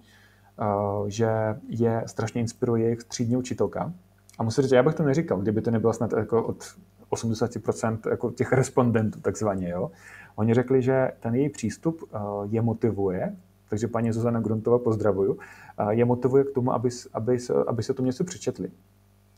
uh, 0.60 1.06
že 1.08 1.30
je 1.68 2.02
strašně 2.06 2.40
inspiruje 2.40 2.84
jejich 2.84 3.04
třídní 3.04 3.36
učitelka. 3.36 3.92
A 4.38 4.42
musím 4.42 4.62
říct, 4.62 4.72
já 4.72 4.82
bych 4.82 4.94
to 4.94 5.02
neříkal, 5.02 5.40
kdyby 5.40 5.60
to 5.60 5.70
nebylo 5.70 5.92
snad 5.92 6.12
jako 6.12 6.44
od 6.44 6.64
80% 7.14 8.10
jako 8.10 8.30
těch 8.30 8.52
respondentů 8.52 9.20
takzvaně. 9.20 9.68
Jo? 9.68 9.90
Oni 10.36 10.54
řekli, 10.54 10.82
že 10.82 11.10
ten 11.20 11.34
její 11.34 11.48
přístup 11.48 12.04
eh, 12.14 12.18
je 12.44 12.62
motivuje, 12.62 13.36
takže 13.68 13.88
paní 13.88 14.12
Zuzana 14.12 14.40
Gruntová 14.40 14.78
pozdravuju, 14.78 15.38
eh, 15.78 15.94
je 15.94 16.04
motivuje 16.04 16.44
k 16.44 16.50
tomu, 16.50 16.72
aby, 16.72 16.88
aby, 17.12 17.38
se, 17.38 17.54
aby 17.66 17.82
se 17.82 17.94
to 17.94 18.02
něco 18.02 18.24
přečetli. 18.24 18.70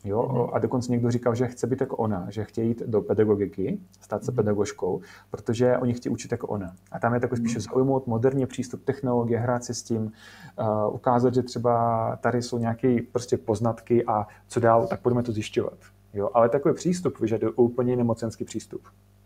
Jo? 0.05 0.23
Mm-hmm. 0.23 0.51
A 0.53 0.59
dokonce 0.59 0.93
někdo 0.93 1.11
říkal, 1.11 1.35
že 1.35 1.47
chce 1.47 1.67
být 1.67 1.81
jako 1.81 1.97
ona, 1.97 2.27
že 2.31 2.45
chtějí 2.45 2.69
jít 2.69 2.83
do 2.87 3.03
pedagogiky, 3.03 3.79
stát 4.01 4.25
se 4.25 4.33
mm-hmm. 4.33 4.35
pedagožkou, 4.35 5.01
protože 5.31 5.79
oni 5.79 5.95
chtějí 5.95 6.13
učit 6.13 6.33
jako 6.33 6.47
ona. 6.47 6.73
A 6.93 6.99
tam 6.99 7.15
je 7.15 7.21
takový 7.21 7.41
spíše 7.41 7.59
mm-hmm. 7.59 7.73
zaujmout 7.73 8.07
moderní 8.07 8.47
přístup 8.47 8.85
technologie, 8.85 9.39
hrát 9.39 9.65
se 9.65 9.75
s 9.75 9.83
tím, 9.83 10.03
uh, 10.03 10.95
ukázat, 10.95 11.35
že 11.35 11.43
třeba 11.43 12.17
tady 12.17 12.43
jsou 12.43 12.59
nějaké 12.59 12.97
prostě 13.13 13.37
poznatky 13.37 14.05
a 14.05 14.27
co 14.49 14.61
dál, 14.61 14.87
tak 14.87 15.01
budeme 15.03 15.23
to 15.23 15.33
zjišťovat. 15.33 15.79
Jo? 16.17 16.31
Ale 16.35 16.49
takový 16.49 16.75
přístup 16.75 17.21
vyžaduje 17.21 17.53
úplně 17.57 17.97
nemocenský 17.97 18.45
přístup. 18.45 18.83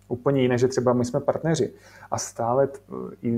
Úplně 0.08 0.42
jiné, 0.42 0.58
že 0.58 0.68
třeba 0.68 0.92
my 0.92 1.04
jsme 1.04 1.20
partneři 1.20 1.72
a 2.10 2.18
stále 2.18 2.68
i, 3.22 3.30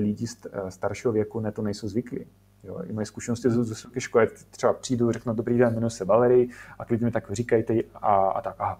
lidi 0.00 0.26
staršího 0.68 1.12
věku 1.12 1.40
na 1.40 1.50
to 1.50 1.62
nejsou 1.62 1.88
zvyklí. 1.88 2.26
Jo, 2.64 2.80
i 2.88 2.92
moje 2.92 3.06
zkušenosti 3.06 3.50
z 3.50 3.68
vysoké 3.68 4.00
školy, 4.00 4.28
třeba 4.50 4.72
přijdu, 4.72 5.12
řeknu, 5.12 5.34
dobrý 5.34 5.58
den, 5.58 5.72
jmenuji 5.72 5.90
se 5.90 6.04
Valery 6.04 6.48
a 6.78 6.84
klidně 6.84 7.04
mi 7.04 7.10
tak 7.12 7.32
říkejte 7.32 7.74
a, 7.94 8.14
a 8.14 8.40
tak, 8.40 8.60
a, 8.60 8.78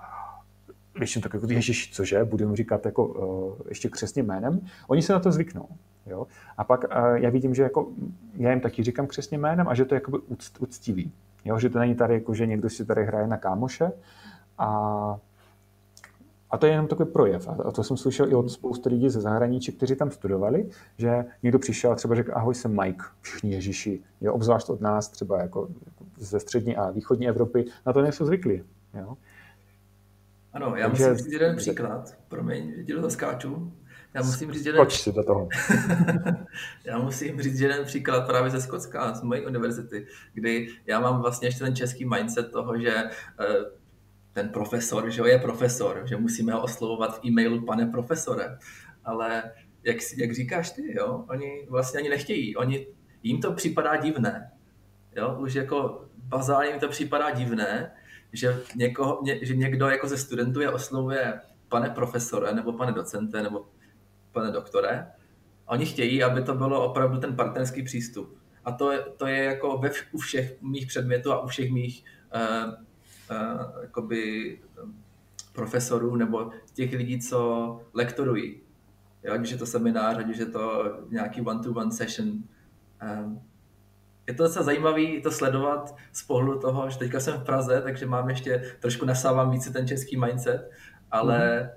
většinou 0.98 1.22
tak 1.22 1.34
jako, 1.34 1.46
ježiš, 1.50 1.90
cože, 1.92 2.24
budeme 2.24 2.56
říkat 2.56 2.86
jako 2.86 3.06
uh, 3.06 3.54
ještě 3.68 3.88
křesně 3.88 4.22
jménem, 4.22 4.60
oni 4.88 5.02
se 5.02 5.12
na 5.12 5.18
to 5.18 5.32
zvyknou. 5.32 5.68
Jo? 6.06 6.26
A 6.56 6.64
pak 6.64 6.84
uh, 6.84 7.14
já 7.14 7.30
vidím, 7.30 7.54
že 7.54 7.62
jako, 7.62 7.88
já 8.34 8.50
jim 8.50 8.60
taky 8.60 8.82
říkám 8.82 9.06
křesně 9.06 9.38
jménem 9.38 9.68
a 9.68 9.74
že 9.74 9.84
to 9.84 9.94
je 9.94 9.96
jakoby 9.96 10.18
úct, 10.18 10.52
úctivý. 10.58 11.12
Jo? 11.44 11.58
Že 11.58 11.70
to 11.70 11.78
není 11.78 11.94
tady, 11.94 12.14
jako, 12.14 12.34
že 12.34 12.46
někdo 12.46 12.70
si 12.70 12.86
tady 12.86 13.04
hraje 13.04 13.26
na 13.26 13.36
kámoše 13.36 13.92
a 14.58 15.18
a 16.50 16.58
to 16.58 16.66
je 16.66 16.72
jenom 16.72 16.86
takový 16.86 17.12
projev. 17.12 17.48
A 17.48 17.72
to 17.72 17.84
jsem 17.84 17.96
slyšel 17.96 18.30
i 18.30 18.34
od 18.34 18.50
spousty 18.50 18.88
lidí 18.88 19.10
ze 19.10 19.20
zahraničí, 19.20 19.72
kteří 19.72 19.96
tam 19.96 20.10
studovali, 20.10 20.68
že 20.96 21.24
někdo 21.42 21.58
přišel 21.58 21.92
a 21.92 21.94
třeba 21.94 22.14
řekl, 22.14 22.32
ahoj, 22.34 22.54
jsem 22.54 22.80
Mike, 22.80 23.04
všichni 23.20 23.52
Ježíši. 23.52 24.00
Jo, 24.20 24.34
obzvlášť 24.34 24.68
od 24.68 24.80
nás, 24.80 25.08
třeba 25.08 25.40
jako 25.40 25.68
ze 26.16 26.40
střední 26.40 26.76
a 26.76 26.90
východní 26.90 27.28
Evropy, 27.28 27.64
na 27.86 27.92
to 27.92 28.02
nejsou 28.02 28.26
zvyklí. 28.26 28.62
Jo. 28.94 29.16
Ano, 30.52 30.76
já 30.76 30.88
Takže... 30.88 31.10
musím 31.10 31.16
říct 31.24 31.32
jeden 31.32 31.56
příklad. 31.56 32.14
Promiň, 32.28 32.72
že 32.86 32.94
do 32.94 33.00
toho 33.00 33.10
skáču. 33.10 33.72
Já 34.14 34.22
musím 34.22 34.52
říct 34.52 34.66
jeden... 34.66 34.90
si 34.90 35.12
do 35.12 35.24
toho. 35.24 35.48
já 36.84 36.98
musím 36.98 37.42
říct 37.42 37.60
jeden 37.60 37.84
příklad 37.84 38.26
právě 38.26 38.50
ze 38.50 38.60
Skotska, 38.60 39.14
z 39.14 39.22
mojí 39.22 39.46
univerzity, 39.46 40.06
kdy 40.34 40.68
já 40.86 41.00
mám 41.00 41.20
vlastně 41.20 41.48
ještě 41.48 41.64
ten 41.64 41.76
český 41.76 42.04
mindset 42.04 42.52
toho, 42.52 42.80
že 42.80 42.94
eh, 42.96 43.78
ten 44.32 44.48
profesor, 44.48 45.10
že 45.10 45.22
je 45.26 45.38
profesor, 45.38 46.02
že 46.04 46.16
musíme 46.16 46.52
ho 46.52 46.62
oslovovat 46.62 47.18
v 47.18 47.24
e-mailu 47.26 47.64
pane 47.64 47.86
profesore. 47.86 48.58
Ale 49.04 49.42
jak, 49.82 49.96
jak 50.16 50.34
říkáš 50.34 50.70
ty, 50.70 50.96
jo, 50.96 51.24
oni 51.30 51.66
vlastně 51.68 52.00
ani 52.00 52.08
nechtějí. 52.08 52.56
Oni, 52.56 52.86
jim 53.22 53.40
to 53.40 53.52
připadá 53.52 53.96
divné. 53.96 54.50
Jo? 55.16 55.36
Už 55.40 55.54
jako 55.54 56.04
bazálně 56.16 56.70
jim 56.70 56.80
to 56.80 56.88
připadá 56.88 57.30
divné, 57.30 57.92
že, 58.32 58.62
někoho, 58.76 59.20
ně, 59.22 59.38
že 59.42 59.56
někdo 59.56 59.88
jako 59.88 60.08
ze 60.08 60.18
studentů 60.18 60.60
je 60.60 60.70
oslovuje 60.70 61.40
pane 61.68 61.90
profesore, 61.90 62.52
nebo 62.52 62.72
pane 62.72 62.92
docente, 62.92 63.42
nebo 63.42 63.66
pane 64.32 64.50
doktore. 64.50 65.06
Oni 65.66 65.86
chtějí, 65.86 66.22
aby 66.22 66.42
to 66.42 66.54
bylo 66.54 66.84
opravdu 66.90 67.18
ten 67.18 67.36
partnerský 67.36 67.82
přístup. 67.82 68.38
A 68.64 68.72
to 68.72 68.92
je, 68.92 69.04
to 69.16 69.26
je 69.26 69.44
jako 69.44 69.78
ve, 69.78 69.90
u 70.12 70.18
všech 70.18 70.62
mých 70.62 70.86
předmětů 70.86 71.32
a 71.32 71.42
u 71.42 71.46
všech 71.46 71.70
mých 71.70 72.04
uh, 72.34 72.74
uh, 73.30 73.82
jakoby, 73.82 74.60
profesorů 75.58 76.16
nebo 76.16 76.50
těch 76.74 76.92
lidí, 76.92 77.20
co 77.20 77.80
lektorují. 77.94 78.60
Jo, 79.22 79.32
ať 79.32 79.40
už 79.40 79.50
je 79.50 79.58
to 79.58 79.66
seminář, 79.66 80.18
ať 80.18 80.28
už 80.28 80.36
je 80.36 80.46
to 80.46 80.94
nějaký 81.10 81.40
one-to-one 81.40 81.92
session. 81.92 82.28
Um, 82.28 83.42
je 84.26 84.34
to 84.34 84.42
docela 84.42 84.64
zajímavé 84.64 85.20
to 85.22 85.30
sledovat 85.30 85.96
z 86.12 86.22
pohledu 86.22 86.60
toho, 86.60 86.90
že 86.90 86.98
teďka 86.98 87.20
jsem 87.20 87.40
v 87.40 87.44
Praze, 87.44 87.82
takže 87.82 88.06
mám 88.06 88.28
ještě, 88.28 88.76
trošku 88.80 89.06
nasávám 89.06 89.50
více 89.50 89.72
ten 89.72 89.88
český 89.88 90.16
mindset, 90.16 90.70
ale, 91.10 91.60
mm. 91.62 91.68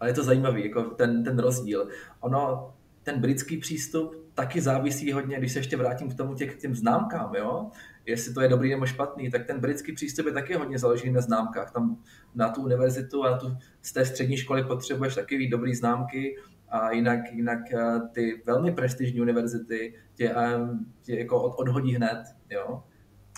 Ale 0.00 0.10
je 0.10 0.14
to 0.14 0.24
zajímavý, 0.24 0.64
jako 0.64 0.82
ten, 0.82 1.24
ten 1.24 1.38
rozdíl. 1.38 1.88
Ono, 2.20 2.72
ten 3.02 3.20
britský 3.20 3.56
přístup 3.56 4.30
taky 4.34 4.60
závisí 4.60 5.12
hodně, 5.12 5.38
když 5.38 5.52
se 5.52 5.58
ještě 5.58 5.76
vrátím 5.76 6.10
k 6.10 6.16
tomu 6.16 6.34
těch, 6.34 6.56
k 6.56 6.60
těm 6.60 6.74
známkám, 6.74 7.34
jo? 7.34 7.70
jestli 8.06 8.34
to 8.34 8.40
je 8.40 8.48
dobrý 8.48 8.70
nebo 8.70 8.86
špatný, 8.86 9.30
tak 9.30 9.46
ten 9.46 9.60
britský 9.60 9.92
přístup 9.92 10.26
je 10.26 10.32
taky 10.32 10.54
hodně 10.54 10.78
založený 10.78 11.12
na 11.12 11.20
známkách. 11.20 11.72
Tam 11.72 11.96
na 12.34 12.48
tu 12.48 12.62
univerzitu 12.62 13.24
a 13.24 13.38
tu, 13.38 13.56
z 13.82 13.92
té 13.92 14.04
střední 14.04 14.36
školy 14.36 14.64
potřebuješ 14.64 15.14
taky 15.14 15.48
dobrý 15.48 15.74
známky 15.74 16.36
a 16.68 16.90
jinak, 16.90 17.20
jinak 17.32 17.58
eh, 17.72 18.00
ty 18.12 18.42
velmi 18.46 18.72
prestižní 18.72 19.20
univerzity 19.20 19.94
tě, 20.14 20.34
eh, 20.36 20.58
tě 21.02 21.18
jako 21.18 21.42
od, 21.42 21.54
odhodí 21.56 21.94
hned. 21.94 22.22
Jo? 22.50 22.82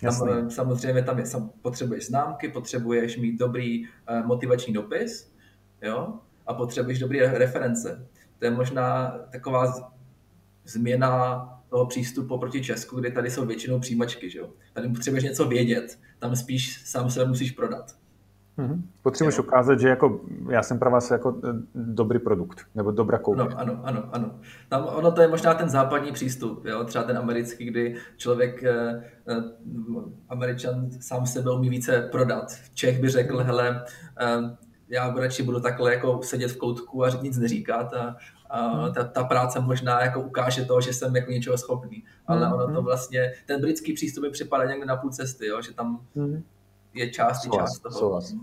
Tam, 0.03 0.29
eh, 0.29 0.51
samozřejmě 0.51 1.03
tam 1.03 1.18
je, 1.18 1.25
potřebuješ 1.62 2.07
známky, 2.07 2.48
potřebuješ 2.48 3.16
mít 3.16 3.38
dobrý 3.38 3.85
motivační 4.25 4.72
dopis 4.72 5.33
jo? 5.83 6.18
A 6.46 6.55
potřebuješ 6.55 6.98
dobré 6.98 7.38
reference. 7.38 8.07
To 8.38 8.44
je 8.44 8.50
možná 8.50 9.14
taková 9.33 9.92
změna 10.64 11.48
toho 11.68 11.87
přístupu 11.87 12.38
proti 12.38 12.64
Česku, 12.64 13.00
kde 13.00 13.11
tady 13.11 13.31
jsou 13.31 13.46
většinou 13.46 13.81
přijímačky. 13.81 14.31
Že 14.31 14.38
jo? 14.38 14.50
Tady 14.72 14.88
potřebuješ 14.88 15.24
něco 15.24 15.48
vědět, 15.48 15.98
tam 16.18 16.37
spíš 16.37 16.83
sám 16.85 17.11
se 17.11 17.24
musíš 17.24 17.50
prodat. 17.50 17.96
Mm-hmm. 18.59 18.83
Potřebuješ 19.02 19.37
jo. 19.37 19.42
ukázat, 19.42 19.81
že 19.81 19.88
jako, 19.88 20.20
já 20.50 20.62
jsem 20.62 20.78
pro 20.78 20.90
vás 20.90 21.11
jako 21.11 21.40
eh, 21.44 21.48
dobrý 21.74 22.18
produkt, 22.18 22.61
nebo 22.74 22.90
dobrá 22.90 23.18
koupě. 23.18 23.44
No, 23.44 23.59
ano, 23.59 23.81
ano, 23.85 24.09
ano. 24.12 24.31
Tam 24.68 24.85
ono 24.85 25.12
to 25.12 25.20
je 25.20 25.28
možná 25.28 25.55
ten 25.55 25.68
západní 25.68 26.12
přístup, 26.12 26.64
jo? 26.64 26.85
třeba 26.85 27.05
ten 27.05 27.18
americký, 27.18 27.64
kdy 27.64 27.96
člověk, 28.16 28.62
eh, 28.64 29.05
eh, 29.28 29.37
američan 30.28 30.90
sám 31.00 31.26
sebe 31.26 31.55
umí 31.55 31.68
více 31.70 32.09
prodat. 32.12 32.52
Čech 32.74 33.00
by 33.00 33.09
řekl, 33.09 33.38
hele, 33.38 33.85
eh, 34.20 34.57
já 34.92 35.14
radši 35.14 35.42
budu 35.42 35.61
takhle 35.61 35.94
jako 35.94 36.20
sedět 36.22 36.48
v 36.48 36.57
koutku 36.57 37.05
a 37.05 37.11
nic 37.22 37.38
neříkat 37.38 37.94
a, 37.94 38.16
a 38.50 38.88
ta, 38.88 39.05
ta 39.05 39.24
práce 39.24 39.61
možná 39.61 40.05
jako 40.05 40.20
ukáže 40.20 40.64
to, 40.64 40.81
že 40.81 40.92
jsem 40.92 41.16
jako 41.16 41.31
něčeho 41.31 41.59
schopný. 41.59 42.05
Ale 42.26 42.46
mm, 42.46 42.52
ono 42.52 42.66
to 42.66 42.81
mm. 42.81 42.85
vlastně, 42.85 43.33
ten 43.46 43.61
britský 43.61 43.92
přístup 43.92 44.22
mi 44.22 44.31
připadá 44.31 44.64
někde 44.64 44.87
na 44.87 44.96
půl 44.96 45.11
cesty, 45.11 45.46
jo? 45.46 45.62
že 45.62 45.74
tam 45.74 46.00
mm. 46.14 46.42
je 46.94 47.11
část, 47.11 47.42
souhlas, 47.42 47.70
část 47.70 47.78
toho. 47.78 47.98
Souhlas. 47.98 48.35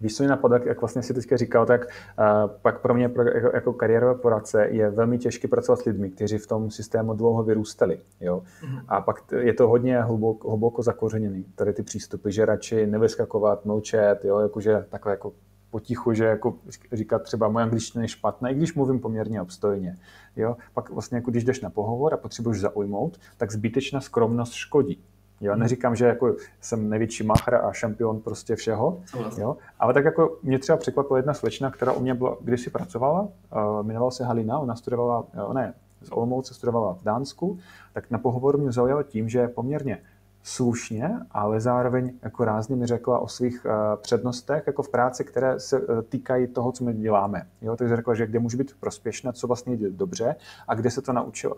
Víš, 0.00 0.16
co 0.16 0.22
mi 0.22 0.28
napadá, 0.28 0.58
jak 0.64 0.80
vlastně 0.80 1.02
si 1.02 1.14
teďka 1.14 1.36
říkal, 1.36 1.66
tak 1.66 1.80
uh, 1.84 2.50
pak 2.62 2.80
pro 2.80 2.94
mě 2.94 3.08
pro, 3.08 3.22
jako, 3.22 3.50
jako 3.54 3.72
kariérové 3.72 4.14
poradce 4.14 4.66
je 4.70 4.90
velmi 4.90 5.18
těžké 5.18 5.48
pracovat 5.48 5.80
s 5.80 5.84
lidmi, 5.84 6.10
kteří 6.10 6.38
v 6.38 6.46
tom 6.46 6.70
systému 6.70 7.14
dlouho 7.14 7.42
vyrůstali. 7.42 8.00
Jo? 8.20 8.42
Mm-hmm. 8.62 8.84
A 8.88 9.00
pak 9.00 9.32
je 9.40 9.54
to 9.54 9.68
hodně 9.68 10.00
hluboko, 10.02 10.48
hluboko 10.48 10.82
zakořeněný, 10.82 11.44
tady 11.54 11.72
ty 11.72 11.82
přístupy, 11.82 12.30
že 12.30 12.46
radši 12.46 12.86
nevyskakovat, 12.86 13.64
mlčet, 13.64 14.24
jo? 14.24 14.38
Jakože 14.38 14.86
takhle 14.88 15.12
jako 15.12 15.32
potichu, 15.76 16.12
že 16.12 16.24
jako 16.24 16.54
říkat 16.92 17.22
třeba 17.22 17.48
moje 17.48 17.64
angličtina 17.64 18.02
je 18.02 18.08
špatná, 18.08 18.48
i 18.48 18.54
když 18.54 18.74
mluvím 18.74 19.00
poměrně 19.00 19.42
obstojně. 19.42 19.96
Jo? 20.36 20.56
Pak 20.74 20.90
vlastně 20.90 21.18
jako 21.18 21.30
když 21.30 21.44
jdeš 21.44 21.60
na 21.60 21.70
pohovor 21.70 22.14
a 22.14 22.16
potřebuješ 22.16 22.60
zaujmout, 22.60 23.20
tak 23.36 23.52
zbytečná 23.52 24.00
skromnost 24.00 24.52
škodí. 24.52 25.04
Jo, 25.40 25.52
hmm. 25.52 25.60
neříkám, 25.60 25.96
že 25.96 26.04
jako 26.06 26.36
jsem 26.60 26.88
největší 26.88 27.24
machr 27.24 27.54
a 27.54 27.72
šampion 27.72 28.20
prostě 28.20 28.56
všeho, 28.56 29.00
jo, 29.38 29.56
ale 29.78 29.94
tak 29.94 30.04
jako 30.04 30.38
mě 30.42 30.58
třeba 30.58 30.78
překvapila 30.78 31.18
jedna 31.18 31.34
slečna, 31.34 31.70
která 31.70 31.92
u 31.92 32.00
mě 32.00 32.14
byla, 32.14 32.36
když 32.40 32.60
si 32.60 32.70
pracovala, 32.70 33.20
uh, 33.20 33.28
jmenovala 33.82 34.10
se 34.10 34.24
Halina, 34.24 34.58
ona 34.58 34.76
studovala, 34.76 35.20
uh, 35.20 35.54
ne, 35.54 35.74
z 36.02 36.10
Olomouce 36.10 36.54
studovala 36.54 36.94
v 36.94 37.04
Dánsku, 37.04 37.58
tak 37.92 38.10
na 38.10 38.18
pohovoru 38.18 38.58
mě 38.58 38.72
zaujalo 38.72 39.02
tím, 39.02 39.28
že 39.28 39.48
poměrně 39.48 39.98
slušně, 40.46 41.10
ale 41.30 41.60
zároveň 41.60 42.12
jako 42.22 42.44
rázně 42.44 42.76
mi 42.76 42.86
řekla 42.86 43.18
o 43.18 43.28
svých 43.28 43.66
uh, 43.66 43.72
přednostech 44.02 44.62
jako 44.66 44.82
v 44.82 44.88
práci, 44.88 45.24
které 45.24 45.60
se 45.60 45.80
uh, 45.80 46.02
týkají 46.02 46.46
toho, 46.46 46.72
co 46.72 46.84
my 46.84 46.94
děláme. 46.94 47.46
Jo, 47.62 47.76
takže 47.76 47.96
řekla, 47.96 48.14
že 48.14 48.26
kde 48.26 48.38
může 48.38 48.56
být 48.56 48.76
prospěšné, 48.80 49.32
co 49.32 49.46
vlastně 49.46 49.76
jde 49.76 49.90
dobře 49.90 50.36
a 50.68 50.74
kde 50.74 50.90
se 50.90 51.02
to 51.02 51.12
naučila. 51.12 51.54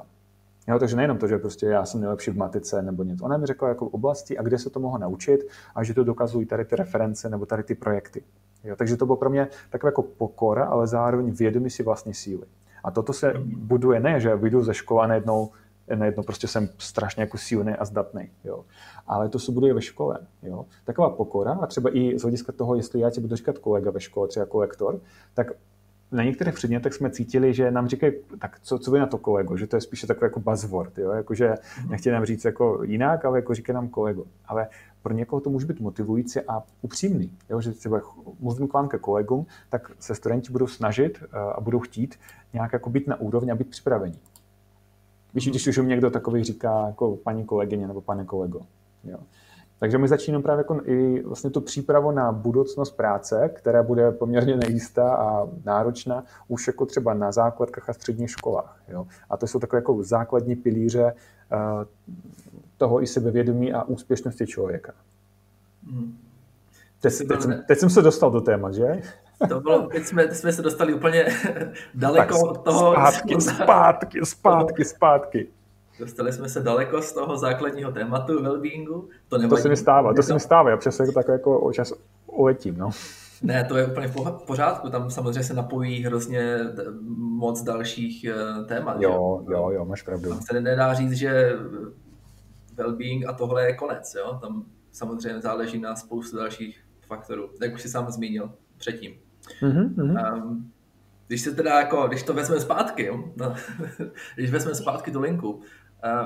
Jo, 0.69 0.79
takže 0.79 0.97
nejenom 0.97 1.19
to, 1.19 1.27
že 1.27 1.39
prostě 1.39 1.67
já 1.67 1.85
jsem 1.85 2.01
nejlepší 2.01 2.31
v 2.31 2.37
matice 2.37 2.83
nebo 2.83 3.03
něco. 3.03 3.25
Ona 3.25 3.37
mi 3.37 3.47
řekla 3.47 3.69
jako 3.69 3.87
oblasti 3.87 4.39
a 4.39 4.43
kde 4.43 4.59
se 4.59 4.71
to 4.71 4.81
mohla 4.81 4.99
naučit 4.99 5.41
a 5.75 5.85
že 5.85 5.95
to 5.95 6.05
dokazují 6.05 6.47
tady 6.47 6.65
ty 6.65 6.77
reference 6.77 7.29
nebo 7.29 7.47
tady 7.47 7.63
ty 7.63 7.75
projekty. 7.75 8.23
Jo, 8.65 8.77
takže 8.77 8.97
to 8.97 9.07
bylo 9.07 9.17
pro 9.17 9.31
mě 9.31 9.49
takové 9.71 9.89
jako 9.89 10.03
pokora, 10.03 10.65
ale 10.65 10.87
zároveň 10.87 11.31
vědomí 11.31 11.71
si 11.71 11.83
vlastní 11.83 12.15
síly. 12.15 12.47
A 12.85 12.91
toto 12.91 13.13
se 13.13 13.33
buduje 13.57 14.01
ne, 14.01 14.21
že 14.21 14.37
vyjdu 14.37 14.63
ze 14.63 14.75
školy 14.75 15.01
a 15.05 15.07
najednou 15.07 15.51
najednou 15.95 16.23
prostě 16.23 16.47
jsem 16.47 16.69
strašně 16.79 17.21
jako 17.21 17.39
silný 17.39 17.73
a 17.73 17.85
zdatný. 17.85 18.31
Jo. 18.45 18.65
Ale 19.07 19.29
to 19.29 19.39
se 19.39 19.53
buduje 19.53 19.75
ve 19.75 19.83
škole. 19.83 20.19
Jo. 20.43 20.67
Taková 20.85 21.11
pokora 21.11 21.53
a 21.53 21.67
třeba 21.67 21.97
i 21.97 22.19
z 22.19 22.23
hlediska 22.23 22.53
toho, 22.53 22.75
jestli 22.75 23.01
já 23.01 23.11
ti 23.11 23.21
budu 23.21 23.37
říkat 23.37 23.59
kolega 23.59 23.91
ve 23.91 24.01
škole, 24.01 24.29
třeba 24.29 24.43
jako 24.43 24.59
lektor, 24.59 25.01
tak 25.35 25.53
na 26.13 26.25
některých 26.25 26.55
předmětech 26.55 26.95
jsme 26.95 27.11
cítili, 27.11 27.55
že 27.55 27.71
nám 27.71 27.89
říkají, 27.89 28.13
tak 28.39 28.61
co, 28.63 28.79
co 28.79 28.91
vy 28.91 28.99
na 28.99 29.07
to 29.07 29.19
kolego, 29.19 29.57
že 29.57 29.67
to 29.67 29.77
je 29.77 29.81
spíše 29.81 30.07
takový 30.07 30.27
jako 30.27 30.41
buzzword, 30.41 30.99
jo? 30.99 31.11
Jakože 31.11 31.55
mhm. 31.81 31.91
nechtějí 31.91 32.13
nám 32.13 32.25
říct 32.25 32.45
jako 32.45 32.83
jinak, 32.83 33.25
ale 33.25 33.39
jako 33.39 33.55
říká 33.55 33.73
nám 33.73 33.89
kolego. 33.89 34.25
Ale 34.47 34.69
pro 35.03 35.15
někoho 35.15 35.41
to 35.41 35.51
může 35.51 35.67
být 35.67 35.81
motivující 35.81 36.41
a 36.41 36.63
upřímný, 36.83 37.33
jo? 37.51 37.61
že 37.61 37.73
třeba 37.73 38.01
mluvím 38.41 38.69
k 38.69 38.73
vám 38.73 38.89
ke 38.89 38.99
kolegům, 38.99 39.47
tak 39.71 39.91
se 39.99 40.15
studenti 40.15 40.53
budou 40.53 40.67
snažit 40.67 41.19
eh, 41.23 41.39
a 41.55 41.61
budou 41.61 41.79
chtít 41.79 42.19
nějak 42.53 42.73
jako 42.73 42.91
být 42.91 43.07
na 43.07 43.21
úrovni 43.21 43.51
a 43.51 43.55
být 43.55 43.71
připravení. 43.71 44.19
Víš, 45.39 45.49
když 45.49 45.67
už 45.67 45.79
mi 45.79 45.87
někdo 45.87 46.11
takový 46.11 46.45
říká 46.45 46.87
jako 46.87 47.17
paní 47.17 47.45
kolegyně 47.45 47.87
nebo 47.89 48.01
pane 48.01 48.25
kolego. 48.25 48.61
Jo. 49.05 49.19
Takže 49.79 49.99
my 49.99 50.09
začínáme 50.09 50.43
právě 50.43 50.61
jako 50.61 50.81
i 50.85 51.23
vlastně 51.23 51.51
tu 51.51 51.61
přípravu 51.61 52.11
na 52.11 52.33
budoucnost 52.33 52.91
práce, 52.91 53.51
která 53.55 53.83
bude 53.83 54.13
poměrně 54.13 54.57
nejistá 54.57 55.15
a 55.15 55.49
náročná 55.65 56.25
už 56.49 56.67
jako 56.67 56.87
třeba 56.87 57.15
na 57.15 57.33
základkách 57.33 57.89
a 57.89 57.93
středních 57.93 58.31
školách. 58.31 58.83
Jo. 58.89 59.07
A 59.31 59.37
to 59.37 59.47
jsou 59.47 59.59
takové 59.59 59.79
jako 59.79 60.03
základní 60.03 60.57
pilíře 60.57 61.15
uh, 61.53 61.85
toho 62.77 63.03
i 63.03 63.07
sebevědomí 63.07 63.73
a 63.73 63.83
úspěšnosti 63.83 64.47
člověka. 64.47 64.93
Hmm. 65.91 66.19
Teď, 67.01 67.29
teď, 67.29 67.41
jsem, 67.41 67.65
teď 67.69 67.79
jsem 67.79 67.91
se 67.91 68.03
dostal 68.03 68.31
do 68.31 68.41
témat, 68.41 68.75
že? 68.75 69.03
To 69.49 69.61
bylo, 69.61 69.87
teď 69.87 70.05
jsme, 70.05 70.35
jsme 70.35 70.53
se 70.53 70.63
dostali 70.63 70.95
úplně 70.95 71.27
daleko 71.95 72.35
tak 72.35 72.43
od 72.43 72.65
toho. 72.65 72.93
Zpátky, 72.93 73.41
zpátky, 73.41 74.21
zpátky, 74.25 74.85
zpátky. 74.85 75.49
Dostali 76.01 76.33
jsme 76.33 76.49
se 76.49 76.61
daleko 76.61 77.03
z 77.03 77.13
toho 77.13 77.37
základního 77.37 77.93
tématu 77.93 78.43
wellbeingu. 78.43 79.09
To, 79.29 79.49
to 79.49 79.57
se 79.57 79.69
mi 79.69 79.77
stává, 79.77 80.15
to 80.15 80.23
se 80.23 80.35
mi 80.35 80.41
stává, 80.41 80.71
já 80.71 80.77
přesně 80.77 81.13
tak 81.13 81.29
jako 81.29 81.73
čas 81.73 81.93
uletím, 82.27 82.79
no. 82.79 82.91
Ne, 83.43 83.65
to 83.65 83.77
je 83.77 83.87
úplně 83.87 84.09
v 84.09 84.43
pořádku. 84.47 84.91
Tam 84.91 85.11
samozřejmě 85.11 85.43
se 85.43 85.55
napojí 85.55 86.05
hrozně 86.05 86.59
moc 87.17 87.63
dalších 87.63 88.25
eh, 88.25 88.65
témat. 88.65 88.97
Jo, 89.01 89.45
že? 89.49 89.55
jo, 89.55 89.71
jo, 89.71 89.85
máš 89.85 90.03
pravdu. 90.03 90.29
Tam 90.29 90.41
se 90.41 90.61
nedá 90.61 90.95
říct, 90.95 91.13
že 91.13 91.53
well-being 92.77 93.29
a 93.29 93.33
tohle 93.33 93.67
je 93.67 93.77
konec. 93.77 94.15
Jo? 94.15 94.39
Tam 94.41 94.65
samozřejmě 94.93 95.41
záleží 95.41 95.81
na 95.81 95.97
spoustu 95.97 96.37
dalších 96.37 96.85
faktorů, 97.07 97.51
jak 97.63 97.75
už 97.75 97.83
jsi 97.83 97.89
sám 97.89 98.11
zmínil 98.11 98.51
předtím. 98.77 99.28
Mm-hmm. 99.63 100.63
Když 101.27 101.41
se 101.41 101.55
teda 101.55 101.81
jako, 101.81 102.09
když 102.09 102.23
to 102.23 102.35
vezmeme 102.35 102.61
zpátky, 102.61 103.11
no, 103.37 103.55
když 104.35 104.51
vezmeme 104.51 104.75
zpátky 104.75 105.11
tu 105.11 105.21
linku, 105.21 105.51
uh, 105.51 105.63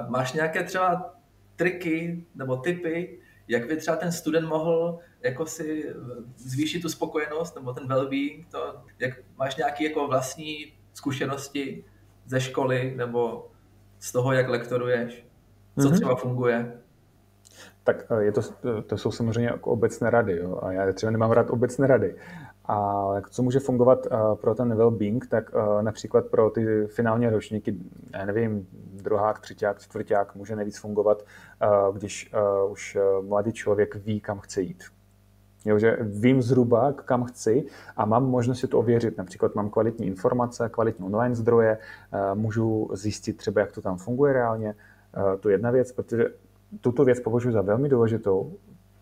máš 0.08 0.32
nějaké 0.32 0.62
třeba 0.62 1.14
triky 1.56 2.24
nebo 2.34 2.56
typy, 2.56 3.18
jak 3.48 3.66
by 3.66 3.76
třeba 3.76 3.96
ten 3.96 4.12
student 4.12 4.48
mohl 4.48 4.98
jako 5.22 5.46
si 5.46 5.94
zvýšit 6.36 6.82
tu 6.82 6.88
spokojenost 6.88 7.54
nebo 7.54 7.72
ten 7.72 7.88
well-being, 7.88 8.44
to, 8.50 8.82
jak 8.98 9.14
máš 9.38 9.56
nějaké 9.56 9.84
jako 9.84 10.06
vlastní 10.06 10.72
zkušenosti 10.94 11.84
ze 12.26 12.40
školy 12.40 12.94
nebo 12.96 13.50
z 13.98 14.12
toho, 14.12 14.32
jak 14.32 14.48
lektoruješ, 14.48 15.26
co 15.78 15.88
mm-hmm. 15.88 15.94
třeba 15.94 16.16
funguje? 16.16 16.78
Tak 17.84 18.04
eh, 18.10 18.22
je 18.22 18.32
to, 18.32 18.42
to 18.86 18.98
jsou 18.98 19.10
samozřejmě 19.10 19.48
jako 19.48 19.70
obecné 19.70 20.10
rady, 20.10 20.36
jo? 20.36 20.58
a 20.62 20.72
já 20.72 20.92
třeba 20.92 21.12
nemám 21.12 21.30
rád 21.30 21.50
obecné 21.50 21.86
rady. 21.86 22.16
A 22.64 23.06
co 23.30 23.42
může 23.42 23.60
fungovat 23.60 24.06
uh, 24.06 24.34
pro 24.34 24.54
ten 24.54 24.74
well-being, 24.74 25.20
tak 25.28 25.50
uh, 25.54 25.82
například 25.82 26.26
pro 26.26 26.50
ty 26.50 26.86
finální 26.86 27.28
ročníky, 27.28 27.76
já 28.12 28.24
nevím, 28.24 28.68
druhák, 29.02 29.40
třetíák, 29.40 29.80
čtvrták 29.80 30.34
může 30.34 30.56
nejvíc 30.56 30.78
fungovat, 30.78 31.22
uh, 31.22 31.96
když 31.96 32.32
už 32.68 32.98
mladý 33.20 33.52
člověk 33.52 33.96
ví, 33.96 34.20
kam 34.20 34.40
chce 34.40 34.62
jít. 34.62 34.84
Jo, 35.64 35.78
že 35.78 35.96
vím 36.00 36.42
zhruba, 36.42 36.92
kam 36.92 37.24
chci 37.24 37.66
a 37.96 38.04
mám 38.04 38.24
možnost 38.30 38.58
si 38.58 38.68
to 38.68 38.78
ověřit. 38.78 39.18
Například 39.18 39.54
mám 39.54 39.70
kvalitní 39.70 40.06
informace, 40.06 40.68
kvalitní 40.68 41.06
online 41.06 41.34
zdroje, 41.34 41.78
můžu 42.34 42.88
zjistit 42.92 43.36
třeba, 43.36 43.60
jak 43.60 43.72
to 43.72 43.82
tam 43.82 43.98
funguje 43.98 44.32
reálně. 44.32 44.74
To 45.40 45.48
je 45.48 45.54
jedna 45.54 45.70
věc, 45.70 45.92
protože 45.92 46.24
tuto 46.80 47.04
věc 47.04 47.20
považuji 47.20 47.52
za 47.52 47.62
velmi 47.62 47.88
důležitou, 47.88 48.52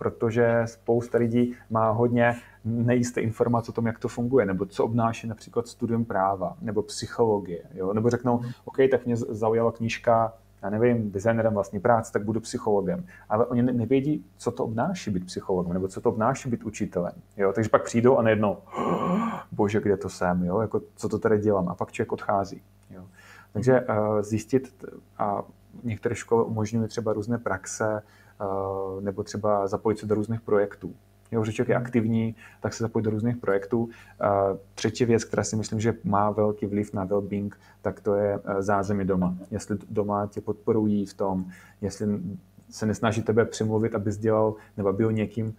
protože 0.01 0.63
spousta 0.65 1.19
lidí 1.19 1.55
má 1.71 1.91
hodně 1.91 2.37
nejisté 2.65 3.21
informace 3.21 3.71
o 3.71 3.75
tom, 3.75 3.87
jak 3.87 3.99
to 3.99 4.09
funguje, 4.09 4.47
nebo 4.47 4.67
co 4.67 4.85
obnáší 4.85 5.27
například 5.27 5.69
studium 5.69 6.05
práva, 6.05 6.57
nebo 6.61 6.83
psychologie, 6.83 7.63
jo? 7.75 7.93
nebo 7.93 8.11
řeknou. 8.11 8.41
OK, 8.65 8.77
tak 8.91 9.07
mě 9.07 9.17
zaujala 9.17 9.73
knížka, 9.73 10.33
já 10.63 10.71
nevím, 10.71 11.11
designerem 11.11 11.55
vlastní 11.55 11.81
práce, 11.81 12.13
tak 12.13 12.25
budu 12.25 12.41
psychologem. 12.41 13.05
Ale 13.29 13.47
oni 13.47 13.63
nevědí, 13.63 14.25
co 14.37 14.51
to 14.51 14.65
obnáší 14.65 15.11
být 15.11 15.27
psychologem, 15.27 15.73
nebo 15.73 15.89
co 15.89 16.01
to 16.01 16.09
obnáší 16.09 16.51
být 16.51 16.65
učitelem. 16.65 17.13
Jo? 17.37 17.53
Takže 17.53 17.71
pak 17.71 17.85
přijdou 17.85 18.17
a 18.17 18.23
najednou, 18.23 18.57
bože, 19.53 19.81
kde 19.81 19.97
to 19.97 20.09
jsem, 20.09 20.45
jo? 20.45 20.61
Jako, 20.61 20.81
co 20.97 21.09
to 21.09 21.19
tady 21.19 21.39
dělám? 21.39 21.69
A 21.69 21.75
pak 21.75 21.93
člověk 21.93 22.13
odchází. 22.13 22.63
Jo? 22.91 23.05
Takže 23.53 23.81
uh, 23.81 24.23
zjistit, 24.23 24.85
a 25.19 25.43
některé 25.83 26.15
školy 26.15 26.45
umožňují 26.45 26.89
třeba 26.89 27.13
různé 27.13 27.39
praxe, 27.39 28.03
nebo 29.00 29.22
třeba 29.22 29.66
zapojit 29.66 29.98
se 29.98 30.07
do 30.07 30.14
různých 30.14 30.40
projektů. 30.40 30.94
Jo, 31.33 31.44
že 31.44 31.53
člověk 31.53 31.68
je 31.68 31.76
aktivní, 31.76 32.37
tak 32.61 32.74
se 32.74 32.85
zapojit 32.85 33.03
do 33.03 33.11
různých 33.11 33.37
projektů. 33.37 33.88
Třetí 34.74 35.05
věc, 35.05 35.24
která 35.24 35.44
si 35.44 35.57
myslím, 35.57 35.81
že 35.81 35.94
má 36.05 36.31
velký 36.31 36.66
vliv 36.66 36.92
na 36.92 37.07
well-being, 37.07 37.50
tak 37.83 38.00
to 38.00 38.14
je 38.14 38.40
e, 38.44 38.62
zázemí 38.62 39.05
doma. 39.05 39.35
Jestli 39.50 39.79
doma 39.90 40.26
tě 40.26 40.40
podporují 40.40 41.07
v 41.07 41.14
tom, 41.14 41.44
jestli 41.81 42.20
se 42.70 42.87
nesnaží 42.87 43.22
tebe 43.22 43.44
přemluvit, 43.44 43.94
abys 43.94 44.18
dělal, 44.18 44.55
nebo 44.76 44.92
byl 44.92 45.12
někým, 45.12 45.55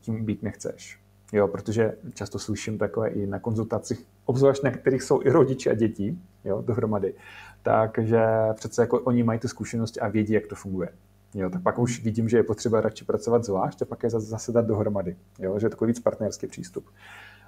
tím 0.00 0.24
být 0.24 0.42
nechceš. 0.42 1.00
Jo, 1.32 1.48
protože 1.48 1.96
často 2.14 2.38
slyším 2.38 2.78
takové 2.78 3.08
i 3.08 3.26
na 3.26 3.38
konzultacích, 3.38 4.06
obzvlášť 4.24 4.62
na 4.62 4.70
kterých 4.70 5.02
jsou 5.02 5.22
i 5.22 5.30
rodiče 5.30 5.70
a 5.70 5.74
děti, 5.74 6.18
jo, 6.44 6.62
dohromady, 6.66 7.14
takže 7.62 8.26
přece 8.54 8.82
jako 8.82 9.00
oni 9.00 9.22
mají 9.22 9.40
ty 9.40 9.48
zkušenosti 9.48 10.00
a 10.00 10.08
vědí, 10.08 10.32
jak 10.32 10.46
to 10.46 10.54
funguje. 10.54 10.88
Jo, 11.34 11.50
tak 11.50 11.62
pak 11.62 11.78
už 11.78 12.04
vidím, 12.04 12.28
že 12.28 12.36
je 12.36 12.42
potřeba 12.42 12.80
radši 12.80 13.04
pracovat 13.04 13.44
zvlášť 13.44 13.82
a 13.82 13.84
pak 13.84 14.02
je 14.02 14.10
zase 14.10 14.52
dát 14.52 14.66
dohromady. 14.66 15.16
Jo, 15.38 15.58
že 15.58 15.66
je 15.66 15.70
takový 15.70 15.88
víc 15.88 16.00
partnerský 16.00 16.46
přístup. 16.46 16.84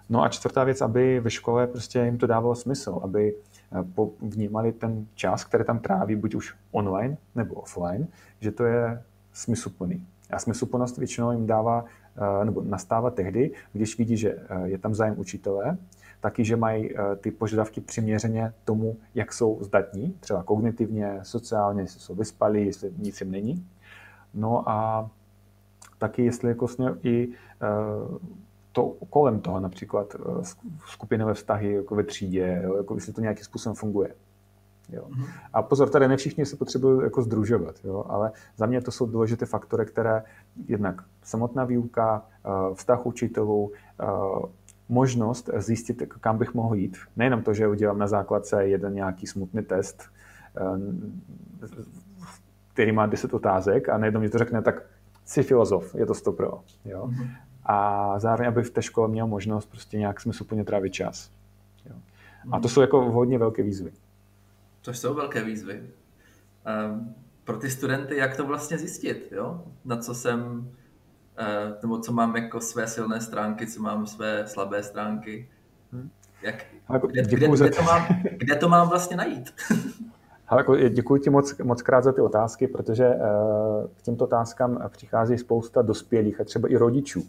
No 0.09 0.23
a 0.23 0.29
čtvrtá 0.29 0.64
věc, 0.64 0.81
aby 0.81 1.21
ve 1.21 1.31
škole 1.31 1.66
prostě 1.66 1.99
jim 1.99 2.18
to 2.18 2.27
dávalo 2.27 2.55
smysl, 2.55 3.01
aby 3.03 3.35
eh, 3.35 3.85
vnímali 4.21 4.73
ten 4.73 5.07
čas, 5.14 5.45
který 5.45 5.64
tam 5.64 5.79
tráví, 5.79 6.16
buď 6.16 6.35
už 6.35 6.55
online 6.71 7.16
nebo 7.35 7.55
offline, 7.55 8.09
že 8.40 8.53
to 8.53 8.64
je 8.64 9.03
smysluplný. 9.33 10.07
A 10.31 10.38
smysluplnost 10.38 10.99
většinou 10.99 11.33
jim 11.33 11.47
dává, 11.47 11.85
eh, 12.16 12.45
nebo 12.45 12.62
nastává 12.62 13.11
tehdy, 13.11 13.51
když 13.73 13.99
vidí, 13.99 14.16
že 14.16 14.37
eh, 14.49 14.68
je 14.68 14.79
tam 14.79 14.95
zájem 14.95 15.14
učitele, 15.18 15.77
taky, 16.23 16.45
že 16.45 16.57
mají 16.57 16.95
ty 17.21 17.31
požadavky 17.31 17.81
přiměřeně 17.81 18.53
tomu, 18.65 18.97
jak 19.15 19.33
jsou 19.33 19.59
zdatní, 19.61 20.17
třeba 20.21 20.43
kognitivně, 20.43 21.21
sociálně, 21.23 21.83
jestli 21.83 22.01
jsou 22.01 22.15
vyspalí, 22.15 22.67
jestli 22.67 22.93
nic 22.99 23.21
jim 23.21 23.31
není. 23.31 23.67
No 24.35 24.69
a 24.69 25.11
taky 25.99 26.25
jestli 26.25 26.49
jako 26.49 26.67
i 27.03 27.29
eh, 27.29 27.67
to 28.73 28.97
kolem 29.11 29.41
toho, 29.41 29.61
například 29.61 30.15
eh, 30.15 30.45
skupinové 30.87 31.35
vztahy 31.35 31.73
jako 31.73 31.95
ve 31.95 32.05
třídě, 32.05 32.61
jo, 32.65 32.77
jako 32.77 32.95
jestli 32.95 33.13
to 33.13 33.21
nějakým 33.21 33.45
způsobem 33.45 33.77
funguje. 33.77 34.15
Jo. 34.89 35.05
Mhm. 35.09 35.27
A 35.53 35.63
pozor, 35.63 35.91
tady 35.91 36.09
ne 36.09 36.17
všichni 36.17 36.47
se 36.47 36.57
potřebují 36.57 37.03
jako 37.03 37.23
združovat, 37.23 37.75
jo, 37.85 38.05
ale 38.09 38.33
za 38.57 38.67
mě 38.67 38.81
to 38.81 38.91
jsou 38.91 39.07
důležité 39.07 39.47
faktory, 39.47 39.87
které 39.87 40.23
jednak 40.69 41.03
samotná 41.23 41.65
výuka, 41.65 42.27
eh, 42.45 42.75
vztah 42.75 43.07
učitelů, 43.07 43.73
možnost 44.93 45.51
zjistit, 45.57 46.03
kam 46.21 46.39
bych 46.39 46.55
mohl 46.55 46.75
jít. 46.75 46.97
Nejenom 47.17 47.43
to, 47.43 47.55
že 47.55 47.69
udělám 47.69 47.99
na 47.99 48.07
základce 48.07 48.67
jeden 48.67 48.95
nějaký 48.95 49.27
smutný 49.27 49.63
test, 49.63 50.03
který 52.75 52.93
má 52.93 53.07
10 53.07 53.35
otázek 53.35 53.89
a 53.89 53.99
najednou 53.99 54.21
mi 54.21 54.29
to 54.29 54.39
řekne, 54.39 54.63
tak 54.63 54.83
jsi 55.25 55.43
filozof, 55.43 55.95
je 55.95 56.07
to 56.07 56.15
stopro. 56.15 56.61
Jo? 56.85 57.07
Mm-hmm. 57.07 57.29
A 57.65 58.19
zároveň, 58.19 58.49
aby 58.49 58.63
v 58.63 58.71
té 58.71 58.83
škole 58.83 59.09
měl 59.09 59.27
možnost 59.27 59.71
prostě 59.71 59.99
nějak 59.99 60.21
smysluplně 60.21 60.65
trávit 60.65 60.93
čas. 60.93 61.31
Jo? 61.87 61.97
A 62.53 62.61
to 62.61 62.69
mhm. 62.69 62.69
jsou 62.69 62.81
jako 62.81 63.11
hodně 63.11 63.39
velké 63.39 63.63
výzvy. 63.63 63.93
To 64.83 64.95
jsou 64.95 65.15
velké 65.15 65.45
výzvy. 65.45 65.83
Um, 66.91 67.15
pro 67.45 67.57
ty 67.57 67.71
studenty, 67.71 68.17
jak 68.17 68.37
to 68.37 68.47
vlastně 68.47 68.79
zjistit, 68.79 69.29
jo? 69.33 69.65
na 69.85 69.97
co 69.97 70.15
jsem, 70.15 70.71
nebo 71.83 71.99
co 71.99 72.12
mám 72.12 72.37
jako 72.37 72.61
své 72.61 72.87
silné 72.87 73.21
stránky, 73.21 73.66
co 73.66 73.83
mám 73.83 74.07
své 74.07 74.47
slabé 74.47 74.83
stránky. 74.83 75.49
Mhm. 75.92 76.11
Jak, 76.42 76.64
jako 76.92 77.07
kde, 77.07 77.23
kde, 77.23 77.49
kde, 77.49 77.71
to 77.71 77.83
mám, 77.83 78.07
kde 78.37 78.57
to 78.57 78.68
mám 78.68 78.88
vlastně 78.88 79.16
najít? 79.16 79.55
Jako 80.57 80.77
děkuji 80.77 81.21
ti 81.21 81.31
moc, 81.31 81.59
moc 81.59 81.83
krát 81.83 82.05
za 82.05 82.12
ty 82.12 82.21
otázky, 82.21 82.68
protože 82.68 83.09
uh, 83.09 83.14
k 83.97 84.03
těmto 84.03 84.25
otázkám 84.25 84.88
přichází 84.88 85.38
spousta 85.38 85.83
dospělých 85.83 86.40
a 86.40 86.45
třeba 86.45 86.68
i 86.68 86.77
rodičů. 86.77 87.23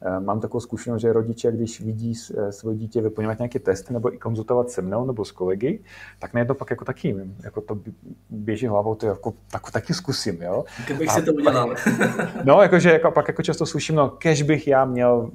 Uh, 0.00 0.24
mám 0.24 0.40
takovou 0.40 0.60
zkušenost, 0.60 1.00
že 1.00 1.12
rodiče, 1.12 1.52
když 1.52 1.80
vidí 1.80 2.12
uh, 2.34 2.48
svoje 2.48 2.76
dítě 2.76 3.02
vyplňovat 3.02 3.38
nějaký 3.38 3.58
test 3.58 3.90
nebo 3.90 4.14
i 4.14 4.18
konzultovat 4.18 4.70
se 4.70 4.82
mnou 4.82 5.06
nebo 5.06 5.24
s 5.24 5.32
kolegy, 5.32 5.80
tak 6.18 6.34
nejedno 6.34 6.54
pak 6.54 6.70
jako 6.70 6.84
taky, 6.84 7.16
jako 7.44 7.60
to 7.60 7.78
běží 8.30 8.66
hlavou, 8.66 8.94
to 8.94 9.06
jako, 9.06 9.34
tak, 9.50 9.70
taky 9.70 9.94
zkusím, 9.94 10.42
jo. 10.42 10.64
Kdybych 10.84 11.10
si 11.10 11.22
to 11.22 11.32
udělal. 11.32 11.74
no, 12.44 12.62
jakože 12.62 12.92
jako, 12.92 13.10
pak 13.10 13.28
jako 13.28 13.42
často 13.42 13.66
slyším, 13.66 13.94
no, 13.94 14.08
kež 14.08 14.42
bych 14.42 14.68
já 14.68 14.84
měl, 14.84 15.30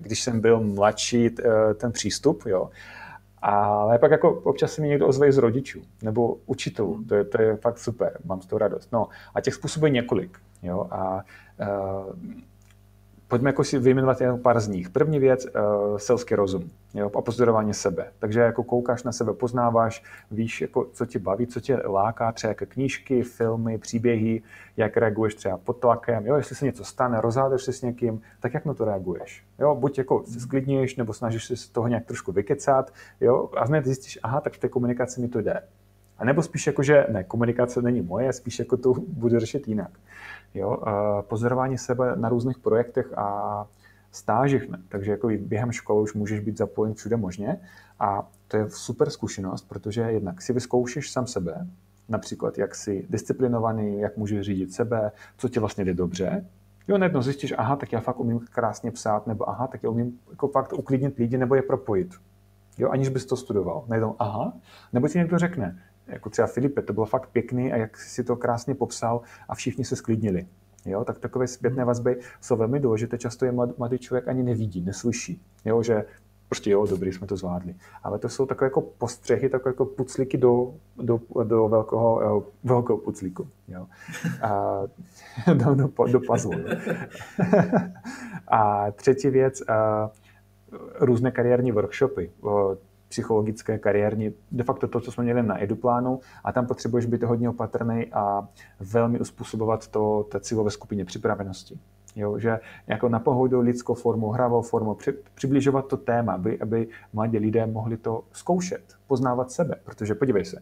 když 0.00 0.22
jsem 0.22 0.40
byl 0.40 0.60
mladší, 0.60 1.30
ten 1.74 1.92
přístup, 1.92 2.46
jo. 2.46 2.70
Ale 3.42 3.98
pak 3.98 4.10
jako 4.10 4.30
občas 4.30 4.72
se 4.72 4.82
mi 4.82 4.88
někdo 4.88 5.06
ozve 5.06 5.32
z 5.32 5.38
rodičů 5.38 5.82
nebo 6.02 6.36
učitelů. 6.46 7.04
To 7.08 7.14
je, 7.14 7.24
to 7.24 7.42
je 7.42 7.56
fakt 7.56 7.78
super, 7.78 8.18
mám 8.24 8.42
z 8.42 8.46
toho 8.46 8.58
radost. 8.58 8.92
No 8.92 9.08
a 9.34 9.40
těch 9.40 9.54
způsobů 9.54 9.86
je 9.86 9.90
několik. 9.90 10.38
Jo? 10.62 10.86
A 10.90 11.24
uh, 11.60 12.14
pojďme 13.30 13.48
jako 13.48 13.64
si 13.64 13.78
vyjmenovat 13.78 14.20
jen 14.20 14.38
pár 14.38 14.60
z 14.60 14.68
nich. 14.68 14.90
První 14.90 15.18
věc, 15.18 15.46
uh, 15.46 15.96
selský 15.96 16.34
rozum 16.34 16.70
jo, 16.94 17.10
a 17.18 17.20
pozorování 17.20 17.74
sebe. 17.74 18.12
Takže 18.18 18.40
jako 18.40 18.64
koukáš 18.64 19.02
na 19.02 19.12
sebe, 19.12 19.32
poznáváš, 19.32 20.04
víš, 20.30 20.60
jako, 20.60 20.86
co 20.92 21.06
tě 21.06 21.18
baví, 21.18 21.46
co 21.46 21.60
tě 21.60 21.76
láká, 21.76 22.32
třeba 22.32 22.48
jako 22.48 22.66
knížky, 22.68 23.22
filmy, 23.22 23.78
příběhy, 23.78 24.42
jak 24.76 24.96
reaguješ 24.96 25.34
třeba 25.34 25.58
pod 25.58 25.72
tlakem, 25.72 26.26
jo, 26.26 26.36
jestli 26.36 26.56
se 26.56 26.64
něco 26.64 26.84
stane, 26.84 27.20
rozhádeš 27.20 27.62
se 27.62 27.72
s 27.72 27.82
někým, 27.82 28.20
tak 28.40 28.54
jak 28.54 28.64
na 28.64 28.74
to 28.74 28.84
reaguješ? 28.84 29.44
Jo, 29.58 29.74
buď 29.74 29.98
jako 29.98 30.22
se 30.26 30.40
sklidníš, 30.40 30.96
nebo 30.96 31.12
snažíš 31.12 31.44
se 31.44 31.56
z 31.56 31.68
toho 31.68 31.88
nějak 31.88 32.04
trošku 32.04 32.32
vykecat, 32.32 32.92
jo, 33.20 33.50
a 33.56 33.64
hned 33.64 33.84
zjistíš, 33.84 34.18
aha, 34.22 34.40
tak 34.40 34.52
v 34.52 34.58
té 34.58 34.68
komunikaci 34.68 35.20
mi 35.20 35.28
to 35.28 35.40
jde. 35.40 35.62
A 36.18 36.24
nebo 36.24 36.42
spíš 36.42 36.66
jako, 36.66 36.82
že 36.82 37.06
ne, 37.08 37.24
komunikace 37.24 37.82
není 37.82 38.02
moje, 38.02 38.32
spíš 38.32 38.58
jako 38.58 38.76
to 38.76 38.94
budu 39.08 39.38
řešit 39.38 39.68
jinak. 39.68 39.90
Jo? 40.54 40.78
Pozorování 41.28 41.78
sebe 41.78 42.12
na 42.16 42.28
různých 42.28 42.58
projektech 42.58 43.18
a 43.18 43.66
stážích. 44.12 44.70
Takže 44.88 45.10
jako 45.10 45.28
během 45.38 45.72
školy 45.72 46.02
už 46.02 46.14
můžeš 46.14 46.40
být 46.40 46.58
zapojen 46.58 46.94
všude 46.94 47.16
možně 47.16 47.60
a 48.00 48.28
to 48.48 48.56
je 48.56 48.70
super 48.70 49.10
zkušenost, 49.10 49.68
protože 49.68 50.00
jednak 50.00 50.42
si 50.42 50.52
vyzkoušíš 50.52 51.12
sám 51.12 51.26
sebe, 51.26 51.66
například 52.08 52.58
jak 52.58 52.74
jsi 52.74 53.06
disciplinovaný, 53.10 54.00
jak 54.00 54.16
můžeš 54.16 54.46
řídit 54.46 54.74
sebe, 54.74 55.12
co 55.36 55.48
ti 55.48 55.60
vlastně 55.60 55.84
jde 55.84 55.94
dobře, 55.94 56.44
Jo, 56.88 56.98
najednou 56.98 57.22
zjistíš, 57.22 57.54
aha, 57.58 57.76
tak 57.76 57.92
já 57.92 58.00
fakt 58.00 58.20
umím 58.20 58.40
krásně 58.52 58.90
psát, 58.90 59.26
nebo 59.26 59.48
aha, 59.48 59.66
tak 59.66 59.82
já 59.82 59.90
umím 59.90 60.18
jako 60.30 60.48
fakt 60.48 60.72
uklidnit 60.72 61.18
lidi 61.18 61.38
nebo 61.38 61.54
je 61.54 61.62
propojit. 61.62 62.14
Jo, 62.78 62.88
aniž 62.90 63.08
bys 63.08 63.26
to 63.26 63.36
studoval. 63.36 63.84
Najednou, 63.88 64.16
aha, 64.18 64.52
nebo 64.92 65.08
ti 65.08 65.18
někdo 65.18 65.38
řekne, 65.38 65.78
jako 66.06 66.30
třeba 66.30 66.48
Filipe, 66.48 66.82
to 66.82 66.92
bylo 66.92 67.06
fakt 67.06 67.30
pěkný 67.30 67.72
a 67.72 67.76
jak 67.76 67.96
si 67.96 68.24
to 68.24 68.36
krásně 68.36 68.74
popsal 68.74 69.20
a 69.48 69.54
všichni 69.54 69.84
se 69.84 69.96
sklidnili. 69.96 70.46
Jo, 70.86 71.04
tak 71.04 71.18
takové 71.18 71.46
zpětné 71.46 71.84
vazby 71.84 72.16
jsou 72.40 72.56
velmi 72.56 72.80
důležité. 72.80 73.18
Často 73.18 73.44
je 73.44 73.52
mladý 73.52 73.98
člověk 73.98 74.28
ani 74.28 74.42
nevidí, 74.42 74.80
neslyší. 74.80 75.42
Jo, 75.64 75.82
že 75.82 76.04
prostě 76.48 76.70
jo, 76.70 76.86
dobrý, 76.86 77.12
jsme 77.12 77.26
to 77.26 77.36
zvládli. 77.36 77.74
Ale 78.02 78.18
to 78.18 78.28
jsou 78.28 78.46
takové 78.46 78.66
jako 78.66 78.80
postřehy, 78.80 79.48
takové 79.48 79.70
jako 79.70 79.84
puclíky 79.84 80.38
do, 80.38 80.74
do, 80.96 81.20
do 81.44 81.68
velkého, 81.68 82.22
jo, 82.22 82.46
velkého 82.64 82.98
puclíku. 82.98 83.48
Jo. 83.68 83.86
A, 84.42 84.80
do, 85.54 85.74
do, 85.74 85.90
do 86.12 86.20
puzzle. 86.20 86.64
a 88.48 88.90
třetí 88.90 89.30
věc, 89.30 89.60
a, 89.68 90.10
různé 91.00 91.30
kariérní 91.30 91.72
workshopy 91.72 92.30
psychologické, 93.10 93.78
kariérní, 93.78 94.32
de 94.52 94.64
facto 94.64 94.88
to, 94.88 95.00
co 95.00 95.12
jsme 95.12 95.24
měli 95.24 95.42
na 95.42 95.62
eduplánu 95.62 96.20
a 96.44 96.52
tam 96.52 96.66
potřebuješ 96.66 97.06
být 97.06 97.22
hodně 97.22 97.48
opatrný 97.48 98.06
a 98.12 98.48
velmi 98.80 99.20
uspůsobovat 99.20 99.88
to 99.88 100.26
té 100.30 100.40
cílové 100.40 100.70
skupině 100.70 101.04
připravenosti. 101.04 101.78
Jo, 102.16 102.38
že 102.38 102.60
jako 102.86 103.08
na 103.08 103.18
pohodu 103.18 103.60
lidskou 103.60 103.94
formu, 103.94 104.30
hravou 104.30 104.62
formu, 104.62 104.94
při, 104.94 105.12
přibližovat 105.34 105.86
to 105.86 105.96
téma, 105.96 106.32
aby, 106.32 106.58
aby 106.60 106.88
mladí 107.12 107.38
lidé 107.38 107.66
mohli 107.66 107.96
to 107.96 108.24
zkoušet, 108.32 108.82
poznávat 109.06 109.50
sebe, 109.50 109.74
protože 109.84 110.14
podívej 110.14 110.44
se, 110.44 110.60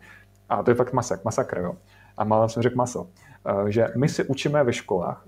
a 0.49 0.63
to 0.63 0.71
je 0.71 0.75
fakt 0.75 0.93
masak, 0.93 1.25
masakr, 1.25 1.59
jo. 1.59 1.75
A 2.17 2.25
malé 2.25 2.49
jsem 2.49 2.63
řekl 2.63 2.77
maso, 2.77 3.09
eh, 3.47 3.73
že 3.73 3.87
my 3.97 4.09
se 4.09 4.25
učíme 4.25 4.65
ve 4.65 4.73
školách, 4.73 5.25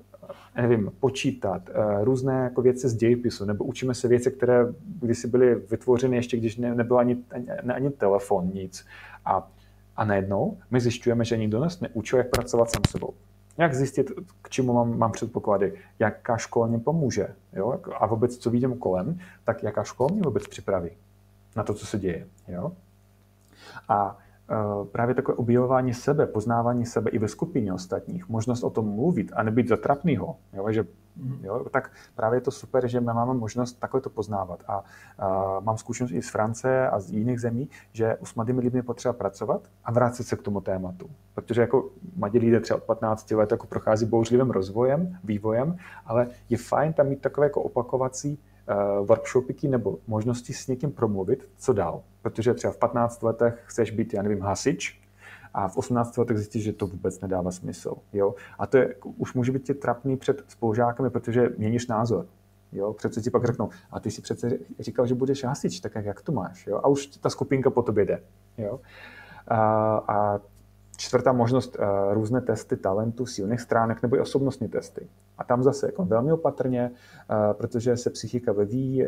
nevím, 0.57 0.93
počítat, 1.01 1.63
eh, 1.69 2.05
různé 2.05 2.43
jako 2.43 2.63
věci 2.63 2.89
z 2.89 2.95
dějepisu, 2.95 3.45
nebo 3.45 3.65
učíme 3.65 3.95
se 3.95 4.09
věci, 4.09 4.31
které 4.31 4.67
kdysi 5.01 5.29
byly 5.29 5.55
vytvořeny 5.55 6.17
ještě, 6.17 6.37
když 6.37 6.57
ne, 6.57 6.75
nebyl 6.75 6.99
ani, 6.99 7.17
ani, 7.31 7.51
ani 7.73 7.91
telefon, 7.91 8.51
nic. 8.55 8.87
A, 9.25 9.51
a 9.97 10.05
najednou 10.05 10.59
my 10.71 10.81
zjišťujeme, 10.81 11.25
že 11.25 11.37
nikdo 11.37 11.61
nás 11.61 11.81
neučil, 11.81 12.19
jak 12.19 12.31
pracovat 12.31 12.71
sám 12.71 12.83
sebou. 12.89 13.15
Jak 13.59 13.75
zjistit, 13.75 14.11
k 14.43 14.51
čemu 14.51 14.73
mám, 14.73 14.99
mám 14.99 15.13
předpoklady, 15.13 15.73
jaká 15.99 16.37
škola 16.37 16.67
mě 16.67 16.79
pomůže. 16.79 17.29
Jo? 17.53 17.81
A 18.01 18.07
vůbec, 18.07 18.37
co 18.37 18.51
vidím 18.51 18.79
kolem, 18.79 19.19
tak 19.45 19.63
jaká 19.63 19.85
škola 19.85 20.09
mě 20.13 20.23
vůbec 20.23 20.47
připraví 20.47 20.91
na 21.57 21.63
to, 21.63 21.75
co 21.75 21.87
se 21.87 21.99
děje. 21.99 22.27
Jo? 22.49 22.73
A 23.89 24.19
právě 24.93 25.15
takové 25.15 25.37
objevování 25.37 25.95
sebe, 25.95 26.27
poznávání 26.27 26.87
sebe 26.87 27.11
i 27.11 27.19
ve 27.19 27.29
skupině 27.29 27.73
ostatních, 27.73 28.29
možnost 28.29 28.63
o 28.63 28.71
tom 28.71 28.95
mluvit 28.95 29.33
a 29.37 29.43
nebýt 29.43 29.69
zatrapnýho, 29.69 30.37
jo? 30.53 30.73
že 30.73 30.85
Mhm. 31.17 31.45
Jo, 31.45 31.65
tak 31.71 31.91
právě 32.15 32.37
je 32.37 32.41
to 32.41 32.51
super, 32.51 32.89
že 32.89 33.01
my 33.01 33.07
máme 33.07 33.35
možnost 33.35 33.73
takhle 33.73 34.01
to 34.01 34.11
poznávat. 34.11 34.63
A, 34.69 34.85
a 35.19 35.61
mám 35.61 35.79
zkušenost 35.79 36.13
i 36.13 36.23
z 36.23 36.31
Francie 36.31 36.91
a 36.91 37.01
z 37.01 37.11
jiných 37.11 37.41
zemí, 37.41 37.69
že 37.93 38.17
s 38.23 38.35
mladými 38.35 38.61
lidmi 38.61 38.83
potřeba 38.83 39.13
pracovat 39.13 39.69
a 39.85 39.93
vrátit 39.93 40.25
se 40.25 40.37
k 40.37 40.43
tomu 40.43 40.61
tématu. 40.61 41.11
Protože 41.35 41.61
jako 41.61 41.91
mladí 42.17 42.39
lidé 42.39 42.61
třeba 42.61 42.77
od 42.77 42.83
15 42.83 43.31
let 43.31 43.51
jako 43.51 43.67
prochází 43.67 44.07
bouřlivým 44.07 44.51
rozvojem, 44.51 45.19
vývojem, 45.25 45.77
ale 46.07 46.29
je 46.49 46.59
fajn 46.59 46.93
tam 46.93 47.09
mít 47.09 47.21
takové 47.21 47.47
jako 47.47 47.63
opakovací 47.63 48.39
uh, 48.69 49.07
workshopiky 49.07 49.69
nebo 49.69 49.99
možnosti 50.07 50.53
s 50.53 50.67
někým 50.67 50.93
promluvit, 50.93 51.49
co 51.57 51.73
dál. 51.73 52.03
Protože 52.23 52.55
třeba 52.55 52.73
v 52.73 52.77
15 52.77 53.23
letech 53.23 53.63
chceš 53.67 53.91
být, 53.91 54.15
já 54.15 54.23
nevím, 54.23 54.41
hasič, 54.41 55.01
a 55.55 55.69
v 55.69 55.77
18 55.77 56.17
letech 56.17 56.37
zjistíš, 56.37 56.63
že 56.63 56.73
to 56.73 56.87
vůbec 56.87 57.21
nedává 57.21 57.51
smysl. 57.51 57.95
Jo? 58.13 58.35
A 58.59 58.67
to 58.67 58.77
je, 58.77 58.95
už 59.17 59.35
může 59.35 59.53
být 59.53 59.63
tě 59.63 59.75
trapný 59.75 60.17
před 60.17 60.45
spolužákami, 60.49 61.11
protože 61.11 61.49
měníš 61.59 61.87
názor. 61.87 62.27
Jo, 62.73 62.93
přece 62.93 63.21
ti 63.21 63.31
pak 63.31 63.45
řeknou, 63.45 63.69
a 63.91 64.01
ty 64.01 64.11
si 64.11 64.23
přece 64.23 64.59
říkal, 64.79 65.07
že 65.07 65.15
budeš 65.15 65.45
hasič, 65.45 65.81
tak 65.81 65.95
jak 65.95 66.23
to 66.23 66.33
máš? 66.33 66.67
Jo? 66.67 66.77
A 66.77 66.89
už 66.89 67.07
ta 67.07 67.31
skupinka 67.31 67.71
po 67.71 67.83
tobě 67.83 68.05
jde. 68.05 68.23
Jo? 68.59 68.81
A, 69.49 69.59
a 70.09 70.41
čtvrtá 70.97 71.33
možnost, 71.33 71.77
různé 72.11 72.41
testy 72.41 72.77
talentu, 72.77 73.27
silných 73.27 73.61
stránek 73.61 74.03
nebo 74.03 74.17
i 74.17 74.21
osobnostní 74.21 74.69
testy. 74.69 75.09
A 75.41 75.45
tam 75.45 75.63
zase 75.63 75.87
jako 75.87 76.05
velmi 76.05 76.33
opatrně, 76.33 76.91
protože 77.53 77.97
se 77.97 78.11
psychika 78.11 78.53
vyvíjí, 78.53 79.05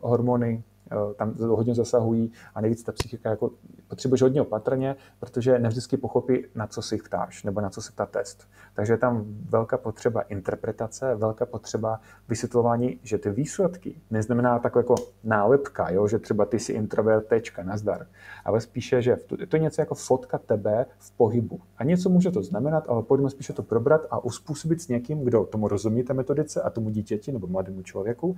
hormony 0.00 0.64
Eh, 0.92 1.14
tam 1.14 1.34
hodně 1.38 1.74
zasahují 1.74 2.32
a 2.54 2.60
nejvíc 2.60 2.82
ta 2.82 2.92
psychika 2.92 3.30
jako 3.30 3.50
potřebuješ 3.88 4.22
hodně 4.22 4.42
opatrně, 4.42 4.96
protože 5.20 5.58
nevždycky 5.58 5.96
pochopí, 5.96 6.44
na 6.54 6.66
co 6.66 6.82
si 6.82 6.96
ptáš 6.96 7.44
nebo 7.44 7.60
na 7.60 7.70
co 7.70 7.82
se 7.82 7.92
ptá 7.92 8.06
test. 8.06 8.48
Takže 8.74 8.92
je 8.92 8.96
tam 8.96 9.24
velká 9.50 9.78
potřeba 9.78 10.20
interpretace, 10.20 11.14
velká 11.14 11.46
potřeba 11.46 12.00
vysvětlování, 12.28 13.00
že 13.02 13.18
ty 13.18 13.30
výsledky 13.30 14.00
neznamená 14.10 14.58
takové 14.58 14.80
jako 14.80 14.94
nálepka, 15.24 15.90
jo? 15.90 16.08
že 16.08 16.18
třeba 16.18 16.44
ty 16.44 16.58
jsi 16.58 16.72
introvert, 16.72 17.26
tečka, 17.26 17.62
nazdar, 17.62 18.06
ale 18.44 18.60
spíše, 18.60 19.02
že 19.02 19.16
to 19.48 19.56
je 19.56 19.60
něco 19.60 19.80
jako 19.80 19.94
fotka 19.94 20.38
tebe 20.38 20.86
v 20.98 21.10
pohybu. 21.10 21.60
A 21.78 21.84
něco 21.84 22.08
může 22.08 22.30
to 22.30 22.42
znamenat, 22.42 22.84
ale 22.88 23.02
pojďme 23.02 23.30
spíše 23.30 23.52
to 23.52 23.62
probrat 23.62 24.06
a 24.10 24.24
uspůsobit 24.24 24.82
s 24.82 24.88
někým, 24.88 25.24
kdo 25.24 25.44
tomu 25.44 25.68
rozumí 25.68 26.02
té 26.02 26.14
metodice 26.14 26.62
a 26.62 26.70
tomu 26.70 26.90
dítěti 26.90 27.32
nebo 27.32 27.46
mladému 27.46 27.82
člověku, 27.82 28.36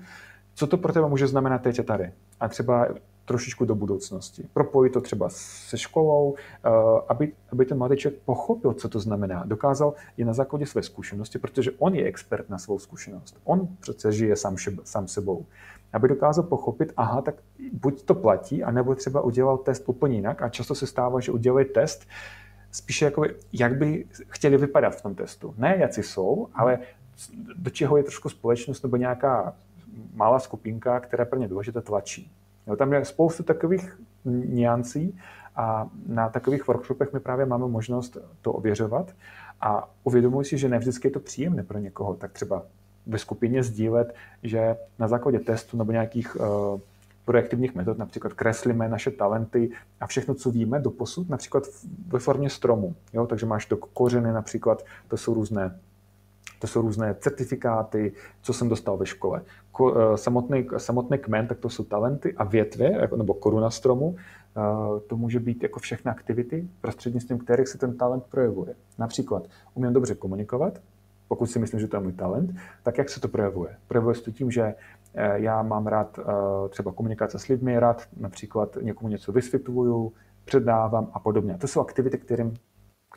co 0.54 0.66
to 0.66 0.76
pro 0.76 0.92
tebe 0.92 1.08
může 1.08 1.26
znamenat 1.26 1.62
teď 1.62 1.80
a 1.80 1.82
tady? 1.82 2.12
A 2.40 2.48
třeba 2.48 2.88
trošičku 3.30 3.64
do 3.64 3.74
budoucnosti. 3.74 4.48
Propojit 4.52 4.92
to 4.92 5.00
třeba 5.00 5.28
se 5.30 5.78
školou, 5.78 6.34
eh, 6.34 6.70
aby, 7.08 7.32
aby 7.52 7.66
ten 7.66 7.78
mladý 7.78 7.96
člověk 7.96 8.22
pochopil, 8.24 8.72
co 8.72 8.88
to 8.88 9.00
znamená. 9.00 9.44
Dokázal 9.46 9.94
i 10.16 10.24
na 10.24 10.32
základě 10.32 10.66
své 10.66 10.82
zkušenosti, 10.82 11.38
protože 11.38 11.70
on 11.78 11.94
je 11.94 12.04
expert 12.04 12.50
na 12.50 12.58
svou 12.58 12.78
zkušenost. 12.78 13.36
On 13.44 13.68
přece 13.80 14.12
žije 14.12 14.36
sám, 14.36 14.56
sám 14.84 15.08
sebou. 15.08 15.46
Aby 15.92 16.08
dokázal 16.08 16.44
pochopit, 16.44 16.92
aha, 16.96 17.22
tak 17.22 17.34
buď 17.72 18.02
to 18.02 18.14
platí, 18.14 18.64
anebo 18.64 18.94
třeba 18.94 19.20
udělal 19.20 19.58
test 19.58 19.82
úplně 19.86 20.16
jinak. 20.16 20.42
A 20.42 20.48
často 20.48 20.74
se 20.74 20.86
stává, 20.86 21.20
že 21.20 21.32
udělají 21.32 21.66
test 21.66 22.06
spíše 22.72 23.04
jako, 23.04 23.24
jak 23.52 23.78
by 23.78 24.06
chtěli 24.28 24.56
vypadat 24.56 24.90
v 24.90 25.02
tom 25.02 25.14
testu. 25.14 25.54
Ne, 25.58 25.76
jací 25.78 26.02
jsou, 26.02 26.48
ale 26.54 26.78
do 27.56 27.70
čeho 27.70 27.96
je 27.96 28.02
trošku 28.02 28.28
společnost 28.28 28.82
nebo 28.82 28.96
nějaká 28.96 29.54
malá 30.14 30.38
skupinka, 30.38 31.00
která 31.00 31.24
pro 31.24 31.38
ně 31.38 31.48
důležité 31.48 31.80
tlačí. 31.80 32.32
Jo, 32.66 32.76
tam 32.76 32.92
je 32.92 33.04
spoustu 33.04 33.42
takových 33.42 34.00
niancí 34.24 35.18
a 35.56 35.90
na 36.06 36.28
takových 36.28 36.66
workshopech 36.66 37.12
my 37.12 37.20
právě 37.20 37.46
máme 37.46 37.68
možnost 37.68 38.16
to 38.42 38.52
ověřovat 38.52 39.14
a 39.60 39.90
uvědomuji 40.04 40.44
si, 40.44 40.58
že 40.58 40.68
ne 40.68 40.78
vždycky 40.78 41.08
je 41.08 41.12
to 41.12 41.20
příjemné 41.20 41.62
pro 41.62 41.78
někoho, 41.78 42.14
tak 42.14 42.32
třeba 42.32 42.62
ve 43.06 43.18
skupině 43.18 43.62
sdílet, 43.62 44.14
že 44.42 44.76
na 44.98 45.08
základě 45.08 45.38
testu 45.38 45.76
nebo 45.76 45.92
nějakých 45.92 46.36
uh, 46.36 46.80
projektivních 47.24 47.74
metod, 47.74 47.98
například 47.98 48.32
kreslíme 48.32 48.88
naše 48.88 49.10
talenty 49.10 49.70
a 50.00 50.06
všechno, 50.06 50.34
co 50.34 50.50
víme 50.50 50.80
do 50.80 50.90
posud, 50.90 51.28
například 51.28 51.62
ve 52.06 52.18
formě 52.18 52.50
stromu. 52.50 52.94
Jo? 53.12 53.26
Takže 53.26 53.46
máš 53.46 53.66
to 53.66 53.76
kořeny 53.76 54.32
například, 54.32 54.84
to 55.08 55.16
jsou 55.16 55.34
různé 55.34 55.78
to 56.60 56.66
jsou 56.66 56.80
různé 56.80 57.14
certifikáty, 57.20 58.12
co 58.42 58.52
jsem 58.52 58.68
dostal 58.68 58.96
ve 58.96 59.06
škole. 59.06 59.42
Eh, 59.80 60.16
samotný, 60.16 60.68
samotný 60.76 61.18
kmen, 61.18 61.46
tak 61.46 61.58
to 61.58 61.68
jsou 61.68 61.84
talenty 61.84 62.34
a 62.36 62.44
větve, 62.44 62.84
jako, 62.84 63.16
nebo 63.16 63.34
koruna 63.34 63.70
stromu, 63.70 64.16
eh, 64.16 64.60
to 65.06 65.16
může 65.16 65.40
být 65.40 65.62
jako 65.62 65.80
všechny 65.80 66.10
aktivity, 66.10 66.68
prostřednictvím 66.80 67.38
kterých 67.38 67.68
se 67.68 67.78
ten 67.78 67.96
talent 67.96 68.24
projevuje. 68.24 68.74
Například 68.98 69.42
umím 69.74 69.92
dobře 69.92 70.14
komunikovat, 70.14 70.78
pokud 71.28 71.46
si 71.46 71.58
myslím, 71.58 71.80
že 71.80 71.88
to 71.88 71.96
je 71.96 72.02
můj 72.02 72.12
talent, 72.12 72.50
tak 72.82 72.98
jak 72.98 73.08
se 73.08 73.20
to 73.20 73.28
projevuje? 73.28 73.76
Projevuje 73.88 74.14
se 74.14 74.22
to 74.22 74.30
tím, 74.30 74.50
že 74.50 74.74
eh, 75.14 75.40
já 75.40 75.62
mám 75.62 75.86
rád 75.86 76.18
třeba 76.68 76.92
komunikace 76.92 77.38
s 77.38 77.46
lidmi, 77.46 77.78
rád 77.78 78.02
například 78.16 78.76
někomu 78.82 79.08
něco 79.08 79.32
vysvětluju, 79.32 80.12
předávám 80.44 81.10
a 81.12 81.18
podobně. 81.18 81.58
To 81.58 81.68
jsou 81.68 81.80
aktivity, 81.80 82.18
kterým 82.18 82.54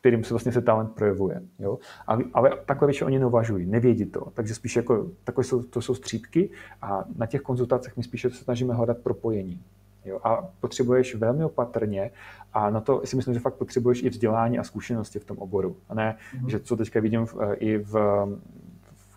kterým 0.03 0.23
se 0.23 0.33
vlastně 0.33 0.51
se 0.51 0.61
talent 0.61 0.91
projevuje. 0.91 1.41
Jo? 1.59 1.79
Ale, 2.07 2.23
ale 2.33 2.51
takhle 2.65 2.87
většinou 2.87 3.07
oni 3.07 3.19
neuvažují, 3.19 3.65
nevědí 3.65 4.05
to. 4.05 4.27
Takže 4.33 4.55
spíš 4.55 4.75
jako, 4.75 5.07
takové 5.23 5.43
jsou, 5.43 5.63
to 5.63 5.81
jsou 5.81 5.95
střípky 5.95 6.49
a 6.81 7.05
na 7.15 7.25
těch 7.25 7.41
konzultacích 7.41 7.97
my 7.97 8.03
spíše 8.03 8.29
se 8.29 8.43
snažíme 8.43 8.73
hledat 8.73 8.97
propojení. 8.97 9.61
Jo? 10.05 10.19
A 10.23 10.47
potřebuješ 10.59 11.15
velmi 11.15 11.45
opatrně 11.45 12.11
a 12.53 12.69
na 12.69 12.81
to 12.81 13.01
si 13.05 13.15
myslím, 13.15 13.33
že 13.33 13.39
fakt 13.39 13.53
potřebuješ 13.53 14.03
i 14.03 14.09
vzdělání 14.09 14.59
a 14.59 14.63
zkušenosti 14.63 15.19
v 15.19 15.25
tom 15.25 15.37
oboru. 15.37 15.75
A 15.89 15.93
ne, 15.93 16.17
mm-hmm. 16.35 16.47
že 16.47 16.59
co 16.59 16.77
teďka 16.77 16.99
vidím 16.99 17.25
v, 17.25 17.35
i 17.55 17.77
v 17.77 17.95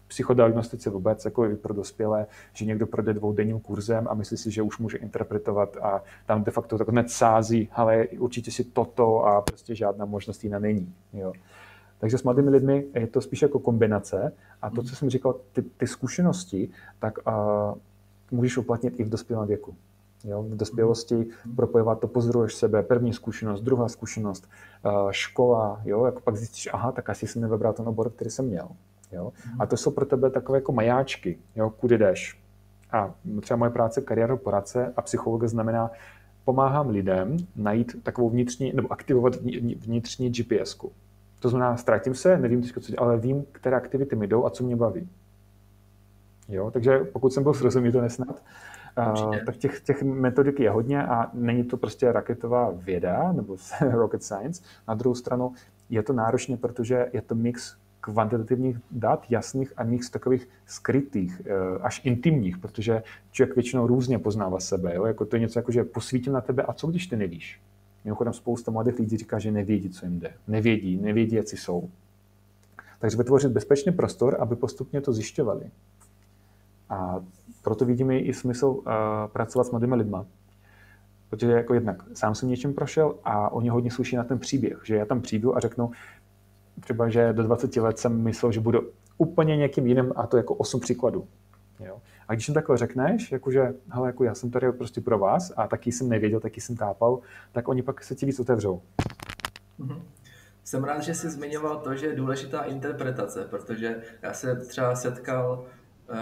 psychodiagnostice 0.08 0.90
vůbec, 0.90 1.24
jako 1.24 1.46
i 1.46 1.56
pro 1.56 1.74
dospělé, 1.74 2.26
že 2.52 2.64
někdo 2.64 2.86
projde 2.86 3.14
dvoudenním 3.14 3.60
kurzem 3.60 4.06
a 4.10 4.14
myslí 4.14 4.36
si, 4.36 4.50
že 4.50 4.62
už 4.62 4.78
může 4.78 4.98
interpretovat 4.98 5.76
a 5.76 6.02
tam 6.26 6.44
de 6.44 6.50
facto 6.50 6.78
tak 6.78 6.88
sází, 7.08 7.68
ale 7.72 8.06
určitě 8.18 8.50
si 8.50 8.64
toto 8.64 9.26
a 9.26 9.42
prostě 9.42 9.74
žádná 9.74 10.04
možnost 10.04 10.44
jiná 10.44 10.58
není. 10.58 10.94
Jo. 11.12 11.32
Takže 11.98 12.18
s 12.18 12.22
mladými 12.22 12.50
lidmi 12.50 12.84
je 12.94 13.06
to 13.06 13.20
spíš 13.20 13.42
jako 13.42 13.58
kombinace 13.58 14.32
a 14.62 14.70
to, 14.70 14.82
co 14.82 14.96
jsem 14.96 15.10
říkal, 15.10 15.34
ty, 15.52 15.62
ty 15.62 15.86
zkušenosti, 15.86 16.68
tak 16.98 17.18
uh, 17.26 17.34
můžeš 18.30 18.56
uplatnit 18.56 19.00
i 19.00 19.04
v 19.04 19.08
dospělém 19.08 19.48
věku. 19.48 19.74
Jo, 20.24 20.42
v 20.42 20.56
dospělosti 20.56 21.26
propojovat 21.56 22.00
to, 22.00 22.08
pozoruješ 22.08 22.54
sebe, 22.54 22.82
první 22.82 23.12
zkušenost, 23.12 23.60
druhá 23.60 23.88
zkušenost, 23.88 24.48
škola, 25.10 25.80
jo, 25.84 26.04
jako 26.04 26.20
pak 26.20 26.36
zjistíš, 26.36 26.68
aha, 26.72 26.92
tak 26.92 27.10
asi 27.10 27.26
jsem 27.26 27.42
nevybral 27.42 27.72
ten 27.72 27.88
obor, 27.88 28.10
který 28.10 28.30
jsem 28.30 28.46
měl. 28.46 28.68
Jo? 29.16 29.32
A 29.58 29.66
to 29.66 29.76
jsou 29.76 29.90
pro 29.90 30.06
tebe 30.06 30.30
takové 30.30 30.58
jako 30.58 30.72
majáčky, 30.72 31.38
jo? 31.56 31.70
kudy 31.70 31.98
jdeš. 31.98 32.40
A 32.92 33.14
třeba 33.40 33.56
moje 33.56 33.70
práce 33.70 34.00
kariéru 34.00 34.36
poradce 34.36 34.92
a 34.96 35.02
psychologa 35.02 35.48
znamená, 35.48 35.90
pomáhám 36.44 36.88
lidem 36.88 37.36
najít 37.56 38.02
takovou 38.02 38.30
vnitřní, 38.30 38.72
nebo 38.72 38.92
aktivovat 38.92 39.36
vnitřní 39.86 40.30
GPS. 40.30 40.78
-ku. 40.78 40.90
To 41.40 41.48
znamená, 41.48 41.76
ztratím 41.76 42.14
se, 42.14 42.38
nevím 42.38 42.62
teď, 42.62 42.72
co 42.80 42.92
ale 42.98 43.16
vím, 43.16 43.44
které 43.52 43.76
aktivity 43.76 44.16
mi 44.16 44.26
jdou 44.26 44.46
a 44.46 44.50
co 44.50 44.64
mě 44.64 44.76
baví. 44.76 45.08
Jo, 46.48 46.70
takže 46.70 46.98
pokud 46.98 47.32
jsem 47.32 47.42
byl 47.42 47.54
srozumitelný 47.54 48.10
snad, 48.10 48.42
Uh, 49.16 49.36
tak 49.46 49.56
těch, 49.56 49.80
těch 49.80 50.02
metodik 50.02 50.60
je 50.60 50.70
hodně 50.70 51.06
a 51.06 51.30
není 51.34 51.64
to 51.64 51.76
prostě 51.76 52.12
raketová 52.12 52.70
věda 52.70 53.32
nebo 53.32 53.56
rocket 53.90 54.22
science. 54.22 54.62
Na 54.88 54.94
druhou 54.94 55.14
stranu 55.14 55.52
je 55.90 56.02
to 56.02 56.12
náročné, 56.12 56.56
protože 56.56 57.10
je 57.12 57.22
to 57.22 57.34
mix 57.34 57.76
kvantitativních 58.12 58.76
dat, 58.90 59.26
jasných 59.30 59.72
a 59.76 59.84
mix 59.84 60.10
takových 60.10 60.48
skrytých, 60.66 61.42
eh, 61.46 61.78
až 61.82 62.04
intimních, 62.04 62.58
protože 62.58 63.02
člověk 63.30 63.56
většinou 63.56 63.86
různě 63.86 64.18
poznává 64.18 64.60
sebe. 64.60 64.94
Jo? 64.94 65.04
Jako 65.04 65.24
to 65.24 65.36
je 65.36 65.40
něco 65.40 65.58
jako, 65.58 65.72
že 65.72 65.84
posvítím 65.84 66.32
na 66.32 66.40
tebe 66.40 66.62
a 66.62 66.72
co 66.72 66.86
když 66.86 67.06
ty 67.06 67.16
nevíš? 67.16 67.60
Mimochodem 68.04 68.32
spousta 68.32 68.70
mladých 68.70 68.98
lidí 68.98 69.16
říká, 69.16 69.38
že 69.38 69.50
nevědí, 69.50 69.90
co 69.90 70.06
jim 70.06 70.18
jde. 70.18 70.32
Nevědí, 70.48 70.96
nevědí, 70.96 71.36
jak 71.36 71.48
jsou. 71.48 71.90
Takže 72.98 73.16
vytvořit 73.16 73.52
bezpečný 73.52 73.92
prostor, 73.92 74.36
aby 74.40 74.56
postupně 74.56 75.00
to 75.00 75.12
zjišťovali. 75.12 75.70
A 76.88 77.20
proto 77.62 77.84
vidíme 77.84 78.18
i 78.18 78.34
smysl 78.34 78.66
uh, 78.66 78.84
pracovat 79.26 79.64
s 79.66 79.70
mladými 79.70 79.94
lidmi. 79.94 80.16
Protože 81.30 81.52
jako 81.52 81.74
jednak 81.74 82.02
sám 82.14 82.34
jsem 82.34 82.48
něčím 82.48 82.74
prošel 82.74 83.14
a 83.24 83.52
oni 83.52 83.68
hodně 83.68 83.90
slyší 83.90 84.16
na 84.16 84.24
ten 84.24 84.38
příběh, 84.38 84.80
že 84.84 84.96
já 84.96 85.04
tam 85.04 85.20
přijdu 85.20 85.56
a 85.56 85.60
řeknu, 85.60 85.90
třeba, 86.80 87.08
že 87.08 87.32
do 87.32 87.42
20 87.42 87.76
let 87.76 87.98
jsem 87.98 88.22
myslel, 88.22 88.52
že 88.52 88.60
budu 88.60 88.80
úplně 89.18 89.56
někým 89.56 89.86
jiným 89.86 90.12
a 90.16 90.26
to 90.26 90.36
jako 90.36 90.54
8 90.54 90.80
příkladů. 90.80 91.28
Jo. 91.80 92.00
A 92.28 92.34
když 92.34 92.48
jim 92.48 92.54
takhle 92.54 92.76
řekneš, 92.76 93.32
jakože, 93.32 93.74
hele, 93.88 94.08
jako 94.08 94.24
já 94.24 94.34
jsem 94.34 94.50
tady 94.50 94.72
prostě 94.72 95.00
pro 95.00 95.18
vás 95.18 95.52
a 95.56 95.66
taky 95.66 95.92
jsem 95.92 96.08
nevěděl, 96.08 96.40
taky 96.40 96.60
jsem 96.60 96.76
tápal, 96.76 97.20
tak 97.52 97.68
oni 97.68 97.82
pak 97.82 98.04
se 98.04 98.14
ti 98.14 98.26
víc 98.26 98.40
otevřou. 98.40 98.82
Mm-hmm. 99.80 100.02
Jsem 100.64 100.84
rád, 100.84 101.00
že 101.00 101.14
jsi 101.14 101.30
zmiňoval 101.30 101.76
to, 101.76 101.94
že 101.94 102.06
je 102.06 102.16
důležitá 102.16 102.62
interpretace, 102.62 103.44
protože 103.50 104.02
já 104.22 104.32
se 104.32 104.56
třeba 104.56 104.96
setkal, 104.96 105.66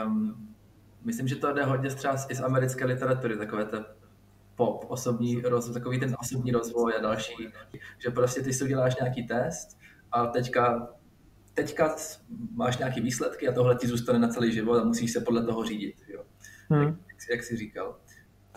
um, 0.07 0.48
myslím, 1.05 1.28
že 1.28 1.36
to 1.36 1.52
jde 1.52 1.64
hodně 1.64 1.90
třeba 1.90 2.16
i 2.28 2.34
z 2.34 2.40
americké 2.40 2.84
literatury, 2.84 3.36
takové 3.36 3.64
to 3.64 3.84
pop, 4.57 4.84
osobní 4.88 5.40
rozvoj, 5.40 5.74
takový 5.74 6.00
ten 6.00 6.16
osobní 6.20 6.52
rozvoj 6.52 6.92
a 6.98 7.02
další, 7.02 7.48
že 7.98 8.11
prostě 8.11 8.40
ty 8.40 8.52
si 8.52 8.64
uděláš 8.64 8.96
nějaký 8.96 9.26
test 9.26 9.78
a 10.14 10.26
teďka, 10.26 10.88
teďka 11.54 11.96
máš 12.54 12.78
nějaké 12.78 13.00
výsledky 13.00 13.48
a 13.48 13.52
tohle 13.52 13.74
ti 13.74 13.86
zůstane 13.86 14.18
na 14.18 14.28
celý 14.28 14.52
život 14.52 14.78
a 14.78 14.84
musíš 14.84 15.12
se 15.12 15.20
podle 15.20 15.44
toho 15.44 15.64
řídit. 15.64 15.94
Jo. 16.08 16.22
Hmm. 16.68 16.84
Jak, 16.84 16.96
jak 17.30 17.42
jsi 17.42 17.56
říkal. 17.56 17.96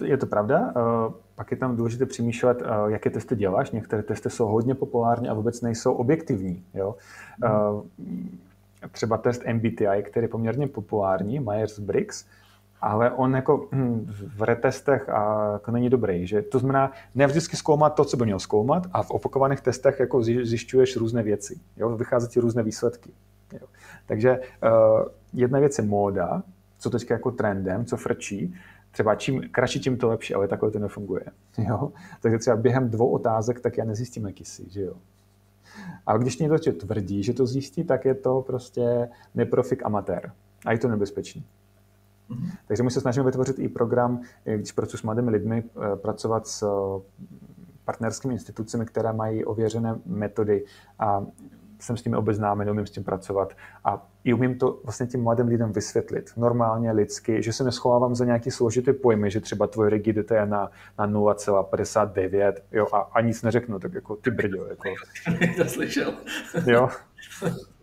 Je 0.04 0.18
to 0.18 0.26
pravda. 0.26 0.74
Uh, 0.76 1.14
pak 1.36 1.52
je 1.52 1.58
tam 1.58 1.76
důležité 1.76 2.06
přemýšlet, 2.06 2.62
uh, 2.62 2.92
jaké 2.92 3.10
testy 3.10 3.36
děláš. 3.36 3.72
Některé 3.72 4.04
testy 4.04 4.30
jsou 4.30 4.46
hodně 4.46 4.76
populární 4.76 5.30
a 5.30 5.34
vůbec 5.34 5.62
nejsou 5.62 5.94
objektivní. 5.94 6.66
Jo? 6.74 6.96
Uh, 7.44 7.86
třeba 8.92 9.18
test 9.18 9.44
MBTI, 9.54 10.04
který 10.04 10.24
je 10.24 10.30
poměrně 10.30 10.68
populární, 10.68 11.40
Myers-Briggs, 11.40 12.26
ale 12.82 13.12
on 13.12 13.36
jako 13.36 13.68
hm, 13.72 14.14
v 14.36 14.42
retestech 14.42 15.10
a 15.10 15.52
jako 15.54 15.72
není 15.72 15.90
dobrý. 15.90 16.28
Že 16.28 16.42
to 16.42 16.60
znamená, 16.60 16.92
ne 17.16 17.28
vždycky 17.28 17.58
zkoumat 17.58 17.96
to, 17.96 18.06
co 18.06 18.18
by 18.18 18.26
měl 18.26 18.40
zkoumat 18.40 18.88
a 18.94 19.04
v 19.04 19.12
opakovaných 19.12 19.62
testech 19.62 20.00
jako 20.00 20.24
zjišťuješ 20.24 20.98
různé 20.98 21.24
věci. 21.24 21.60
Jo? 21.78 21.90
Vychází 21.90 22.28
ti 22.28 22.40
různé 22.40 22.64
výsledky. 22.64 23.12
Jo? 23.54 23.68
Takže 24.06 24.40
uh, 24.40 25.06
jedna 25.34 25.60
věc 25.60 25.78
je 25.78 25.84
móda, 25.84 26.44
co 26.80 26.90
teďka 26.90 27.14
jako 27.14 27.32
trendem, 27.32 27.86
co 27.86 27.98
frčí, 27.98 28.56
třeba 28.92 29.16
čím 29.16 29.42
kratší, 29.52 29.80
tím 29.80 29.98
to 29.98 30.08
lepší, 30.08 30.34
ale 30.34 30.48
takhle 30.48 30.72
to 30.72 30.80
nefunguje. 30.80 31.24
Jo? 31.58 31.92
Takže 32.22 32.38
třeba 32.38 32.56
během 32.56 32.90
dvou 32.90 33.10
otázek, 33.10 33.60
tak 33.60 33.78
já 33.78 33.86
nezjistím, 33.86 34.26
jaký 34.26 34.46
jsi, 34.46 34.70
že 34.70 34.82
jo. 34.82 34.94
A 36.06 36.18
když 36.18 36.38
někdo 36.38 36.58
tvrdí, 36.58 37.24
že 37.24 37.34
to 37.34 37.46
zjistí, 37.46 37.84
tak 37.84 38.06
je 38.06 38.16
to 38.16 38.42
prostě 38.42 39.10
neprofik 39.36 39.86
amatér. 39.86 40.32
A 40.66 40.72
je 40.72 40.78
to 40.78 40.88
nebezpečný. 40.88 41.46
Mm-hmm. 42.30 42.52
Takže 42.68 42.84
my 42.84 42.92
se 42.92 43.02
snažíme 43.02 43.26
vytvořit 43.26 43.60
i 43.60 43.70
program, 43.70 44.22
když 44.56 44.72
pracuji 44.72 44.98
s 44.98 45.04
mladými 45.04 45.32
lidmi, 45.32 45.64
eh, 45.64 45.96
pracovat 45.96 46.48
s 46.48 46.64
eh, 46.64 47.02
partnerskými 47.86 48.34
institucemi, 48.34 48.86
které 48.86 49.14
mají 49.14 49.46
ověřené 49.46 50.00
metody 50.06 50.66
a 51.00 51.26
jsem 51.80 51.98
s 51.98 52.02
tím 52.02 52.14
obeznámen, 52.14 52.70
umím 52.70 52.86
s 52.86 52.92
tím 52.92 53.04
pracovat 53.04 53.54
a 53.86 54.08
i 54.24 54.34
umím 54.34 54.58
to 54.58 54.80
vlastně 54.84 55.08
tím 55.08 55.24
mladým 55.24 55.48
lidem 55.48 55.72
vysvětlit. 55.72 56.32
Normálně, 56.38 56.92
lidsky, 56.92 57.44
že 57.44 57.54
se 57.54 57.64
neschovávám 57.64 58.16
za 58.16 58.26
nějaký 58.26 58.52
složitý 58.52 58.94
pojmy, 58.94 59.32
že 59.32 59.40
třeba 59.40 59.68
tvoje 59.68 59.90
rigidita 59.90 60.36
je 60.36 60.46
na, 60.46 60.72
na 61.00 61.08
0,59 61.08 62.54
jo, 62.72 62.88
a, 62.94 62.98
a 62.98 63.22
nic 63.22 63.44
neřeknu, 63.44 63.80
tak 63.80 63.94
jako 63.94 64.16
ty 64.16 64.32
brďo. 64.32 64.66
Jako. 64.66 64.84
to 65.58 65.66
slyšel. 65.66 66.14
Jo. 66.66 66.90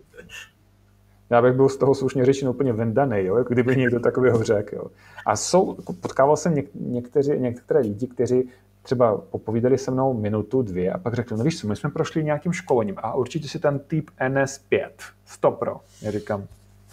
Já 1.35 1.43
bych 1.43 1.53
byl 1.53 1.69
z 1.69 1.77
toho 1.77 1.95
slušně 1.95 2.25
řečeno 2.25 2.51
úplně 2.51 2.73
vendaný, 2.73 3.25
jo, 3.25 3.37
jako 3.37 3.55
kdyby 3.55 3.77
někdo 3.77 4.01
takového 4.01 4.43
řekl. 4.45 4.91
A 5.27 5.37
jsou, 5.37 5.77
jako 5.77 5.93
potkával 5.93 6.37
jsem 6.37 6.55
něk, 6.55 6.67
někteří, 6.75 7.31
některé 7.39 7.81
lidi, 7.81 8.07
kteří 8.07 8.49
třeba 8.83 9.17
popovídali 9.17 9.79
se 9.79 9.91
mnou 9.91 10.15
minutu, 10.15 10.63
dvě 10.63 10.93
a 10.93 10.99
pak 10.99 11.15
řekli, 11.15 11.37
no 11.37 11.45
víš 11.45 11.61
co, 11.61 11.69
my 11.69 11.77
jsme 11.77 11.91
prošli 11.91 12.25
nějakým 12.25 12.53
školením 12.53 12.95
a 12.99 13.15
určitě 13.15 13.49
si 13.49 13.59
ten 13.59 13.79
typ 13.79 14.11
NS5, 14.21 14.89
100 15.27 15.51
pro. 15.51 15.81
Já 16.03 16.11
říkám, 16.11 16.47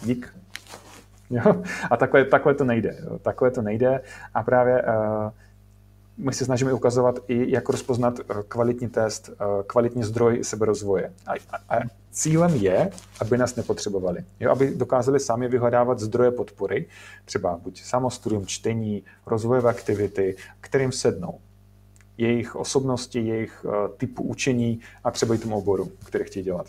dík. 0.04 0.34
Jo? 1.30 1.62
A 1.90 1.96
takhle, 1.96 2.24
takhle 2.24 2.54
to 2.54 2.64
nejde. 2.64 2.96
Jo? 3.04 3.18
Takhle 3.18 3.50
to 3.50 3.62
nejde 3.62 4.00
a 4.34 4.42
právě 4.42 4.82
uh, 4.82 5.30
my 6.16 6.32
se 6.32 6.44
snažíme 6.44 6.72
ukazovat 6.72 7.18
i, 7.28 7.52
jak 7.52 7.68
rozpoznat 7.68 8.20
eh, 8.20 8.42
kvalitní 8.48 8.88
test, 8.88 9.30
eh, 9.32 9.62
kvalitní 9.66 10.02
zdroj 10.02 10.44
seberozvoje. 10.44 11.12
A, 11.26 11.32
a, 11.32 11.76
a 11.76 11.80
cílem 12.10 12.54
je, 12.54 12.90
aby 13.20 13.38
nás 13.38 13.56
nepotřebovali. 13.56 14.24
Jo, 14.40 14.50
aby 14.50 14.74
dokázali 14.74 15.20
sami 15.20 15.48
vyhledávat 15.48 16.00
zdroje 16.00 16.30
podpory, 16.30 16.88
třeba 17.24 17.56
buď 17.56 17.82
samostudium, 17.82 18.46
čtení, 18.46 19.02
rozvojové 19.26 19.70
aktivity, 19.70 20.36
kterým 20.60 20.92
sednou. 20.92 21.40
Jejich 22.18 22.56
osobnosti, 22.56 23.20
jejich 23.20 23.64
uh, 23.64 23.72
typu 23.96 24.22
učení 24.22 24.80
a 25.04 25.10
třeba 25.10 25.34
i 25.34 25.38
tomu 25.38 25.58
oboru, 25.58 25.92
který 26.06 26.24
chtějí 26.24 26.44
dělat. 26.44 26.66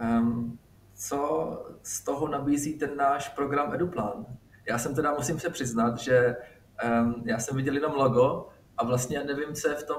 Um, 0.00 0.58
co 0.94 1.48
z 1.82 2.00
toho 2.00 2.28
nabízí 2.28 2.74
ten 2.74 2.96
náš 2.96 3.28
program 3.28 3.74
EduPlan? 3.74 4.26
Já 4.68 4.78
jsem 4.78 4.94
teda, 4.94 5.14
musím 5.14 5.40
se 5.40 5.50
přiznat, 5.50 5.98
že 5.98 6.36
um, 6.84 7.22
já 7.26 7.38
jsem 7.38 7.56
viděl 7.56 7.74
jenom 7.74 7.92
logo 7.94 8.48
a 8.78 8.84
vlastně 8.84 9.24
nevím, 9.24 9.54
co 9.54 9.68
je 9.68 9.74
v 9.74 9.82
tom, 9.82 9.96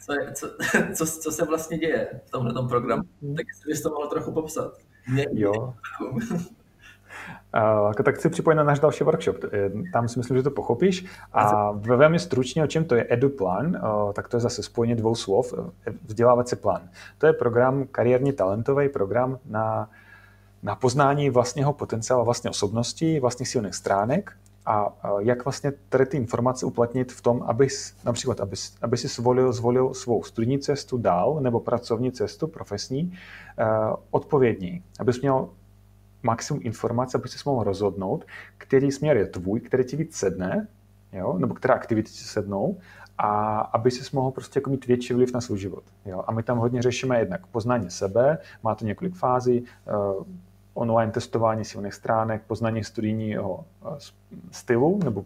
co, 0.00 0.12
je, 0.12 0.32
co, 0.32 0.48
co, 0.94 1.06
co 1.06 1.32
se 1.32 1.44
vlastně 1.44 1.78
děje 1.78 2.20
v 2.26 2.30
tomhle 2.30 2.68
programu. 2.68 3.02
Mhm. 3.22 3.34
Tak 3.34 3.46
jestli 3.48 3.68
bys 3.72 3.82
to 3.82 3.90
mohl 3.90 4.08
trochu 4.08 4.32
popsat. 4.32 4.72
Mě, 5.08 5.26
jo. 5.32 5.74
Uh, 7.54 7.92
tak 7.92 8.14
chci 8.14 8.30
připojit 8.30 8.56
na 8.56 8.64
náš 8.64 8.80
další 8.80 9.04
workshop. 9.04 9.36
Tam 9.92 10.08
si 10.08 10.18
myslím, 10.18 10.36
že 10.36 10.42
to 10.42 10.50
pochopíš. 10.50 11.06
A 11.32 11.70
velmi 11.72 12.18
stručně, 12.18 12.64
o 12.64 12.66
čem 12.66 12.84
to 12.84 12.94
je 12.94 13.06
EduPlan, 13.10 13.66
uh, 13.66 14.12
tak 14.12 14.28
to 14.28 14.36
je 14.36 14.40
zase 14.40 14.62
spojení 14.62 14.94
dvou 14.94 15.14
slov, 15.14 15.54
vzdělávací 16.04 16.56
plán. 16.56 16.88
To 17.18 17.26
je 17.26 17.32
program, 17.32 17.86
kariérní 17.86 18.32
talentový 18.32 18.88
program 18.88 19.38
na 19.46 19.90
na 20.62 20.76
poznání 20.76 21.30
vlastního 21.30 21.72
potenciálu, 21.72 22.24
vlastní 22.24 22.50
osobnosti, 22.50 23.20
vlastních 23.20 23.48
silných 23.48 23.74
stránek 23.74 24.32
a 24.66 24.92
jak 25.18 25.44
vlastně 25.44 25.72
tady 25.88 26.06
ty 26.06 26.16
informace 26.16 26.66
uplatnit 26.66 27.12
v 27.12 27.22
tom, 27.22 27.42
abys 27.42 27.94
například, 28.04 28.40
abys, 28.40 28.76
aby 28.82 28.96
si 28.96 29.08
zvolil, 29.08 29.52
zvolil 29.52 29.94
svou 29.94 30.22
studijní 30.22 30.58
cestu 30.58 30.98
dál 30.98 31.40
nebo 31.40 31.60
pracovní 31.60 32.12
cestu, 32.12 32.46
profesní, 32.46 33.18
eh, 33.58 33.64
odpovědní, 34.10 34.82
abys 35.00 35.20
měl 35.20 35.48
maximum 36.22 36.60
informací, 36.64 37.14
aby 37.14 37.28
si 37.28 37.38
mohl 37.46 37.64
rozhodnout, 37.64 38.24
který 38.58 38.92
směr 38.92 39.16
je 39.16 39.26
tvůj, 39.26 39.60
který 39.60 39.84
ti 39.84 39.96
víc 39.96 40.16
sedne, 40.16 40.68
jo? 41.12 41.38
nebo 41.38 41.54
které 41.54 41.74
aktivity 41.74 42.10
ti 42.10 42.24
sednou 42.24 42.78
a 43.18 43.58
aby 43.60 43.90
si 43.90 44.16
mohl 44.16 44.30
prostě 44.30 44.58
jako 44.58 44.70
mít 44.70 44.86
větší 44.86 45.14
vliv 45.14 45.32
na 45.32 45.40
svůj 45.40 45.58
život. 45.58 45.84
Jo? 46.04 46.24
A 46.26 46.32
my 46.32 46.42
tam 46.42 46.58
hodně 46.58 46.82
řešíme 46.82 47.18
jednak 47.18 47.46
poznání 47.46 47.90
sebe, 47.90 48.38
má 48.62 48.74
to 48.74 48.84
několik 48.84 49.14
fází, 49.14 49.64
eh, 49.64 50.24
online 50.78 51.12
testování 51.12 51.64
silných 51.64 51.94
stránek, 51.94 52.42
poznání 52.46 52.84
studijního 52.84 53.64
eh, 53.82 53.86
stylu, 54.50 55.00
nebo 55.04 55.24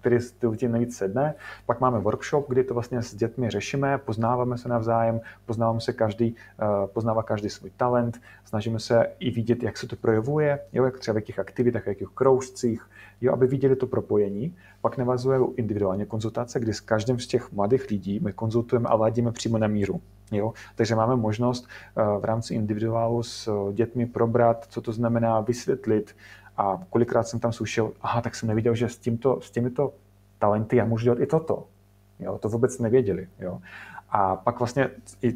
který 0.00 0.20
styl 0.20 0.56
ti 0.56 0.68
nejvíc 0.68 0.96
sedne. 0.96 1.34
Pak 1.66 1.80
máme 1.80 1.98
workshop, 1.98 2.48
kdy 2.48 2.64
to 2.64 2.74
vlastně 2.74 3.02
s 3.02 3.14
dětmi 3.14 3.50
řešíme, 3.50 3.98
poznáváme 3.98 4.58
se 4.58 4.68
navzájem, 4.68 5.20
poznáváme 5.46 5.80
se 5.80 5.92
každý, 5.92 6.34
eh, 6.62 6.66
poznává 6.86 7.22
každý 7.22 7.50
svůj 7.50 7.70
talent, 7.76 8.20
snažíme 8.44 8.78
se 8.80 9.06
i 9.18 9.30
vidět, 9.30 9.62
jak 9.62 9.78
se 9.78 9.86
to 9.86 9.96
projevuje, 9.96 10.58
jo, 10.72 10.84
jak 10.84 10.98
třeba 10.98 11.12
v 11.12 11.16
jakých 11.16 11.38
aktivitách, 11.38 11.84
v 11.84 11.88
jakých 11.88 12.08
kroužcích, 12.14 12.90
jo, 13.20 13.32
aby 13.32 13.46
viděli 13.46 13.76
to 13.76 13.86
propojení. 13.86 14.56
Pak 14.80 14.96
navazuje 14.96 15.40
individuálně 15.56 16.06
konzultace, 16.06 16.60
kdy 16.60 16.74
s 16.74 16.80
každým 16.80 17.18
z 17.18 17.26
těch 17.26 17.52
mladých 17.52 17.90
lidí 17.90 18.20
my 18.20 18.32
konzultujeme 18.32 18.88
a 18.88 18.94
ladíme 18.94 19.32
přímo 19.32 19.58
na 19.58 19.66
míru. 19.66 20.00
Jo? 20.30 20.52
Takže 20.74 20.94
máme 20.94 21.16
možnost 21.16 21.68
v 22.20 22.24
rámci 22.24 22.54
individuálu 22.54 23.22
s 23.22 23.50
dětmi 23.72 24.06
probrat, 24.06 24.66
co 24.68 24.80
to 24.80 24.92
znamená 24.92 25.40
vysvětlit. 25.40 26.16
A 26.56 26.80
kolikrát 26.90 27.28
jsem 27.28 27.40
tam 27.40 27.52
slyšel, 27.52 27.92
aha, 28.00 28.20
tak 28.20 28.34
jsem 28.34 28.48
neviděl, 28.48 28.74
že 28.74 28.88
s, 28.88 28.98
tímto, 28.98 29.40
s 29.40 29.50
těmito 29.50 29.92
talenty 30.38 30.76
já 30.76 30.84
můžu 30.84 31.04
dělat 31.04 31.20
i 31.20 31.26
toto. 31.26 31.66
Jo? 32.18 32.38
To 32.38 32.48
vůbec 32.48 32.78
nevěděli. 32.78 33.28
Jo? 33.40 33.60
A 34.10 34.36
pak 34.36 34.58
vlastně 34.58 34.90
i 35.22 35.34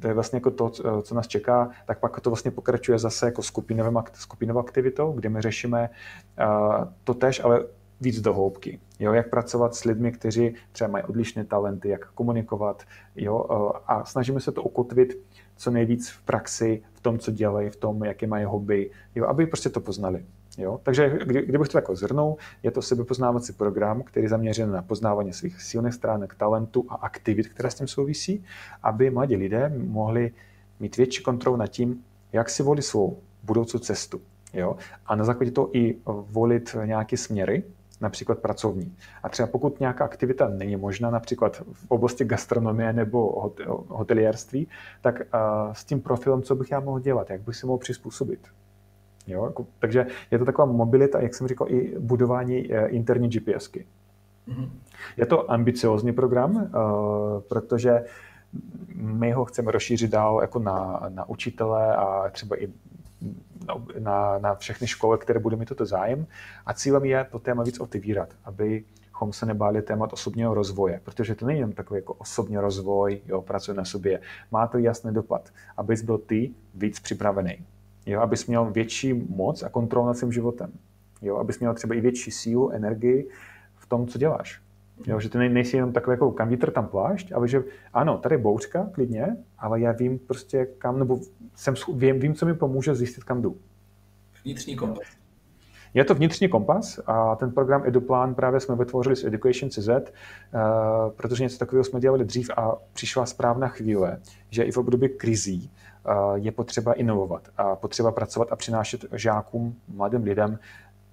to 0.00 0.08
je 0.08 0.14
vlastně 0.14 0.36
jako 0.36 0.50
to, 0.50 0.70
co 1.02 1.14
nás 1.14 1.26
čeká, 1.26 1.70
tak 1.86 1.98
pak 1.98 2.20
to 2.20 2.30
vlastně 2.30 2.50
pokračuje 2.50 2.98
zase 2.98 3.26
jako 3.26 3.42
skupinovou 3.42 4.58
aktivitou, 4.58 5.12
kde 5.12 5.28
my 5.28 5.42
řešíme 5.42 5.90
to 7.04 7.14
tež, 7.14 7.44
ale 7.44 7.64
víc 8.00 8.20
do 8.20 8.34
hloubky. 8.34 8.80
Jo, 8.98 9.12
jak 9.12 9.30
pracovat 9.30 9.74
s 9.74 9.84
lidmi, 9.84 10.12
kteří 10.12 10.54
třeba 10.72 10.90
mají 10.90 11.04
odlišné 11.04 11.44
talenty, 11.44 11.88
jak 11.88 12.10
komunikovat. 12.10 12.82
Jo, 13.16 13.44
a 13.86 14.04
snažíme 14.04 14.40
se 14.40 14.52
to 14.52 14.62
ukotvit 14.62 15.18
co 15.56 15.70
nejvíc 15.70 16.10
v 16.10 16.22
praxi, 16.22 16.82
v 16.92 17.00
tom, 17.00 17.18
co 17.18 17.30
dělají, 17.30 17.70
v 17.70 17.76
tom, 17.76 18.04
jaké 18.04 18.26
mají 18.26 18.44
hobby, 18.44 18.90
jo, 19.14 19.26
aby 19.26 19.46
prostě 19.46 19.68
to 19.68 19.80
poznali. 19.80 20.24
Jo? 20.58 20.80
Takže 20.82 21.18
kdy, 21.24 21.42
kdybych 21.42 21.68
to 21.68 21.78
jako 21.78 21.96
zhrnul, 21.96 22.36
je 22.62 22.70
to 22.70 22.82
sebepoznávací 22.82 23.52
program, 23.52 24.02
který 24.02 24.24
je 24.24 24.28
zaměřen 24.28 24.70
na 24.70 24.82
poznávání 24.82 25.32
svých 25.32 25.62
silných 25.62 25.94
stránek, 25.94 26.34
talentu 26.34 26.86
a 26.88 26.94
aktivit, 26.94 27.48
které 27.48 27.70
s 27.70 27.74
tím 27.74 27.86
souvisí, 27.86 28.44
aby 28.82 29.10
mladí 29.10 29.36
lidé 29.36 29.72
mohli 29.76 30.32
mít 30.80 30.96
větší 30.96 31.22
kontrolu 31.22 31.56
nad 31.56 31.66
tím, 31.66 32.04
jak 32.32 32.50
si 32.50 32.62
volit 32.62 32.82
svou 32.82 33.18
budoucí 33.42 33.80
cestu. 33.80 34.20
Jo? 34.52 34.76
A 35.06 35.14
na 35.16 35.24
základě 35.24 35.50
toho 35.50 35.76
i 35.76 35.96
volit 36.06 36.76
nějaké 36.84 37.16
směry, 37.16 37.62
například 38.00 38.38
pracovní. 38.38 38.96
A 39.22 39.28
třeba 39.28 39.46
pokud 39.46 39.80
nějaká 39.80 40.04
aktivita 40.04 40.48
není 40.48 40.76
možná, 40.76 41.10
například 41.10 41.56
v 41.72 41.84
oblasti 41.88 42.24
gastronomie 42.24 42.92
nebo 42.92 43.52
hotelierství, 43.88 44.68
tak 45.00 45.22
s 45.72 45.84
tím 45.84 46.00
profilem, 46.00 46.42
co 46.42 46.54
bych 46.54 46.70
já 46.70 46.80
mohl 46.80 47.00
dělat, 47.00 47.30
jak 47.30 47.40
bych 47.40 47.56
si 47.56 47.66
mohl 47.66 47.78
přizpůsobit. 47.78 48.40
Jo? 49.26 49.44
Jako, 49.44 49.66
takže 49.78 50.06
je 50.30 50.38
to 50.38 50.44
taková 50.44 50.72
mobilita, 50.72 51.20
jak 51.20 51.34
jsem 51.34 51.48
říkal, 51.48 51.66
i 51.70 51.98
budování 51.98 52.72
eh, 52.72 52.86
interní 52.86 53.28
GPSky. 53.28 53.86
Mm-hmm. 54.48 54.68
Je 55.16 55.26
to 55.26 55.50
ambiciozní 55.50 56.12
program, 56.12 56.56
uh, 56.56 57.40
protože 57.48 58.04
my 58.94 59.32
ho 59.32 59.44
chceme 59.44 59.72
rozšířit 59.72 60.10
dál 60.10 60.38
jako 60.40 60.58
na, 60.58 61.06
na 61.08 61.28
učitele 61.28 61.96
a 61.96 62.30
třeba 62.30 62.62
i 62.62 62.68
na, 63.98 64.38
na 64.38 64.54
všechny 64.54 64.86
školy, 64.86 65.18
které 65.18 65.40
budou 65.40 65.56
mít 65.56 65.68
toto 65.68 65.86
zájem. 65.86 66.26
A 66.66 66.74
cílem 66.74 67.04
je 67.04 67.26
to 67.30 67.38
téma 67.38 67.62
víc 67.62 67.80
otevírat, 67.80 68.28
aby 68.44 68.84
chom 69.12 69.32
se 69.32 69.46
nebáli 69.46 69.82
témat 69.82 70.12
osobního 70.12 70.54
rozvoje, 70.54 71.00
protože 71.04 71.34
to 71.34 71.46
není 71.46 71.60
jen 71.60 71.72
takový 71.72 71.98
jako 71.98 72.12
osobní 72.14 72.56
rozvoj, 72.58 73.20
jo, 73.26 73.42
pracuje 73.42 73.74
na 73.74 73.84
sobě. 73.84 74.20
Má 74.50 74.66
to 74.66 74.78
jasný 74.78 75.14
dopad, 75.14 75.50
abys 75.76 76.02
byl 76.02 76.18
ty 76.18 76.50
víc 76.74 77.00
připravený 77.00 77.64
jo, 78.06 78.20
abys 78.20 78.46
měl 78.46 78.70
větší 78.70 79.12
moc 79.12 79.62
a 79.62 79.68
kontrolu 79.68 80.06
nad 80.06 80.14
svým 80.14 80.32
životem. 80.32 80.72
Jo, 81.22 81.36
abys 81.36 81.58
měl 81.58 81.74
třeba 81.74 81.94
i 81.94 82.00
větší 82.00 82.30
sílu, 82.30 82.70
energii 82.70 83.28
v 83.76 83.86
tom, 83.86 84.06
co 84.06 84.18
děláš. 84.18 84.60
Jo, 85.06 85.20
že 85.20 85.28
ty 85.28 85.38
nejsi 85.38 85.76
jenom 85.76 85.92
takový 85.92 86.14
jako 86.14 86.32
kam 86.32 86.48
vítr, 86.48 86.70
tam 86.70 86.86
plášť, 86.86 87.32
ale 87.32 87.48
že 87.48 87.62
ano, 87.92 88.18
tady 88.18 88.34
je 88.34 88.38
bouřka, 88.38 88.88
klidně, 88.92 89.36
ale 89.58 89.80
já 89.80 89.92
vím 89.92 90.18
prostě 90.18 90.66
kam, 90.78 90.98
nebo 90.98 91.20
jsem, 91.54 91.74
vím, 91.94 92.20
vím, 92.20 92.34
co 92.34 92.46
mi 92.46 92.54
pomůže 92.54 92.94
zjistit, 92.94 93.24
kam 93.24 93.42
jdu. 93.42 93.56
Vnitřní 94.44 94.76
kompas. 94.76 95.06
Je 95.94 96.04
to 96.04 96.14
vnitřní 96.14 96.48
kompas 96.48 97.00
a 97.06 97.36
ten 97.36 97.50
program 97.50 97.82
EduPlan 97.86 98.34
právě 98.34 98.60
jsme 98.60 98.76
vytvořili 98.76 99.16
s 99.16 99.24
Education.cz, 99.24 99.88
uh, 99.88 100.00
protože 101.16 101.42
něco 101.42 101.58
takového 101.58 101.84
jsme 101.84 102.00
dělali 102.00 102.24
dřív 102.24 102.50
a 102.56 102.76
přišla 102.92 103.26
správná 103.26 103.68
chvíle, 103.68 104.20
že 104.50 104.62
i 104.62 104.72
v 104.72 104.76
období 104.76 105.08
krizí 105.08 105.70
je 106.34 106.52
potřeba 106.52 106.92
inovovat 106.92 107.48
a 107.56 107.76
potřeba 107.76 108.12
pracovat 108.12 108.52
a 108.52 108.56
přinášet 108.56 109.04
žákům, 109.12 109.76
mladým 109.88 110.22
lidem 110.22 110.58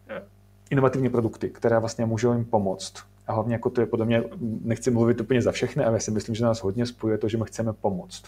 eh, 0.09 0.23
inovativní 0.69 1.09
produkty, 1.09 1.49
které 1.49 1.79
vlastně 1.79 2.05
můžou 2.05 2.33
jim 2.33 2.45
pomoct. 2.45 2.93
A 3.27 3.33
hlavně 3.33 3.55
jako 3.55 3.69
to 3.69 3.81
je 3.81 3.87
podle 3.87 4.05
mě, 4.05 4.23
nechci 4.61 4.91
mluvit 4.91 5.21
úplně 5.21 5.41
za 5.41 5.51
všechny, 5.51 5.83
ale 5.83 5.95
já 5.95 5.99
si 5.99 6.11
myslím, 6.11 6.35
že 6.35 6.45
nás 6.45 6.63
hodně 6.63 6.85
spojuje 6.85 7.17
to, 7.17 7.27
že 7.27 7.37
my 7.37 7.43
chceme 7.45 7.73
pomoct. 7.73 8.23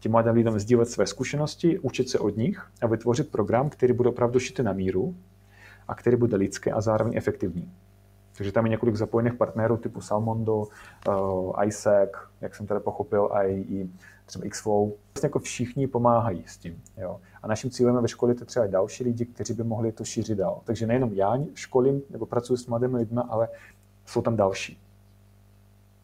Těm 0.00 0.12
mladým 0.12 0.32
lidem 0.32 0.58
sdílet 0.58 0.88
své 0.88 1.06
zkušenosti, 1.06 1.78
učit 1.78 2.08
se 2.08 2.18
od 2.18 2.36
nich 2.36 2.66
a 2.82 2.86
vytvořit 2.86 3.30
program, 3.30 3.70
který 3.70 3.92
bude 3.92 4.08
opravdu 4.08 4.38
šitý 4.38 4.62
na 4.62 4.72
míru 4.72 5.14
a 5.88 5.94
který 5.94 6.16
bude 6.16 6.36
lidský 6.36 6.70
a 6.70 6.80
zároveň 6.80 7.16
efektivní. 7.16 7.72
Takže 8.36 8.52
tam 8.52 8.66
je 8.66 8.70
několik 8.70 8.96
zapojených 8.96 9.34
partnerů 9.34 9.76
typu 9.76 10.00
Salmondo, 10.00 10.66
uh, 11.08 11.64
ISAC, 11.66 12.08
jak 12.40 12.54
jsem 12.54 12.66
tady 12.66 12.80
pochopil, 12.80 13.28
a 13.32 13.44
i 13.44 13.88
třeba 14.26 14.48
Xflow. 14.48 14.88
Vlastně 14.88 15.26
jako 15.26 15.38
všichni 15.38 15.86
pomáhají 15.86 16.44
s 16.46 16.56
tím. 16.56 16.82
Jo. 16.96 17.20
A 17.42 17.46
naším 17.46 17.70
cílem 17.70 17.94
je 17.94 18.00
ve 18.00 18.08
školit 18.08 18.46
třeba 18.46 18.66
další 18.66 19.04
lidi, 19.04 19.26
kteří 19.26 19.54
by 19.54 19.64
mohli 19.64 19.92
to 19.92 20.04
šířit 20.04 20.38
dál. 20.38 20.60
Takže 20.64 20.86
nejenom 20.86 21.12
já 21.12 21.38
školím 21.54 22.02
nebo 22.10 22.26
pracuji 22.26 22.56
s 22.56 22.66
mladými 22.66 22.96
lidmi, 22.96 23.20
ale 23.28 23.48
jsou 24.06 24.22
tam 24.22 24.36
další. 24.36 24.78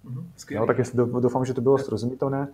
Mm-hmm, 0.04 0.54
jo, 0.54 0.66
tak 0.66 0.78
jestli 0.78 0.96
doufám, 0.96 1.44
že 1.44 1.54
to 1.54 1.60
bylo 1.60 1.78
srozumitelné. 1.78 2.48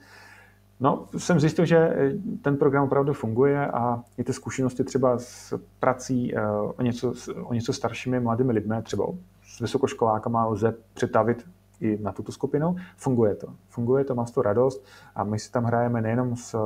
No, 0.81 1.07
jsem 1.19 1.41
zjistil, 1.41 1.65
že 1.65 1.97
ten 2.43 2.57
program 2.57 2.85
opravdu 2.85 3.13
funguje 3.13 3.67
a 3.67 4.03
i 4.19 4.25
ty 4.25 4.33
zkušenosti 4.33 4.85
třeba 4.85 5.19
s 5.19 5.61
prací 5.81 6.37
eh, 6.37 6.49
o 6.51 6.83
něco, 6.83 7.15
o 7.43 7.55
něco 7.55 7.73
staršími 7.73 8.21
mladými 8.21 8.53
lidmi, 8.53 8.75
třeba 8.83 9.07
s 9.43 9.61
vysokoškolákama 9.61 10.47
lze 10.47 10.75
přetavit 10.95 11.49
i 11.81 11.99
na 12.03 12.13
tuto 12.13 12.33
skupinu. 12.33 12.77
Funguje 12.97 13.35
to. 13.35 13.47
Funguje 13.69 14.05
to, 14.05 14.15
mám 14.15 14.27
z 14.27 14.31
toho 14.31 14.43
radost 14.43 14.85
a 15.15 15.25
my 15.25 15.39
si 15.39 15.53
tam 15.53 15.65
hrajeme 15.65 16.01
nejenom 16.01 16.37
s 16.37 16.57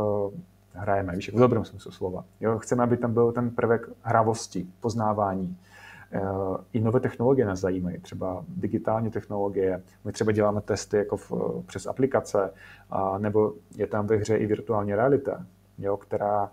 hrajeme, 0.78 1.16
víš, 1.16 1.32
v 1.34 1.38
dobrém 1.38 1.64
smyslu 1.64 1.90
slova. 1.90 2.24
Jo, 2.40 2.58
chceme, 2.58 2.82
aby 2.82 2.96
tam 2.96 3.14
byl 3.14 3.32
ten 3.32 3.50
prvek 3.50 3.88
hravosti, 4.02 4.66
poznávání. 4.80 5.56
E, 6.12 6.20
I 6.72 6.80
nové 6.80 7.00
technologie 7.00 7.46
nás 7.46 7.60
zajímají, 7.60 7.98
třeba 7.98 8.44
digitální 8.48 9.10
technologie. 9.10 9.82
My 10.04 10.12
třeba 10.12 10.32
děláme 10.32 10.60
testy 10.60 10.96
jako 10.96 11.16
v, 11.16 11.32
přes 11.66 11.86
aplikace, 11.86 12.50
a, 12.90 13.18
nebo 13.18 13.54
je 13.76 13.86
tam 13.86 14.06
ve 14.06 14.16
hře 14.16 14.36
i 14.36 14.46
virtuální 14.46 14.94
realita, 14.94 15.46
jo, 15.78 15.96
která 15.96 16.50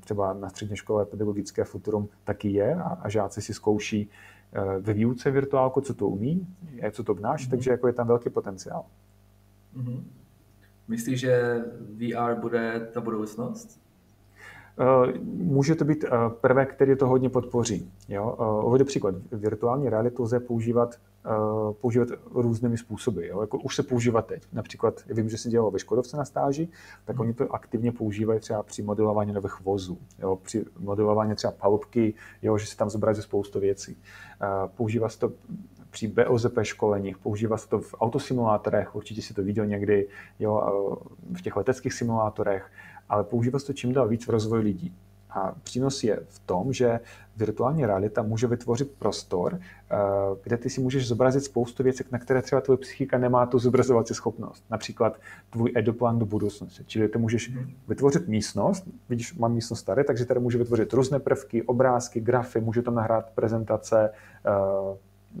třeba 0.00 0.32
na 0.32 0.48
střední 0.48 0.76
škole 0.76 1.04
pedagogické 1.04 1.64
futurum 1.64 2.08
taky 2.24 2.48
je 2.48 2.74
a, 2.74 2.98
a 3.02 3.08
žáci 3.08 3.42
si 3.42 3.54
zkouší 3.54 4.10
Eh, 4.52 4.80
ve 4.80 4.92
výuce 4.92 5.30
virtuálku, 5.30 5.80
co 5.80 5.94
to 5.94 6.08
umí, 6.08 6.46
co 6.90 7.04
to 7.04 7.14
vnáš, 7.14 7.46
mm-hmm. 7.46 7.50
takže 7.50 7.70
jako 7.70 7.86
je 7.86 7.92
tam 7.92 8.06
velký 8.06 8.30
potenciál. 8.30 8.84
Mm-hmm. 9.76 10.02
Myslíš, 10.88 11.20
že 11.20 11.64
VR 11.80 12.34
bude 12.40 12.90
ta 12.94 13.00
budoucnost? 13.00 13.80
Eh, 14.80 15.18
může 15.24 15.74
to 15.74 15.84
být 15.84 16.04
eh, 16.04 16.10
prvek, 16.40 16.74
který 16.74 16.96
to 16.96 17.06
hodně 17.06 17.28
podpoří. 17.28 17.92
Jo? 18.08 18.36
Uvedu 18.64 18.84
příklad. 18.84 19.14
Virtuální 19.32 19.88
realitu 19.88 20.22
lze 20.22 20.40
používat, 20.40 20.94
používat 21.80 22.08
různými 22.34 22.78
způsoby. 22.78 23.26
Jo? 23.26 23.40
Jako 23.40 23.58
už 23.58 23.76
se 23.76 23.82
používá 23.82 24.22
teď. 24.22 24.42
Například, 24.52 25.02
vím, 25.06 25.28
že 25.28 25.38
si 25.38 25.48
dělal 25.48 25.70
ve 25.70 25.78
Škodovce 25.78 26.16
na 26.16 26.24
stáži, 26.24 26.68
tak 27.04 27.16
mm. 27.16 27.20
oni 27.20 27.34
to 27.34 27.54
aktivně 27.54 27.92
používají 27.92 28.40
třeba 28.40 28.62
při 28.62 28.82
modelování 28.82 29.32
nových 29.32 29.60
vozů, 29.60 29.98
jo? 30.18 30.38
při 30.42 30.64
modelování 30.78 31.34
třeba 31.34 31.52
palubky, 31.52 32.14
jo? 32.42 32.58
že 32.58 32.66
se 32.66 32.76
tam 32.76 32.90
zobrazí 32.90 33.22
spoustu 33.22 33.60
věcí. 33.60 33.96
Používá 34.76 35.08
se 35.08 35.18
to 35.18 35.32
při 35.90 36.08
BOZP 36.08 36.58
školeních, 36.62 37.18
používá 37.18 37.56
se 37.56 37.68
to 37.68 37.80
v 37.80 37.94
autosimulátorech, 38.00 38.96
určitě 38.96 39.22
si 39.22 39.34
to 39.34 39.42
viděl 39.42 39.66
někdy, 39.66 40.08
jo, 40.38 40.84
v 41.36 41.42
těch 41.42 41.56
leteckých 41.56 41.92
simulátorech, 41.92 42.70
ale 43.08 43.24
používá 43.24 43.58
se 43.58 43.66
to 43.66 43.72
čím 43.72 43.92
dál 43.92 44.08
víc 44.08 44.26
v 44.26 44.30
rozvoji 44.30 44.62
lidí. 44.62 44.94
A 45.30 45.54
přínos 45.62 46.04
je 46.04 46.20
v 46.28 46.38
tom, 46.38 46.72
že 46.72 47.00
virtuální 47.36 47.86
realita 47.86 48.22
může 48.22 48.46
vytvořit 48.46 48.90
prostor, 48.98 49.60
kde 50.42 50.56
ty 50.56 50.70
si 50.70 50.80
můžeš 50.80 51.08
zobrazit 51.08 51.44
spoustu 51.44 51.82
věcí, 51.82 52.04
na 52.10 52.18
které 52.18 52.42
třeba 52.42 52.60
tvoje 52.60 52.78
psychika 52.78 53.18
nemá 53.18 53.46
tu 53.46 53.58
zobrazovací 53.58 54.14
schopnost. 54.14 54.64
Například 54.70 55.20
tvůj 55.50 55.72
edoplan 55.76 56.18
do 56.18 56.26
budoucnosti. 56.26 56.84
Čili 56.86 57.08
ty 57.08 57.18
můžeš 57.18 57.52
vytvořit 57.88 58.28
místnost, 58.28 58.84
vidíš, 59.08 59.34
mám 59.34 59.52
místnost 59.52 59.80
staré, 59.80 60.04
takže 60.04 60.24
tady 60.24 60.40
může 60.40 60.58
vytvořit 60.58 60.92
různé 60.92 61.18
prvky, 61.18 61.62
obrázky, 61.62 62.20
grafy, 62.20 62.60
může 62.60 62.82
tam 62.82 62.94
nahrát 62.94 63.30
prezentace 63.30 64.10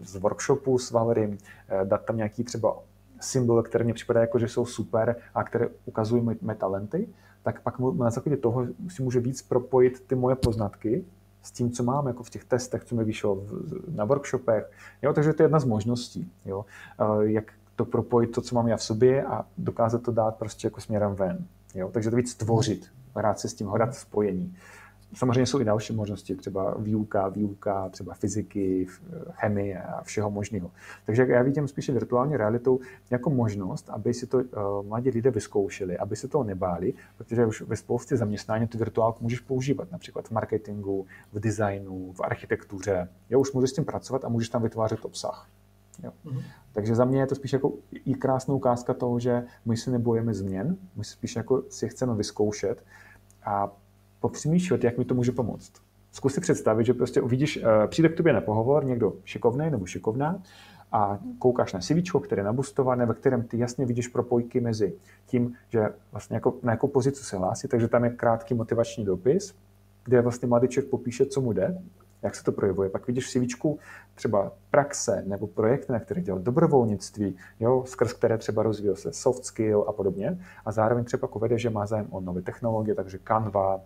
z 0.02 0.16
workshopu 0.16 0.78
s 0.78 0.90
Valerym, 0.90 1.38
dát 1.84 2.04
tam 2.04 2.16
nějaký 2.16 2.44
třeba 2.44 2.78
symbol, 3.20 3.62
které 3.62 3.84
mě 3.84 3.94
připadá 3.94 4.20
jako, 4.20 4.38
že 4.38 4.48
jsou 4.48 4.66
super 4.66 5.16
a 5.34 5.44
které 5.44 5.68
ukazují 5.84 6.28
mé 6.40 6.54
talenty 6.54 7.08
tak 7.48 7.60
pak 7.60 7.78
na 7.78 8.10
základě 8.10 8.36
toho 8.36 8.66
si 8.88 9.02
může 9.02 9.20
víc 9.20 9.42
propojit 9.42 10.00
ty 10.06 10.14
moje 10.14 10.36
poznatky 10.36 11.04
s 11.42 11.50
tím, 11.50 11.70
co 11.70 11.82
mám 11.82 12.06
jako 12.06 12.22
v 12.22 12.30
těch 12.30 12.44
testech, 12.44 12.84
co 12.84 12.94
mi 12.94 13.04
vyšlo 13.04 13.42
na 13.88 14.04
workshopech. 14.04 14.70
Jo, 15.02 15.12
takže 15.12 15.32
to 15.32 15.42
je 15.42 15.44
jedna 15.44 15.60
z 15.60 15.64
možností, 15.64 16.32
jo, 16.44 16.64
jak 17.20 17.52
to 17.76 17.84
propojit 17.84 18.32
to, 18.32 18.40
co 18.40 18.54
mám 18.54 18.68
já 18.68 18.76
v 18.76 18.82
sobě 18.82 19.24
a 19.24 19.44
dokázat 19.58 20.02
to 20.02 20.12
dát 20.12 20.36
prostě 20.36 20.66
jako 20.66 20.80
směrem 20.80 21.14
ven. 21.14 21.46
Jo, 21.74 21.90
takže 21.92 22.10
to 22.10 22.16
víc 22.16 22.34
tvořit, 22.34 22.86
hrát 23.16 23.40
se 23.40 23.48
s 23.48 23.54
tím, 23.54 23.66
hledat 23.66 23.94
spojení. 23.94 24.56
Samozřejmě 25.14 25.46
jsou 25.46 25.60
i 25.60 25.64
další 25.64 25.92
možnosti, 25.92 26.34
třeba 26.34 26.74
výuka, 26.78 27.28
výuka, 27.28 27.88
třeba 27.88 28.14
fyziky, 28.14 28.86
chemie 29.30 29.82
a 29.82 30.02
všeho 30.02 30.30
možného. 30.30 30.70
Takže 31.06 31.26
já 31.28 31.42
vidím 31.42 31.68
spíše 31.68 31.92
virtuální 31.92 32.36
realitu 32.36 32.80
jako 33.10 33.30
možnost, 33.30 33.90
aby 33.90 34.14
si 34.14 34.26
to 34.26 34.38
uh, 34.38 34.86
mladí 34.86 35.10
lidé 35.10 35.30
vyzkoušeli, 35.30 35.98
aby 35.98 36.16
se 36.16 36.28
toho 36.28 36.44
nebáli, 36.44 36.94
protože 37.16 37.46
už 37.46 37.60
ve 37.60 37.76
spoustě 37.76 38.16
zaměstnání 38.16 38.66
tu 38.66 38.78
virtuálku 38.78 39.24
můžeš 39.24 39.40
používat, 39.40 39.92
například 39.92 40.28
v 40.28 40.30
marketingu, 40.30 41.06
v 41.32 41.40
designu, 41.40 42.12
v 42.12 42.20
architektuře. 42.20 43.08
Jo, 43.30 43.40
už 43.40 43.52
můžeš 43.52 43.70
s 43.70 43.72
tím 43.72 43.84
pracovat 43.84 44.24
a 44.24 44.28
můžeš 44.28 44.48
tam 44.48 44.62
vytvářet 44.62 45.04
obsah. 45.04 45.48
Jo. 46.02 46.12
Mm-hmm. 46.26 46.42
Takže 46.72 46.94
za 46.94 47.04
mě 47.04 47.20
je 47.20 47.26
to 47.26 47.34
spíš 47.34 47.52
jako 47.52 47.72
i 48.04 48.14
krásná 48.14 48.54
ukázka 48.54 48.94
toho, 48.94 49.20
že 49.20 49.44
my 49.64 49.76
se 49.76 49.90
nebojíme 49.90 50.34
změn, 50.34 50.76
my 50.96 51.04
se 51.04 51.12
spíš 51.12 51.36
jako 51.36 51.62
si 51.68 51.88
chceme 51.88 52.14
vyzkoušet 52.14 52.84
a 53.44 53.72
popřemýšlet, 54.20 54.84
jak 54.84 54.98
mi 54.98 55.04
to 55.04 55.14
může 55.14 55.32
pomoct. 55.32 55.72
Zkus 56.12 56.34
si 56.34 56.40
představit, 56.40 56.84
že 56.84 56.94
prostě 56.94 57.20
uvidíš, 57.20 57.56
eh, 57.56 57.86
přijde 57.86 58.08
k 58.08 58.16
tobě 58.16 58.32
na 58.32 58.40
pohovor 58.40 58.84
někdo 58.84 59.12
šikovný 59.24 59.70
nebo 59.70 59.86
šikovná 59.86 60.42
a 60.92 61.18
koukáš 61.38 61.72
na 61.72 61.80
CV, 61.80 62.20
které 62.20 62.40
je 62.40 62.44
nabustované, 62.44 63.06
ve 63.06 63.14
kterém 63.14 63.42
ty 63.42 63.58
jasně 63.58 63.86
vidíš 63.86 64.08
propojky 64.08 64.60
mezi 64.60 64.94
tím, 65.26 65.54
že 65.68 65.88
vlastně 66.12 66.36
jako, 66.36 66.54
na 66.62 66.72
jakou 66.72 66.88
pozici 66.88 67.24
se 67.24 67.36
hlásí, 67.36 67.68
takže 67.68 67.88
tam 67.88 68.04
je 68.04 68.10
krátký 68.10 68.54
motivační 68.54 69.04
dopis, 69.04 69.54
kde 70.04 70.20
vlastně 70.20 70.48
mladý 70.48 70.68
člověk 70.68 70.90
popíše, 70.90 71.26
co 71.26 71.40
mu 71.40 71.52
jde, 71.52 71.78
jak 72.22 72.34
se 72.34 72.44
to 72.44 72.52
projevuje. 72.52 72.90
Pak 72.90 73.06
vidíš 73.06 73.30
CV 73.30 73.64
třeba 74.14 74.52
praxe 74.70 75.22
nebo 75.26 75.46
projekty, 75.46 75.92
na 75.92 76.00
kterých 76.00 76.24
dělal 76.24 76.40
dobrovolnictví, 76.40 77.36
jo, 77.60 77.84
skrz 77.86 78.12
které 78.12 78.38
třeba 78.38 78.62
rozvíjel 78.62 78.96
se 78.96 79.12
soft 79.12 79.44
skill 79.44 79.84
a 79.88 79.92
podobně. 79.92 80.38
A 80.64 80.72
zároveň 80.72 81.04
třeba 81.04 81.34
uvede, 81.34 81.58
že 81.58 81.70
má 81.70 81.86
zájem 81.86 82.06
o 82.10 82.20
nové 82.20 82.42
technologie, 82.42 82.94
takže 82.94 83.18
Canva, 83.28 83.80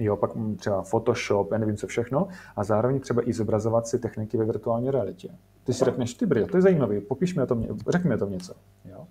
jo, 0.00 0.16
pak 0.16 0.30
třeba 0.56 0.82
Photoshop, 0.82 1.52
já 1.52 1.58
nevím 1.58 1.76
co 1.76 1.86
všechno, 1.86 2.28
a 2.56 2.64
zároveň 2.64 3.00
třeba 3.00 3.28
i 3.28 3.32
zobrazovat 3.32 3.86
si 3.86 3.98
techniky 3.98 4.36
ve 4.36 4.44
virtuální 4.44 4.90
realitě. 4.90 5.28
Ty 5.64 5.72
si 5.72 5.84
řekneš, 5.84 6.14
ty 6.14 6.26
brýle, 6.26 6.48
to 6.48 6.56
je 6.56 6.62
zajímavý, 6.62 7.00
popiš 7.00 7.34
mi 7.34 7.42
o 7.42 7.46
tom, 7.46 7.66
řekni 7.88 8.08
mi 8.08 8.14
o 8.14 8.18
tom 8.18 8.30
něco. 8.30 8.54
Jo. 8.84 9.06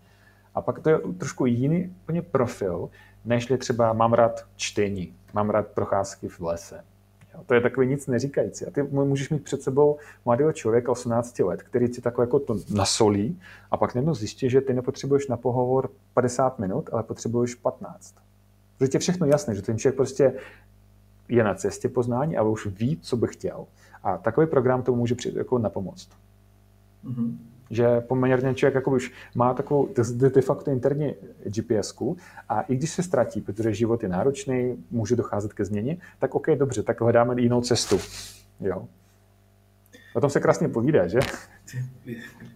A 0.56 0.62
pak 0.62 0.80
to 0.80 0.90
je 0.90 1.00
trošku 1.18 1.46
jiný 1.46 1.96
úplně 2.04 2.22
profil, 2.22 2.90
než 3.26 3.54
třeba 3.58 3.94
mám 3.94 4.14
rád 4.14 4.46
čtení, 4.56 5.16
mám 5.34 5.50
rád 5.50 5.68
procházky 5.68 6.28
v 6.28 6.40
lese, 6.40 6.84
Jo, 7.34 7.44
to 7.46 7.54
je 7.54 7.62
takový 7.62 7.88
nic 7.88 8.08
neříkající. 8.08 8.66
A 8.66 8.72
ty 8.72 8.84
můžeš 8.84 9.30
mít 9.30 9.44
před 9.44 9.62
sebou 9.62 9.98
mladého 10.26 10.54
člověka 10.54 10.92
18 10.92 11.40
let, 11.40 11.64
který 11.64 11.90
ti 11.90 12.02
takové 12.02 12.24
jako 12.24 12.40
to 12.40 12.56
nasolí 12.74 13.40
a 13.72 13.78
pak 13.78 13.96
najednou 13.96 14.14
zjistí, 14.14 14.50
že 14.50 14.62
ty 14.62 14.74
nepotřebuješ 14.74 15.28
na 15.28 15.38
pohovor 15.38 15.90
50 16.14 16.60
minut, 16.60 16.90
ale 16.94 17.04
potřebuješ 17.04 17.56
15. 17.56 18.16
Protože 18.82 18.96
je 18.96 19.00
všechno 19.00 19.28
jasné, 19.28 19.56
že 19.56 19.62
ten 19.62 19.78
člověk 19.78 19.96
prostě 19.96 20.34
je 21.30 21.44
na 21.44 21.54
cestě 21.54 21.90
poznání, 21.90 22.38
ale 22.38 22.50
už 22.50 22.66
ví, 22.66 22.98
co 23.02 23.18
by 23.18 23.28
chtěl. 23.28 23.66
A 24.04 24.18
takový 24.18 24.48
program 24.48 24.84
tomu 24.84 24.98
může 24.98 25.16
přijít 25.16 25.36
jako 25.36 25.58
napomoct. 25.58 26.10
Mm-hmm 27.06 27.38
že 27.70 28.02
poměrně 28.02 28.54
člověk 28.54 28.76
jako 28.76 28.92
už 28.92 29.12
má 29.36 29.54
takovou 29.54 29.90
de 30.14 30.42
facto 30.42 30.72
interní 30.72 31.14
gps 31.44 31.94
a 32.50 32.62
i 32.62 32.76
když 32.76 32.90
se 32.90 33.04
ztratí, 33.04 33.42
protože 33.42 33.74
život 33.74 34.04
je 34.04 34.10
náročný, 34.10 34.86
může 34.92 35.16
docházet 35.16 35.54
ke 35.54 35.66
změně, 35.66 35.98
tak 36.20 36.36
OK, 36.36 36.48
dobře, 36.56 36.84
tak 36.84 37.02
hledáme 37.02 37.42
jinou 37.42 37.62
cestu. 37.62 38.00
Jo. 38.60 38.88
O 40.14 40.22
tom 40.22 40.30
se 40.30 40.40
krásně 40.40 40.68
povídá, 40.68 41.08
že? 41.08 41.20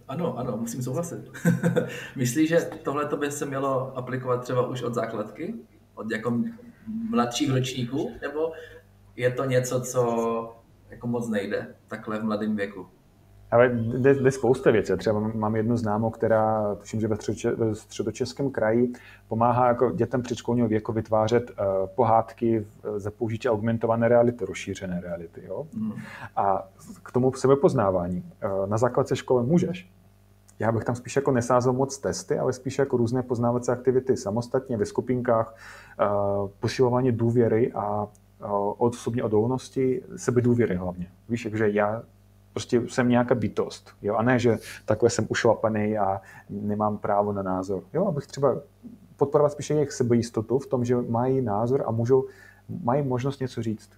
Ano, 0.08 0.38
ano, 0.38 0.56
musím 0.56 0.82
souhlasit. 0.82 1.18
Myslíš, 2.16 2.48
že 2.48 2.60
tohle 2.82 3.08
by 3.16 3.32
se 3.32 3.46
mělo 3.46 3.98
aplikovat 3.98 4.42
třeba 4.42 4.66
už 4.66 4.82
od 4.82 4.94
základky? 4.94 5.54
Od 5.96 6.10
jako 6.10 6.38
mladších 7.10 7.50
ročníků? 7.50 8.10
Nebo 8.22 8.52
je 9.16 9.30
to 9.30 9.44
něco, 9.44 9.80
co 9.80 10.56
jako 10.90 11.06
moc 11.06 11.28
nejde 11.28 11.74
takhle 11.88 12.18
v 12.18 12.24
mladém 12.24 12.56
věku? 12.56 12.86
Ale 13.50 13.68
jde, 13.74 14.14
jde 14.14 14.30
spousta 14.30 14.70
věcí. 14.70 14.92
Třeba 14.96 15.20
mám 15.20 15.56
jednu 15.56 15.76
známou, 15.76 16.10
která, 16.10 16.74
tuším, 16.74 17.00
že 17.00 17.08
ve, 17.08 17.16
středoče, 17.16 17.50
ve 17.50 17.74
středočeském 17.74 18.50
kraji 18.50 18.92
pomáhá 19.28 19.68
jako 19.68 19.90
dětem 19.90 20.22
předškolního 20.22 20.68
věku 20.68 20.92
vytvářet 20.92 21.50
uh, 21.50 21.56
pohádky 21.94 22.66
za 22.96 23.10
použití 23.10 23.48
augmentované 23.48 24.08
reality, 24.08 24.44
rozšířené 24.44 25.00
reality. 25.00 25.42
Jo? 25.44 25.66
Mm. 25.74 25.92
A 26.36 26.68
k 27.02 27.12
tomu 27.12 27.32
sebepoznávání. 27.32 28.32
Uh, 28.44 28.66
na 28.66 28.78
základce 28.78 29.16
školy 29.16 29.46
můžeš. 29.46 29.88
Já 30.58 30.72
bych 30.72 30.84
tam 30.84 30.94
spíš 30.94 31.16
jako 31.16 31.30
nesázel 31.30 31.72
moc 31.72 31.98
testy, 31.98 32.38
ale 32.38 32.52
spíš 32.52 32.78
jako 32.78 32.96
různé 32.96 33.22
poznávací 33.22 33.70
aktivity 33.70 34.16
samostatně, 34.16 34.76
ve 34.76 34.86
skupinkách, 34.86 35.56
uh, 36.00 36.50
posilování 36.60 37.12
důvěry 37.12 37.72
a 37.72 38.08
osobní 38.78 39.22
odolnosti, 39.22 40.02
sebedůvěry 40.16 40.74
hlavně. 40.74 41.10
Víš, 41.28 41.48
že 41.54 41.70
já 41.70 42.02
prostě 42.52 42.82
jsem 42.88 43.08
nějaká 43.08 43.34
bytost. 43.34 43.90
Jo? 44.02 44.14
A 44.14 44.22
ne, 44.22 44.38
že 44.38 44.58
takhle 44.84 45.10
jsem 45.10 45.26
ušlapaný 45.28 45.98
a 45.98 46.20
nemám 46.50 46.98
právo 46.98 47.32
na 47.32 47.42
názor. 47.42 47.82
Jo? 47.94 48.06
Abych 48.06 48.26
třeba 48.26 48.56
podporovat 49.16 49.52
spíše 49.52 49.74
jejich 49.74 49.92
sebejistotu 49.92 50.58
v 50.58 50.66
tom, 50.66 50.84
že 50.84 50.96
mají 50.96 51.40
názor 51.40 51.84
a 51.86 51.90
můžou, 51.90 52.24
mají 52.82 53.02
možnost 53.02 53.40
něco 53.40 53.62
říct. 53.62 53.90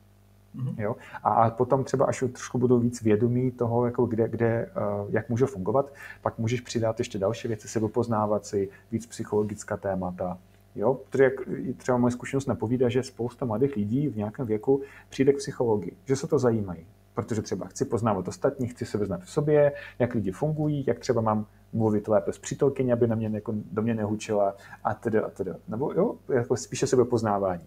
Mm-hmm. 0.56 0.74
Jo? 0.82 0.96
A, 1.22 1.30
a 1.30 1.50
potom 1.50 1.84
třeba, 1.84 2.06
až 2.06 2.24
trošku 2.32 2.58
budou 2.58 2.78
víc 2.78 3.02
vědomí 3.02 3.50
toho, 3.50 3.86
jako 3.86 4.06
kde, 4.06 4.28
kde, 4.28 4.70
uh, 5.00 5.10
jak 5.10 5.28
může 5.28 5.46
fungovat, 5.46 5.92
pak 6.22 6.38
můžeš 6.38 6.60
přidat 6.60 6.98
ještě 6.98 7.18
další 7.18 7.48
věci, 7.48 7.68
sebepoznávat 7.68 8.46
si, 8.46 8.68
víc 8.92 9.06
psychologická 9.06 9.76
témata. 9.76 10.38
Jo? 10.74 10.94
Protože 11.10 11.24
jak 11.24 11.32
třeba 11.76 11.98
moje 11.98 12.10
zkušenost 12.10 12.46
napovídá, 12.46 12.88
že 12.88 13.02
spousta 13.02 13.46
mladých 13.46 13.76
lidí 13.76 14.08
v 14.08 14.16
nějakém 14.16 14.46
věku 14.46 14.82
přijde 15.08 15.32
k 15.32 15.36
psychologii, 15.36 15.96
že 16.04 16.16
se 16.16 16.26
to 16.26 16.38
zajímají 16.38 16.86
protože 17.18 17.42
třeba 17.42 17.66
chci 17.66 17.84
poznávat 17.84 18.28
ostatní, 18.28 18.66
chci 18.66 18.86
se 18.86 18.98
vyznat 18.98 19.20
v 19.22 19.30
sobě, 19.30 19.72
jak 19.98 20.14
lidi 20.14 20.32
fungují, 20.32 20.84
jak 20.86 20.98
třeba 20.98 21.20
mám 21.20 21.46
mluvit 21.72 22.08
lépe 22.08 22.32
s 22.32 22.38
přítelkyní, 22.38 22.92
aby 22.92 23.06
na 23.06 23.14
mě 23.14 23.30
jako, 23.32 23.54
do 23.72 23.82
mě 23.82 23.94
nehučila 23.94 24.54
a 24.84 24.94
tedy 24.94 25.18
a 25.18 25.30
tedy. 25.30 25.50
Nebo 25.68 25.92
jo, 25.92 26.14
jako 26.28 26.56
spíše 26.56 26.86
sebepoznávání. 26.86 27.62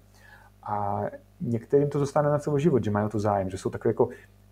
A 0.64 1.04
některým 1.42 1.90
to 1.90 2.00
zůstane 2.00 2.30
na 2.30 2.40
celý 2.40 2.62
život, 2.62 2.84
že 2.84 2.92
mají 2.92 3.10
to 3.10 3.20
zájem, 3.20 3.50
že 3.50 3.58
jsou 3.58 3.70
takové 3.70 3.90
jako 3.90 4.10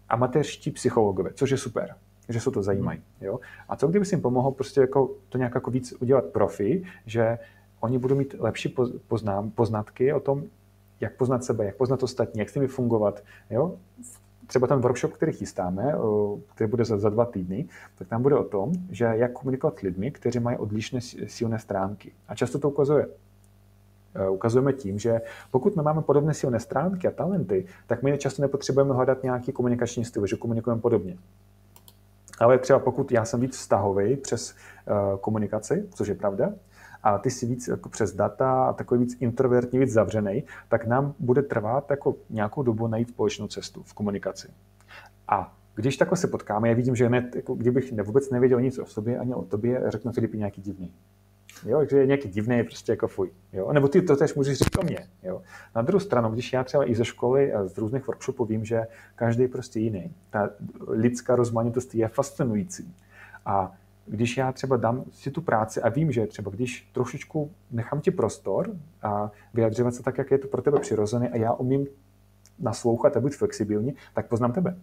amatérští 0.10 0.72
psychologové, 0.72 1.34
což 1.34 1.50
je 1.50 1.58
super, 1.58 1.96
že 2.30 2.40
se 2.40 2.52
to 2.52 2.64
zajímají. 2.64 3.02
Jo? 3.22 3.40
A 3.70 3.76
co 3.76 3.88
kdyby 3.88 4.06
si 4.06 4.16
jim 4.16 4.22
pomohlo 4.22 4.52
prostě 4.52 4.82
jako 4.82 5.16
to 5.30 5.38
nějak 5.38 5.56
jako 5.56 5.72
víc 5.72 5.94
udělat 6.00 6.26
profi, 6.26 6.84
že 7.06 7.40
oni 7.80 7.98
budou 7.98 8.16
mít 8.16 8.36
lepší 8.40 8.76
poznám, 9.08 9.52
poznatky 9.52 10.14
o 10.14 10.20
tom, 10.20 10.44
jak 11.00 11.16
poznat 11.16 11.44
sebe, 11.44 11.66
jak 11.66 11.76
poznat 11.76 12.04
ostatní, 12.04 12.40
jak 12.40 12.50
s 12.50 12.56
nimi 12.56 12.68
fungovat. 12.68 13.24
Jo? 13.50 13.76
třeba 14.50 14.68
ten 14.68 14.80
workshop, 14.80 15.14
který 15.14 15.32
chystáme, 15.32 15.94
který 16.56 16.70
bude 16.70 16.86
za, 16.86 16.98
za 16.98 17.10
dva 17.10 17.26
týdny, 17.26 17.68
tak 17.98 18.08
tam 18.08 18.22
bude 18.22 18.36
o 18.36 18.44
tom, 18.44 18.72
že 18.90 19.06
jak 19.06 19.32
komunikovat 19.32 19.80
s 19.80 19.82
lidmi, 19.82 20.12
kteří 20.12 20.40
mají 20.40 20.58
odlišné 20.58 21.02
silné 21.28 21.60
stránky. 21.60 22.12
A 22.28 22.36
často 22.36 22.60
to 22.60 22.70
ukazuje. 22.70 23.08
E, 24.16 24.30
ukazujeme 24.30 24.74
tím, 24.74 25.00
že 25.00 25.22
pokud 25.52 25.76
my 25.76 25.82
máme 25.82 26.02
podobné 26.02 26.34
silné 26.34 26.60
stránky 26.60 27.08
a 27.08 27.12
talenty, 27.12 27.66
tak 27.88 28.04
my 28.04 28.18
často 28.18 28.42
nepotřebujeme 28.42 28.94
hledat 28.94 29.24
nějaký 29.24 29.52
komunikační 29.52 30.06
styl, 30.06 30.28
že 30.28 30.36
komunikujeme 30.36 30.82
podobně. 30.82 31.18
Ale 32.40 32.58
třeba 32.58 32.80
pokud 32.80 33.12
já 33.12 33.26
jsem 33.26 33.40
víc 33.40 33.58
vztahový 33.58 34.16
přes 34.16 34.52
uh, 34.54 35.20
komunikaci, 35.20 35.90
což 35.94 36.08
je 36.08 36.16
pravda, 36.16 36.52
a 37.04 37.18
ty 37.18 37.32
si 37.32 37.46
víc 37.46 37.68
jako 37.68 37.90
přes 37.90 38.14
data 38.14 38.66
a 38.66 38.74
takový 38.74 39.00
víc 39.00 39.18
introvertní, 39.20 39.80
víc 39.80 39.92
zavřený, 39.92 40.44
tak 40.70 40.86
nám 40.86 41.14
bude 41.20 41.42
trvat 41.42 41.92
jako 41.92 42.16
nějakou 42.30 42.64
dobu 42.64 42.88
najít 42.88 43.10
společnou 43.10 43.48
cestu 43.48 43.84
v 43.84 43.94
komunikaci. 43.94 44.48
A 45.28 45.56
když 45.76 45.98
takhle 45.98 46.18
se 46.18 46.28
potkáme, 46.28 46.70
já 46.70 46.76
vidím, 46.76 46.96
že 46.96 47.08
hned, 47.08 47.36
jako 47.36 47.56
kdybych 47.56 47.94
vůbec 48.04 48.30
nevěděl 48.30 48.62
nic 48.62 48.80
o 48.80 48.86
sobě 48.86 49.20
ani 49.20 49.34
o 49.34 49.42
tobě, 49.42 49.84
řeknu 49.88 50.12
Filipi 50.12 50.38
nějaký 50.38 50.62
divný. 50.62 50.92
Jo, 51.66 51.78
takže 51.78 51.98
je 51.98 52.06
nějaký 52.06 52.30
divný, 52.30 52.64
prostě 52.64 52.92
jako 52.92 53.08
fuj. 53.08 53.32
Jo? 53.54 53.74
Nebo 53.74 53.88
ty 53.88 54.02
to 54.02 54.16
tež 54.16 54.36
můžeš 54.36 54.58
říct 54.58 54.78
o 54.78 54.86
mě. 54.86 55.08
Jo? 55.24 55.42
Na 55.76 55.82
druhou 55.82 56.00
stranu, 56.00 56.30
když 56.30 56.54
já 56.54 56.64
třeba 56.64 56.90
i 56.90 56.96
ze 56.96 57.06
školy 57.06 57.54
a 57.54 57.66
z 57.66 57.78
různých 57.78 58.08
workshopů 58.08 58.46
vím, 58.46 58.66
že 58.66 58.88
každý 59.16 59.42
je 59.42 59.48
prostě 59.48 59.80
jiný. 59.80 60.14
Ta 60.30 60.50
lidská 60.88 61.36
rozmanitost 61.36 61.96
je 61.96 62.08
fascinující. 62.08 62.96
A 63.46 63.76
když 64.06 64.38
já 64.38 64.52
třeba 64.52 64.78
dám 64.78 65.04
si 65.12 65.32
tu 65.32 65.42
práci 65.42 65.82
a 65.82 65.90
vím, 65.90 66.12
že 66.12 66.28
třeba 66.28 66.52
když 66.52 66.90
trošičku 66.94 67.52
nechám 67.72 68.02
ti 68.02 68.12
prostor 68.12 68.72
a 69.02 69.32
vyjadřovat 69.54 69.94
se 69.94 70.04
tak, 70.04 70.18
jak 70.18 70.32
je 70.32 70.38
to 70.38 70.48
pro 70.48 70.62
tebe 70.62 70.80
přirozené 70.80 71.30
a 71.30 71.38
já 71.38 71.54
umím 71.54 71.88
naslouchat 72.60 73.18
a 73.18 73.20
být 73.20 73.36
flexibilní, 73.36 73.96
tak 74.14 74.28
poznám 74.28 74.52
tebe. 74.52 74.76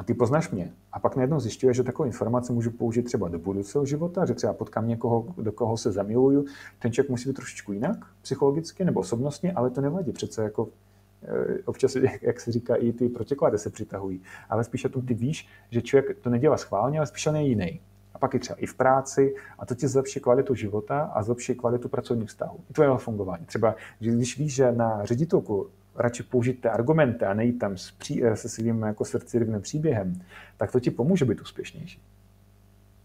A 0.00 0.04
ty 0.04 0.14
poznáš 0.14 0.50
mě. 0.50 0.72
A 0.92 0.98
pak 0.98 1.16
najednou 1.16 1.40
zjišťuješ, 1.40 1.76
že 1.76 1.82
takovou 1.82 2.06
informaci 2.06 2.52
můžu 2.52 2.70
použít 2.70 3.02
třeba 3.02 3.28
do 3.28 3.38
budoucího 3.38 3.86
života, 3.86 4.26
že 4.26 4.34
třeba 4.34 4.52
potkám 4.52 4.88
někoho, 4.88 5.26
do 5.36 5.52
koho 5.52 5.76
se 5.76 5.92
zamiluju. 5.92 6.44
Ten 6.78 6.92
člověk 6.92 7.10
musí 7.10 7.28
být 7.28 7.36
trošičku 7.36 7.72
jinak, 7.72 7.98
psychologicky 8.22 8.84
nebo 8.84 9.00
osobnostně, 9.00 9.52
ale 9.52 9.70
to 9.70 9.80
nevadí. 9.80 10.12
Přece 10.12 10.42
jako 10.42 10.68
Eh, 11.22 11.62
občas, 11.64 11.96
jak 12.22 12.40
se 12.40 12.52
říká, 12.52 12.74
i 12.74 12.92
ty 12.92 13.08
protiklady 13.08 13.58
se 13.58 13.70
přitahují. 13.70 14.22
Ale 14.48 14.64
spíše 14.64 14.88
tom 14.88 15.06
ty 15.06 15.14
víš, 15.14 15.48
že 15.70 15.82
člověk 15.82 16.18
to 16.18 16.30
nedělá 16.30 16.56
schválně, 16.56 16.98
ale 16.98 17.06
spíše 17.06 17.30
on 17.30 17.36
je 17.36 17.42
jiný. 17.42 17.80
A 18.14 18.18
pak 18.18 18.34
i 18.34 18.38
třeba 18.38 18.56
i 18.58 18.66
v 18.66 18.74
práci 18.74 19.34
a 19.58 19.66
to 19.66 19.74
ti 19.74 19.88
zlepší 19.88 20.20
kvalitu 20.20 20.54
života 20.54 21.00
a 21.00 21.22
zlepší 21.22 21.54
kvalitu 21.54 21.88
pracovních 21.88 22.28
vztahů. 22.28 22.58
I 22.70 22.72
tvého 22.72 22.98
fungování. 22.98 23.46
Třeba 23.46 23.74
když 23.98 24.38
víš, 24.38 24.54
že 24.54 24.72
na 24.72 25.04
ředitelku 25.04 25.70
radši 25.94 26.22
použít 26.22 26.60
ty 26.60 26.68
argumenty 26.68 27.24
a 27.24 27.34
nejít 27.34 27.58
tam 27.58 27.76
s 27.76 27.90
pří, 27.90 28.22
se 28.34 28.48
svým 28.48 28.82
jako 28.82 29.04
srdcivým 29.04 29.60
příběhem, 29.60 30.20
tak 30.56 30.72
to 30.72 30.80
ti 30.80 30.90
pomůže 30.90 31.24
být 31.24 31.40
úspěšnější. 31.40 32.02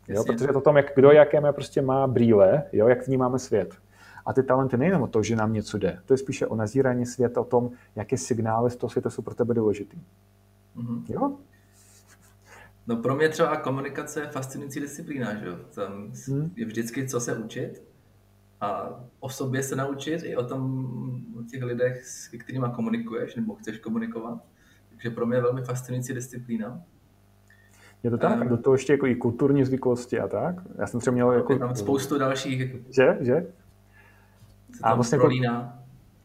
Jo, 0.07 0.23
protože 0.23 0.47
to 0.47 0.61
tom, 0.61 0.77
jak, 0.77 0.95
kdo 0.95 1.11
jaké 1.11 1.41
má, 1.41 1.53
prostě 1.53 1.81
má 1.81 2.07
brýle, 2.07 2.63
jo, 2.71 2.87
jak 2.87 3.07
vnímáme 3.07 3.39
svět. 3.39 3.75
A 4.25 4.33
ty 4.33 4.43
talenty 4.43 4.77
nejenom 4.77 5.01
o 5.01 5.07
to, 5.07 5.23
že 5.23 5.35
nám 5.35 5.53
něco 5.53 5.77
jde, 5.77 5.99
to 6.05 6.13
je 6.13 6.17
spíše 6.17 6.47
o 6.47 6.55
nazírání 6.55 7.05
světa, 7.05 7.41
o 7.41 7.45
tom, 7.45 7.71
jaké 7.95 8.17
signály 8.17 8.71
z 8.71 8.75
toho 8.75 8.91
světa 8.91 9.09
jsou 9.09 9.21
pro 9.21 9.35
tebe 9.35 9.53
důležitý. 9.53 9.97
Mm-hmm. 10.77 11.03
Jo? 11.09 11.37
No 12.87 12.95
pro 12.95 13.15
mě 13.15 13.29
třeba 13.29 13.57
komunikace 13.57 14.21
je 14.21 14.27
fascinující 14.27 14.79
disciplína, 14.79 15.35
že 15.35 15.45
jo? 15.45 15.55
Tam 15.75 16.11
hmm. 16.27 16.51
je 16.55 16.65
vždycky 16.65 17.07
co 17.07 17.19
se 17.19 17.37
učit 17.37 17.83
a 18.61 18.99
o 19.19 19.29
sobě 19.29 19.63
se 19.63 19.75
naučit 19.75 20.23
i 20.23 20.35
o 20.35 20.43
tom, 20.43 20.85
o 21.39 21.43
těch 21.43 21.63
lidech, 21.63 22.05
s 22.05 22.27
kterými 22.27 22.65
komunikuješ 22.75 23.35
nebo 23.35 23.55
chceš 23.55 23.79
komunikovat. 23.79 24.39
Takže 24.89 25.09
pro 25.09 25.25
mě 25.25 25.37
je 25.37 25.41
velmi 25.41 25.61
fascinující 25.61 26.13
disciplína. 26.13 26.81
Je 28.03 28.11
to 28.11 28.17
tak? 28.17 28.41
Um, 28.41 28.47
do 28.47 28.57
toho 28.57 28.73
ještě 28.73 28.93
jako 28.93 29.07
i 29.07 29.15
kulturní 29.15 29.63
zvyklosti 29.63 30.19
a 30.19 30.27
tak? 30.27 30.55
Já 30.77 30.87
jsem 30.87 30.99
třeba 30.99 31.13
měl 31.13 31.31
jako... 31.31 31.59
Tam 31.59 31.75
spoustu 31.75 32.17
dalších... 32.17 32.75
Že? 32.89 33.17
Že? 33.21 33.47
A 34.83 34.95
vlastně 34.95 35.15
jako, 35.15 35.29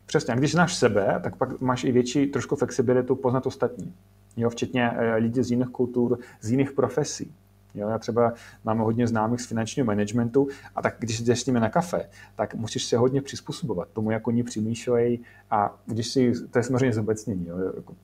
přesně, 0.07 0.35
a 0.35 0.37
když 0.37 0.53
znáš 0.53 0.75
sebe, 0.75 1.21
tak 1.23 1.37
pak 1.37 1.61
máš 1.61 1.85
i 1.85 1.93
větší 1.93 2.27
trošku 2.27 2.57
flexibilitu 2.57 3.17
poznat 3.17 3.47
ostatní. 3.47 3.95
Jo, 4.37 4.51
včetně 4.51 4.91
eh, 4.91 5.17
lidí 5.17 5.43
z 5.43 5.51
jiných 5.51 5.69
kultur, 5.69 6.19
z 6.41 6.51
jiných 6.51 6.73
profesí. 6.73 7.35
Jo, 7.75 7.89
já 7.89 7.99
třeba 7.99 8.33
mám 8.65 8.79
hodně 8.79 9.07
známých 9.07 9.41
z 9.41 9.47
finančního 9.47 9.87
managementu 9.87 10.49
a 10.77 10.83
tak 10.83 10.97
když 10.99 11.21
jdeš 11.21 11.41
s 11.41 11.47
nimi 11.47 11.61
na 11.61 11.69
kafe, 11.69 12.09
tak 12.37 12.55
musíš 12.55 12.85
se 12.85 12.97
hodně 12.97 13.23
přizpůsobovat 13.23 13.89
tomu, 13.89 14.11
jak 14.11 14.27
oni 14.27 14.43
přemýšlejí 14.43 15.25
a 15.51 15.81
když 15.87 16.09
si, 16.09 16.33
to 16.51 16.59
je 16.59 16.63
samozřejmě 16.63 16.93
zobecnění, 16.93 17.47
jo, 17.47 17.59
jako 17.77 17.95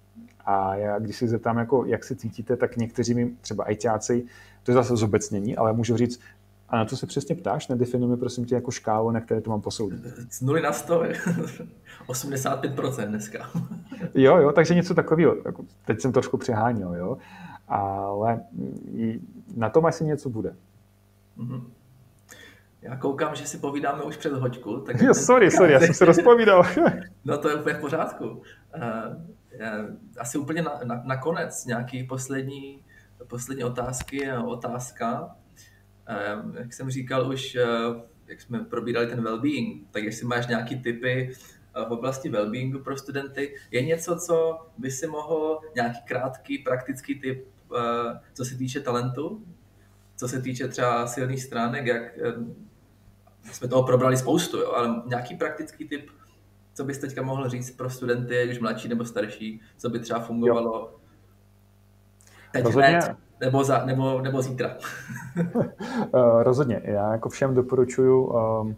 a 0.46 0.74
já, 0.74 0.98
když 0.98 1.16
si 1.16 1.28
zeptám, 1.28 1.58
jako, 1.58 1.84
jak 1.84 2.04
se 2.04 2.16
cítíte, 2.16 2.56
tak 2.56 2.76
někteří 2.76 3.14
mi, 3.14 3.30
třeba 3.40 3.64
ajťáci, 3.64 4.24
to 4.62 4.70
je 4.70 4.74
zase 4.74 4.96
zobecnění, 4.96 5.56
ale 5.56 5.72
můžu 5.72 5.96
říct, 5.96 6.20
a 6.68 6.76
na 6.76 6.84
co 6.84 6.96
se 6.96 7.06
přesně 7.06 7.34
ptáš? 7.34 7.68
Nedefinuj 7.68 8.08
mi 8.08 8.16
prosím 8.16 8.44
tě 8.44 8.54
jako 8.54 8.70
škálu, 8.70 9.10
na 9.10 9.20
které 9.20 9.40
to 9.40 9.50
mám 9.50 9.60
posoudit. 9.60 10.00
Z 10.30 10.42
0 10.42 10.60
na 10.60 10.72
100, 10.72 11.02
85% 12.08 13.06
dneska. 13.08 13.50
jo, 14.14 14.36
jo, 14.36 14.52
takže 14.52 14.74
něco 14.74 14.94
takového. 14.94 15.36
Jako, 15.44 15.64
teď 15.84 16.00
jsem 16.00 16.12
trošku 16.12 16.36
přeháněl, 16.36 16.94
jo. 16.94 17.18
Ale 17.68 18.40
na 19.56 19.70
tom 19.70 19.86
asi 19.86 20.04
něco 20.04 20.28
bude. 20.28 20.56
Mm-hmm. 21.38 21.64
Já 22.82 22.96
koukám, 22.96 23.34
že 23.34 23.46
si 23.46 23.58
povídáme 23.58 24.02
už 24.02 24.16
před 24.16 24.32
hoďku. 24.32 24.80
Tak 24.80 25.00
jo, 25.00 25.14
sorry, 25.14 25.50
sorry, 25.50 25.72
já 25.72 25.80
jsem 25.80 25.94
se 25.94 26.04
rozpovídal. 26.04 26.62
no 27.24 27.38
to 27.38 27.48
je 27.48 27.54
úplně 27.54 27.74
v 27.74 27.80
pořádku. 27.80 28.28
Uh, 28.28 28.42
asi 30.18 30.38
úplně 30.38 30.62
na, 30.62 30.80
na, 30.84 31.02
na 31.04 31.16
konec 31.16 31.66
nějaký 31.66 32.04
poslední, 32.04 32.84
poslední 33.26 33.64
otázky 33.64 34.30
a 34.30 34.42
otázka. 34.42 35.22
Uh, 35.22 36.56
jak 36.56 36.72
jsem 36.72 36.90
říkal 36.90 37.28
už, 37.28 37.56
jak 38.26 38.40
jsme 38.40 38.58
probírali 38.58 39.06
ten 39.06 39.24
well-being, 39.24 39.84
tak 39.90 40.04
jestli 40.04 40.26
máš 40.26 40.46
nějaký 40.46 40.82
typy 40.82 41.32
v 41.88 41.92
oblasti 41.92 42.30
well-beingu 42.30 42.82
pro 42.82 42.96
studenty, 42.96 43.54
je 43.70 43.82
něco, 43.82 44.16
co 44.16 44.66
by 44.78 44.90
si 44.90 45.06
mohl, 45.06 45.60
nějaký 45.74 45.98
krátký 46.04 46.58
praktický 46.58 47.20
typ, 47.20 47.48
co 48.32 48.44
se 48.44 48.56
týče 48.56 48.80
talentu, 48.80 49.42
co 50.16 50.28
se 50.28 50.42
týče 50.42 50.68
třeba 50.68 51.06
silných 51.06 51.42
stránek, 51.42 51.86
jak 51.86 52.02
jsme 53.42 53.68
toho 53.68 53.82
probrali 53.82 54.16
spoustu, 54.16 54.58
jo, 54.58 54.72
ale 54.72 55.02
nějaký 55.06 55.36
praktický 55.36 55.88
typ, 55.88 56.10
co 56.74 56.84
bys 56.84 56.98
teďka 56.98 57.22
mohl 57.22 57.48
říct 57.48 57.70
pro 57.70 57.90
studenty, 57.90 58.48
už 58.50 58.58
mladší 58.58 58.88
nebo 58.88 59.04
starší, 59.04 59.60
co 59.76 59.90
by 59.90 59.98
třeba 59.98 60.20
fungovalo 60.20 60.74
jo. 60.74 60.94
teď 62.52 62.64
Rozhodně. 62.64 62.88
hned, 62.88 63.16
nebo, 63.40 63.64
za, 63.64 63.84
nebo, 63.84 64.20
nebo 64.20 64.42
zítra? 64.42 64.76
Eh, 66.14 66.42
rozhodně. 66.42 66.80
Já 66.84 67.12
jako 67.12 67.28
všem 67.28 67.54
doporučuji 67.54 68.26
um, 68.26 68.76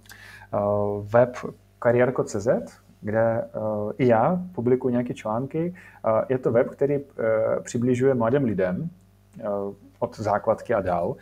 uh, 0.53 1.07
web 1.07 1.37
kariérko.cz, 1.79 2.49
kde 3.01 3.45
uh, 3.57 3.93
i 3.99 4.07
já 4.07 4.41
publikuji 4.55 4.93
nějaké 4.93 5.15
články. 5.15 5.75
Uh, 6.05 6.21
je 6.29 6.39
to 6.39 6.53
web, 6.53 6.69
který 6.69 6.97
uh, 6.97 7.03
přibližuje 7.63 8.15
mladým 8.15 8.45
lidem 8.45 8.91
uh, 9.67 9.75
od 9.99 10.19
základky 10.19 10.75
a 10.75 10.81
dál, 10.81 11.17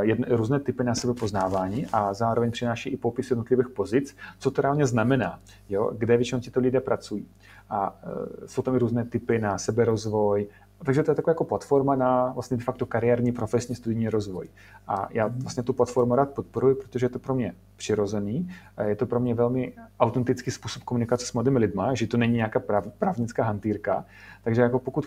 jedne, 0.00 0.26
různé 0.30 0.60
typy 0.60 0.84
na 0.84 0.94
sebe 0.94 1.14
poznávání 1.14 1.86
a 1.92 2.14
zároveň 2.14 2.50
přináší 2.50 2.90
i 2.90 2.96
popis 2.96 3.30
jednotlivých 3.30 3.68
pozic, 3.68 4.16
co 4.38 4.50
to 4.50 4.62
reálně 4.62 4.86
znamená, 4.86 5.38
jo, 5.68 5.90
kde 5.98 6.16
většinou 6.16 6.40
tito 6.40 6.60
lidé 6.60 6.80
pracují. 6.80 7.26
A 7.70 7.90
uh, 7.90 8.46
jsou 8.46 8.62
tam 8.62 8.74
i 8.74 8.78
různé 8.78 9.04
typy 9.04 9.38
na 9.38 9.58
seberozvoj, 9.58 10.46
takže 10.84 11.02
to 11.02 11.10
je 11.10 11.14
taková 11.14 11.30
jako 11.30 11.44
platforma 11.44 11.96
na 11.96 12.32
vlastně 12.32 12.56
de 12.56 12.64
facto 12.64 12.86
kariérní, 12.86 13.32
profesní, 13.32 13.74
studijní 13.74 14.08
rozvoj. 14.08 14.48
A 14.88 15.08
já 15.10 15.26
vlastně 15.26 15.62
tu 15.62 15.72
platformu 15.72 16.14
rád 16.14 16.30
podporuji, 16.30 16.74
protože 16.74 17.06
je 17.06 17.10
to 17.10 17.18
pro 17.18 17.34
mě 17.34 17.54
přirozený, 17.76 18.48
je 18.86 18.96
to 18.96 19.06
pro 19.06 19.20
mě 19.20 19.34
velmi 19.34 19.72
autentický 20.00 20.50
způsob 20.50 20.82
komunikace 20.82 21.26
s 21.26 21.32
mladými 21.32 21.58
lidmi, 21.58 21.82
že 21.92 22.06
to 22.06 22.16
není 22.16 22.36
nějaká 22.36 22.60
prav, 22.60 22.86
právnická 22.98 23.44
hantýrka. 23.44 24.04
Takže 24.44 24.62
jako 24.62 24.78
pokud 24.78 25.06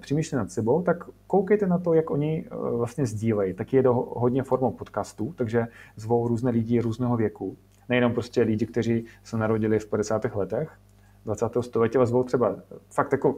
přemýšlíte 0.00 0.36
nad 0.36 0.50
sebou, 0.50 0.82
tak 0.82 1.04
koukejte 1.26 1.66
na 1.66 1.78
to, 1.78 1.94
jak 1.94 2.10
oni 2.10 2.44
eh, 2.46 2.76
vlastně 2.76 3.06
sdílejí. 3.06 3.54
Tak 3.54 3.72
je 3.72 3.82
to 3.82 3.94
hodně 3.94 4.42
formou 4.42 4.70
podcastů, 4.70 5.34
takže 5.36 5.66
zvou 5.96 6.28
různé 6.28 6.50
lidi 6.50 6.80
různého 6.80 7.16
věku. 7.16 7.56
Nejenom 7.88 8.12
prostě 8.12 8.42
lidi, 8.42 8.66
kteří 8.66 9.04
se 9.22 9.36
narodili 9.36 9.78
v 9.78 9.86
50. 9.86 10.24
letech, 10.34 10.78
20. 11.24 11.46
století, 11.60 11.96
ale 11.96 12.06
zvou 12.06 12.22
třeba 12.22 12.56
fakt 12.90 13.12
jako 13.12 13.36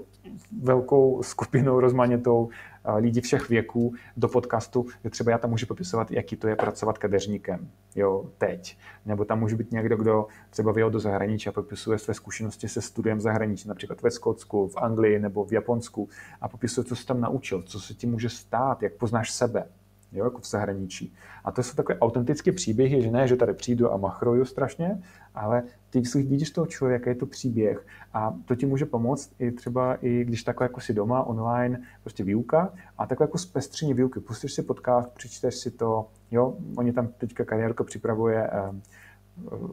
velkou 0.63 1.23
skupinou 1.23 1.81
rozmanitou 1.81 2.49
lidí 2.97 3.21
všech 3.21 3.49
věků 3.49 3.95
do 4.17 4.29
podcastu, 4.29 4.87
že 5.05 5.11
třeba 5.11 5.31
já 5.31 5.39
tam 5.39 5.51
můžu 5.51 5.67
popisovat, 5.67 6.11
jaký 6.11 6.37
to 6.37 6.49
je 6.49 6.57
pracovat 6.57 6.99
kadeřníkem, 6.99 7.69
jo, 7.95 8.31
teď. 8.39 8.79
Nebo 9.07 9.25
tam 9.25 9.41
může 9.41 9.57
být 9.57 9.73
někdo, 9.73 9.97
kdo 9.97 10.27
třeba 10.51 10.73
vyjel 10.73 10.91
do 10.91 11.01
zahraničí 11.01 11.49
a 11.49 11.53
popisuje 11.53 11.99
své 11.99 12.15
zkušenosti 12.15 12.69
se 12.69 12.83
studiem 12.83 13.21
zahraničí, 13.21 13.69
například 13.69 14.03
ve 14.03 14.11
Skotsku, 14.11 14.69
v 14.69 14.77
Anglii 14.77 15.19
nebo 15.19 15.45
v 15.45 15.53
Japonsku 15.53 16.09
a 16.41 16.49
popisuje, 16.49 16.85
co 16.85 16.97
se 16.97 17.07
tam 17.07 17.21
naučil, 17.21 17.63
co 17.63 17.81
se 17.81 17.95
ti 17.95 18.07
může 18.07 18.29
stát, 18.29 18.83
jak 18.83 18.93
poznáš 18.93 19.31
sebe 19.31 19.65
jo, 20.13 20.25
jako 20.25 20.41
v 20.41 20.47
zahraničí. 20.47 21.15
A 21.45 21.53
to 21.53 21.63
jsou 21.63 21.75
takové 21.75 21.99
autentické 21.99 22.53
příběhy, 22.53 23.03
že 23.03 23.11
ne, 23.11 23.29
že 23.29 23.37
tady 23.37 23.55
přijdu 23.55 23.93
a 23.93 23.97
machroju 23.97 24.45
strašně, 24.45 25.03
ale 25.37 25.63
ty 25.91 26.01
když 26.01 26.15
vidíš 26.15 26.51
toho 26.51 26.67
člověka, 26.67 27.11
je 27.11 27.17
to 27.17 27.27
příběh 27.27 27.87
a 28.15 28.35
to 28.45 28.55
ti 28.55 28.67
může 28.67 28.85
pomoct 28.85 29.33
i 29.39 29.51
třeba, 29.51 29.95
i 29.95 30.25
když 30.25 30.43
takhle 30.43 30.65
jako 30.65 30.81
si 30.81 30.95
doma, 30.95 31.23
online, 31.23 31.83
prostě 32.03 32.25
výuka 32.25 32.73
a 32.99 33.07
takhle 33.07 33.25
jako 33.25 33.39
zpestření 33.39 33.95
výuky. 33.95 34.21
Pustíš 34.21 34.53
si 34.53 34.63
podcast, 34.63 35.15
přečteš 35.15 35.55
si 35.55 35.71
to, 35.71 36.07
jo, 36.31 36.57
oni 36.77 36.93
tam 36.93 37.09
teďka 37.09 37.45
kariérko 37.45 37.85
připravuje 37.85 38.51
eh, 38.53 38.81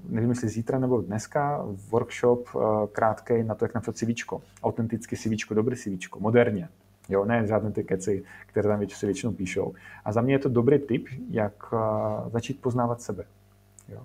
nevím, 0.10 0.30
jestli 0.30 0.50
zítra 0.50 0.80
nebo 0.80 1.02
dneska, 1.02 1.66
workshop 1.90 2.48
eh, 2.56 2.60
krátký 2.92 3.44
na 3.44 3.56
to, 3.56 3.66
jak 3.66 3.74
napsat 3.74 3.96
CVčko. 3.96 4.42
Autenticky 4.64 5.18
CVčko, 5.18 5.54
dobrý 5.54 5.76
CVčko, 5.76 6.20
moderně. 6.20 6.70
Jo, 7.10 7.26
ne 7.26 7.48
žádné 7.48 7.72
ty 7.72 7.84
keci, 7.84 8.24
které 8.46 8.70
tam 8.70 8.80
většinou, 8.80 9.08
většinou 9.08 9.32
píšou. 9.34 9.74
A 10.06 10.12
za 10.12 10.22
mě 10.22 10.34
je 10.34 10.40
to 10.40 10.50
dobrý 10.50 10.80
tip, 10.80 11.08
jak 11.30 11.74
uh, 11.74 11.80
začít 12.32 12.62
poznávat 12.62 13.02
sebe. 13.02 13.26
Jo. 13.90 14.04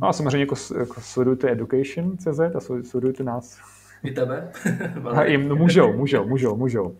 No 0.00 0.08
a 0.08 0.12
samozřejmě 0.12 0.40
jako, 0.40 0.54
jako 0.78 1.00
sledujte 1.00 1.50
Education.cz 1.50 2.40
a 2.40 2.60
sledujte 2.82 3.24
nás. 3.24 3.58
I 4.02 4.10
tebe? 4.10 4.52
a 5.10 5.24
jim, 5.24 5.48
no, 5.48 5.56
můžou, 5.56 5.92
můžou, 5.92 6.28
můžou, 6.28 6.56
můžou. 6.56 6.96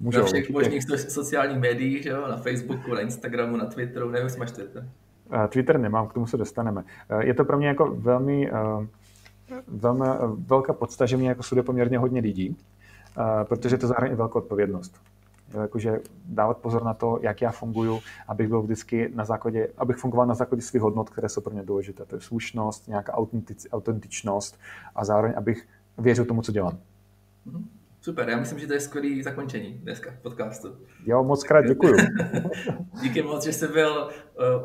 Můžou, 0.00 0.18
na 0.18 0.26
všech 0.26 0.50
možných 0.50 0.82
sociálních 0.96 1.58
médiích, 1.58 2.02
že 2.02 2.10
jo? 2.10 2.28
na 2.28 2.36
Facebooku, 2.36 2.94
na 2.94 3.00
Instagramu, 3.00 3.56
na 3.56 3.66
Twitteru, 3.66 4.10
nevím, 4.10 4.26
jestli 4.26 4.40
máš 4.40 4.52
Twitter. 4.52 4.88
Twitter 5.48 5.78
nemám, 5.78 6.08
k 6.08 6.12
tomu 6.12 6.26
se 6.26 6.36
dostaneme. 6.36 6.84
Je 7.20 7.34
to 7.34 7.44
pro 7.44 7.58
mě 7.58 7.68
jako 7.68 7.86
velmi, 7.86 8.50
velmi 9.68 10.04
velká 10.46 10.72
podsta, 10.72 11.06
že 11.06 11.16
mě 11.16 11.28
jako 11.28 11.42
sleduje 11.42 11.64
poměrně 11.64 11.98
hodně 11.98 12.20
lidí 12.20 12.56
protože 13.44 13.78
to 13.78 13.86
zahrání 13.86 14.14
velkou 14.14 14.38
odpovědnost. 14.38 15.00
Jakože 15.60 16.00
dávat 16.24 16.58
pozor 16.58 16.84
na 16.84 16.94
to, 16.94 17.18
jak 17.22 17.42
já 17.42 17.50
funguji, 17.50 18.00
abych 18.28 18.48
byl 18.48 18.62
vždycky 18.62 19.12
na 19.14 19.24
základě, 19.24 19.68
abych 19.78 19.96
fungoval 19.96 20.26
na 20.26 20.34
základě 20.34 20.62
svých 20.62 20.82
hodnot, 20.82 21.10
které 21.10 21.28
jsou 21.28 21.40
pro 21.40 21.52
mě 21.52 21.62
důležité. 21.62 22.04
To 22.04 22.16
je 22.16 22.20
slušnost, 22.20 22.88
nějaká 22.88 23.14
autentič, 23.14 23.66
autentičnost 23.72 24.58
a 24.94 25.04
zároveň, 25.04 25.32
abych 25.36 25.68
věřil 25.98 26.24
tomu, 26.24 26.42
co 26.42 26.52
dělám. 26.52 26.78
Mhm. 27.46 27.68
Super, 28.02 28.28
já 28.28 28.36
myslím, 28.36 28.58
že 28.58 28.66
to 28.66 28.72
je 28.72 28.80
skvělé 28.80 29.22
zakončení 29.22 29.72
dneska 29.72 30.14
podcastu. 30.22 30.68
Jo, 31.06 31.24
moc 31.24 31.44
krát 31.44 31.62
děkuju. 31.66 31.96
Díky 33.02 33.22
moc, 33.22 33.44
že 33.44 33.52
jsi 33.52 33.68
byl 33.68 34.10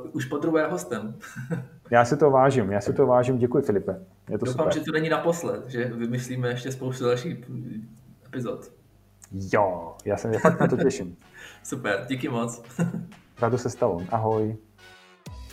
uh, 0.03 0.09
už 0.11 0.25
po 0.25 0.38
druhé 0.38 0.67
hostem. 0.67 1.15
já 1.91 2.05
si 2.05 2.17
to 2.17 2.31
vážím, 2.31 2.71
já 2.71 2.81
si 2.81 2.93
to 2.93 3.07
vážím. 3.07 3.38
Děkuji, 3.38 3.63
Filipe. 3.63 3.99
Je 4.29 4.38
to 4.38 4.45
Doufám, 4.45 4.65
super. 4.65 4.73
že 4.73 4.86
to 4.86 4.91
není 4.91 5.09
naposled, 5.09 5.67
že 5.67 5.86
vymyslíme 5.86 6.49
ještě 6.49 6.71
spoustu 6.71 7.05
dalších 7.05 7.38
epizod. 8.25 8.71
Jo, 9.32 9.95
já 10.05 10.17
se 10.17 10.39
fakt 10.39 10.59
na 10.59 10.67
to 10.67 10.78
těším. 10.78 11.17
Super, 11.63 12.05
díky 12.09 12.30
moc. 12.30 12.61
Rado 13.41 13.57
se 13.57 13.69
stalo. 13.69 14.01
Ahoj. 14.11 14.57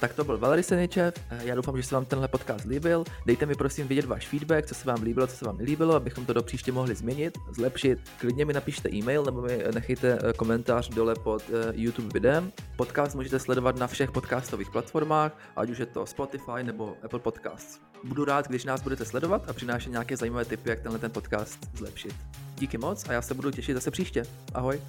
Tak 0.03 0.15
to 0.15 0.25
byl 0.25 0.39
Valery 0.39 0.63
Seničev, 0.63 1.15
já 1.31 1.55
doufám, 1.55 1.77
že 1.77 1.83
se 1.83 1.95
vám 1.95 2.05
tenhle 2.05 2.29
podcast 2.29 2.65
líbil. 2.65 3.05
Dejte 3.27 3.47
mi 3.47 3.55
prosím 3.55 3.89
vědět 3.89 4.05
váš 4.05 4.29
feedback, 4.29 4.67
co 4.67 4.75
se 4.75 4.89
vám 4.89 5.03
líbilo, 5.03 5.27
co 5.27 5.37
se 5.37 5.45
vám 5.45 5.59
nelíbilo, 5.59 5.95
abychom 5.95 6.27
to 6.27 6.33
do 6.33 6.43
příště 6.43 6.73
mohli 6.73 6.95
změnit, 6.95 7.39
zlepšit. 7.51 7.99
Klidně 8.19 8.45
mi 8.45 8.53
napište 8.53 8.91
e-mail 8.95 9.25
nebo 9.25 9.43
mi 9.43 9.65
nechejte 9.75 10.19
eh, 10.23 10.33
komentář 10.33 10.89
dole 10.89 11.15
pod 11.15 11.43
eh, 11.49 11.73
YouTube 11.75 12.09
videem. 12.15 12.53
Podcast 12.77 13.15
můžete 13.15 13.39
sledovat 13.39 13.77
na 13.77 13.87
všech 13.87 14.11
podcastových 14.11 14.71
platformách, 14.71 15.39
ať 15.57 15.71
už 15.71 15.79
je 15.79 15.87
to 15.87 16.07
Spotify 16.07 16.63
nebo 16.63 16.97
Apple 17.05 17.21
Podcasts. 17.21 17.81
Budu 18.05 18.25
rád, 18.25 18.49
když 18.49 18.65
nás 18.65 18.83
budete 18.83 19.05
sledovat 19.05 19.49
a 19.49 19.53
přinášet 19.53 19.91
nějaké 19.91 20.17
zajímavé 20.17 20.45
tipy, 20.45 20.71
jak 20.71 20.81
tenhle 20.81 20.99
ten 20.99 21.11
podcast 21.11 21.59
zlepšit. 21.77 22.15
Díky 22.59 22.79
moc 22.79 23.09
a 23.09 23.13
já 23.13 23.23
se 23.23 23.35
budu 23.35 23.51
těšit 23.51 23.75
zase 23.75 23.91
příště. 23.91 24.23
Ahoj. 24.55 24.81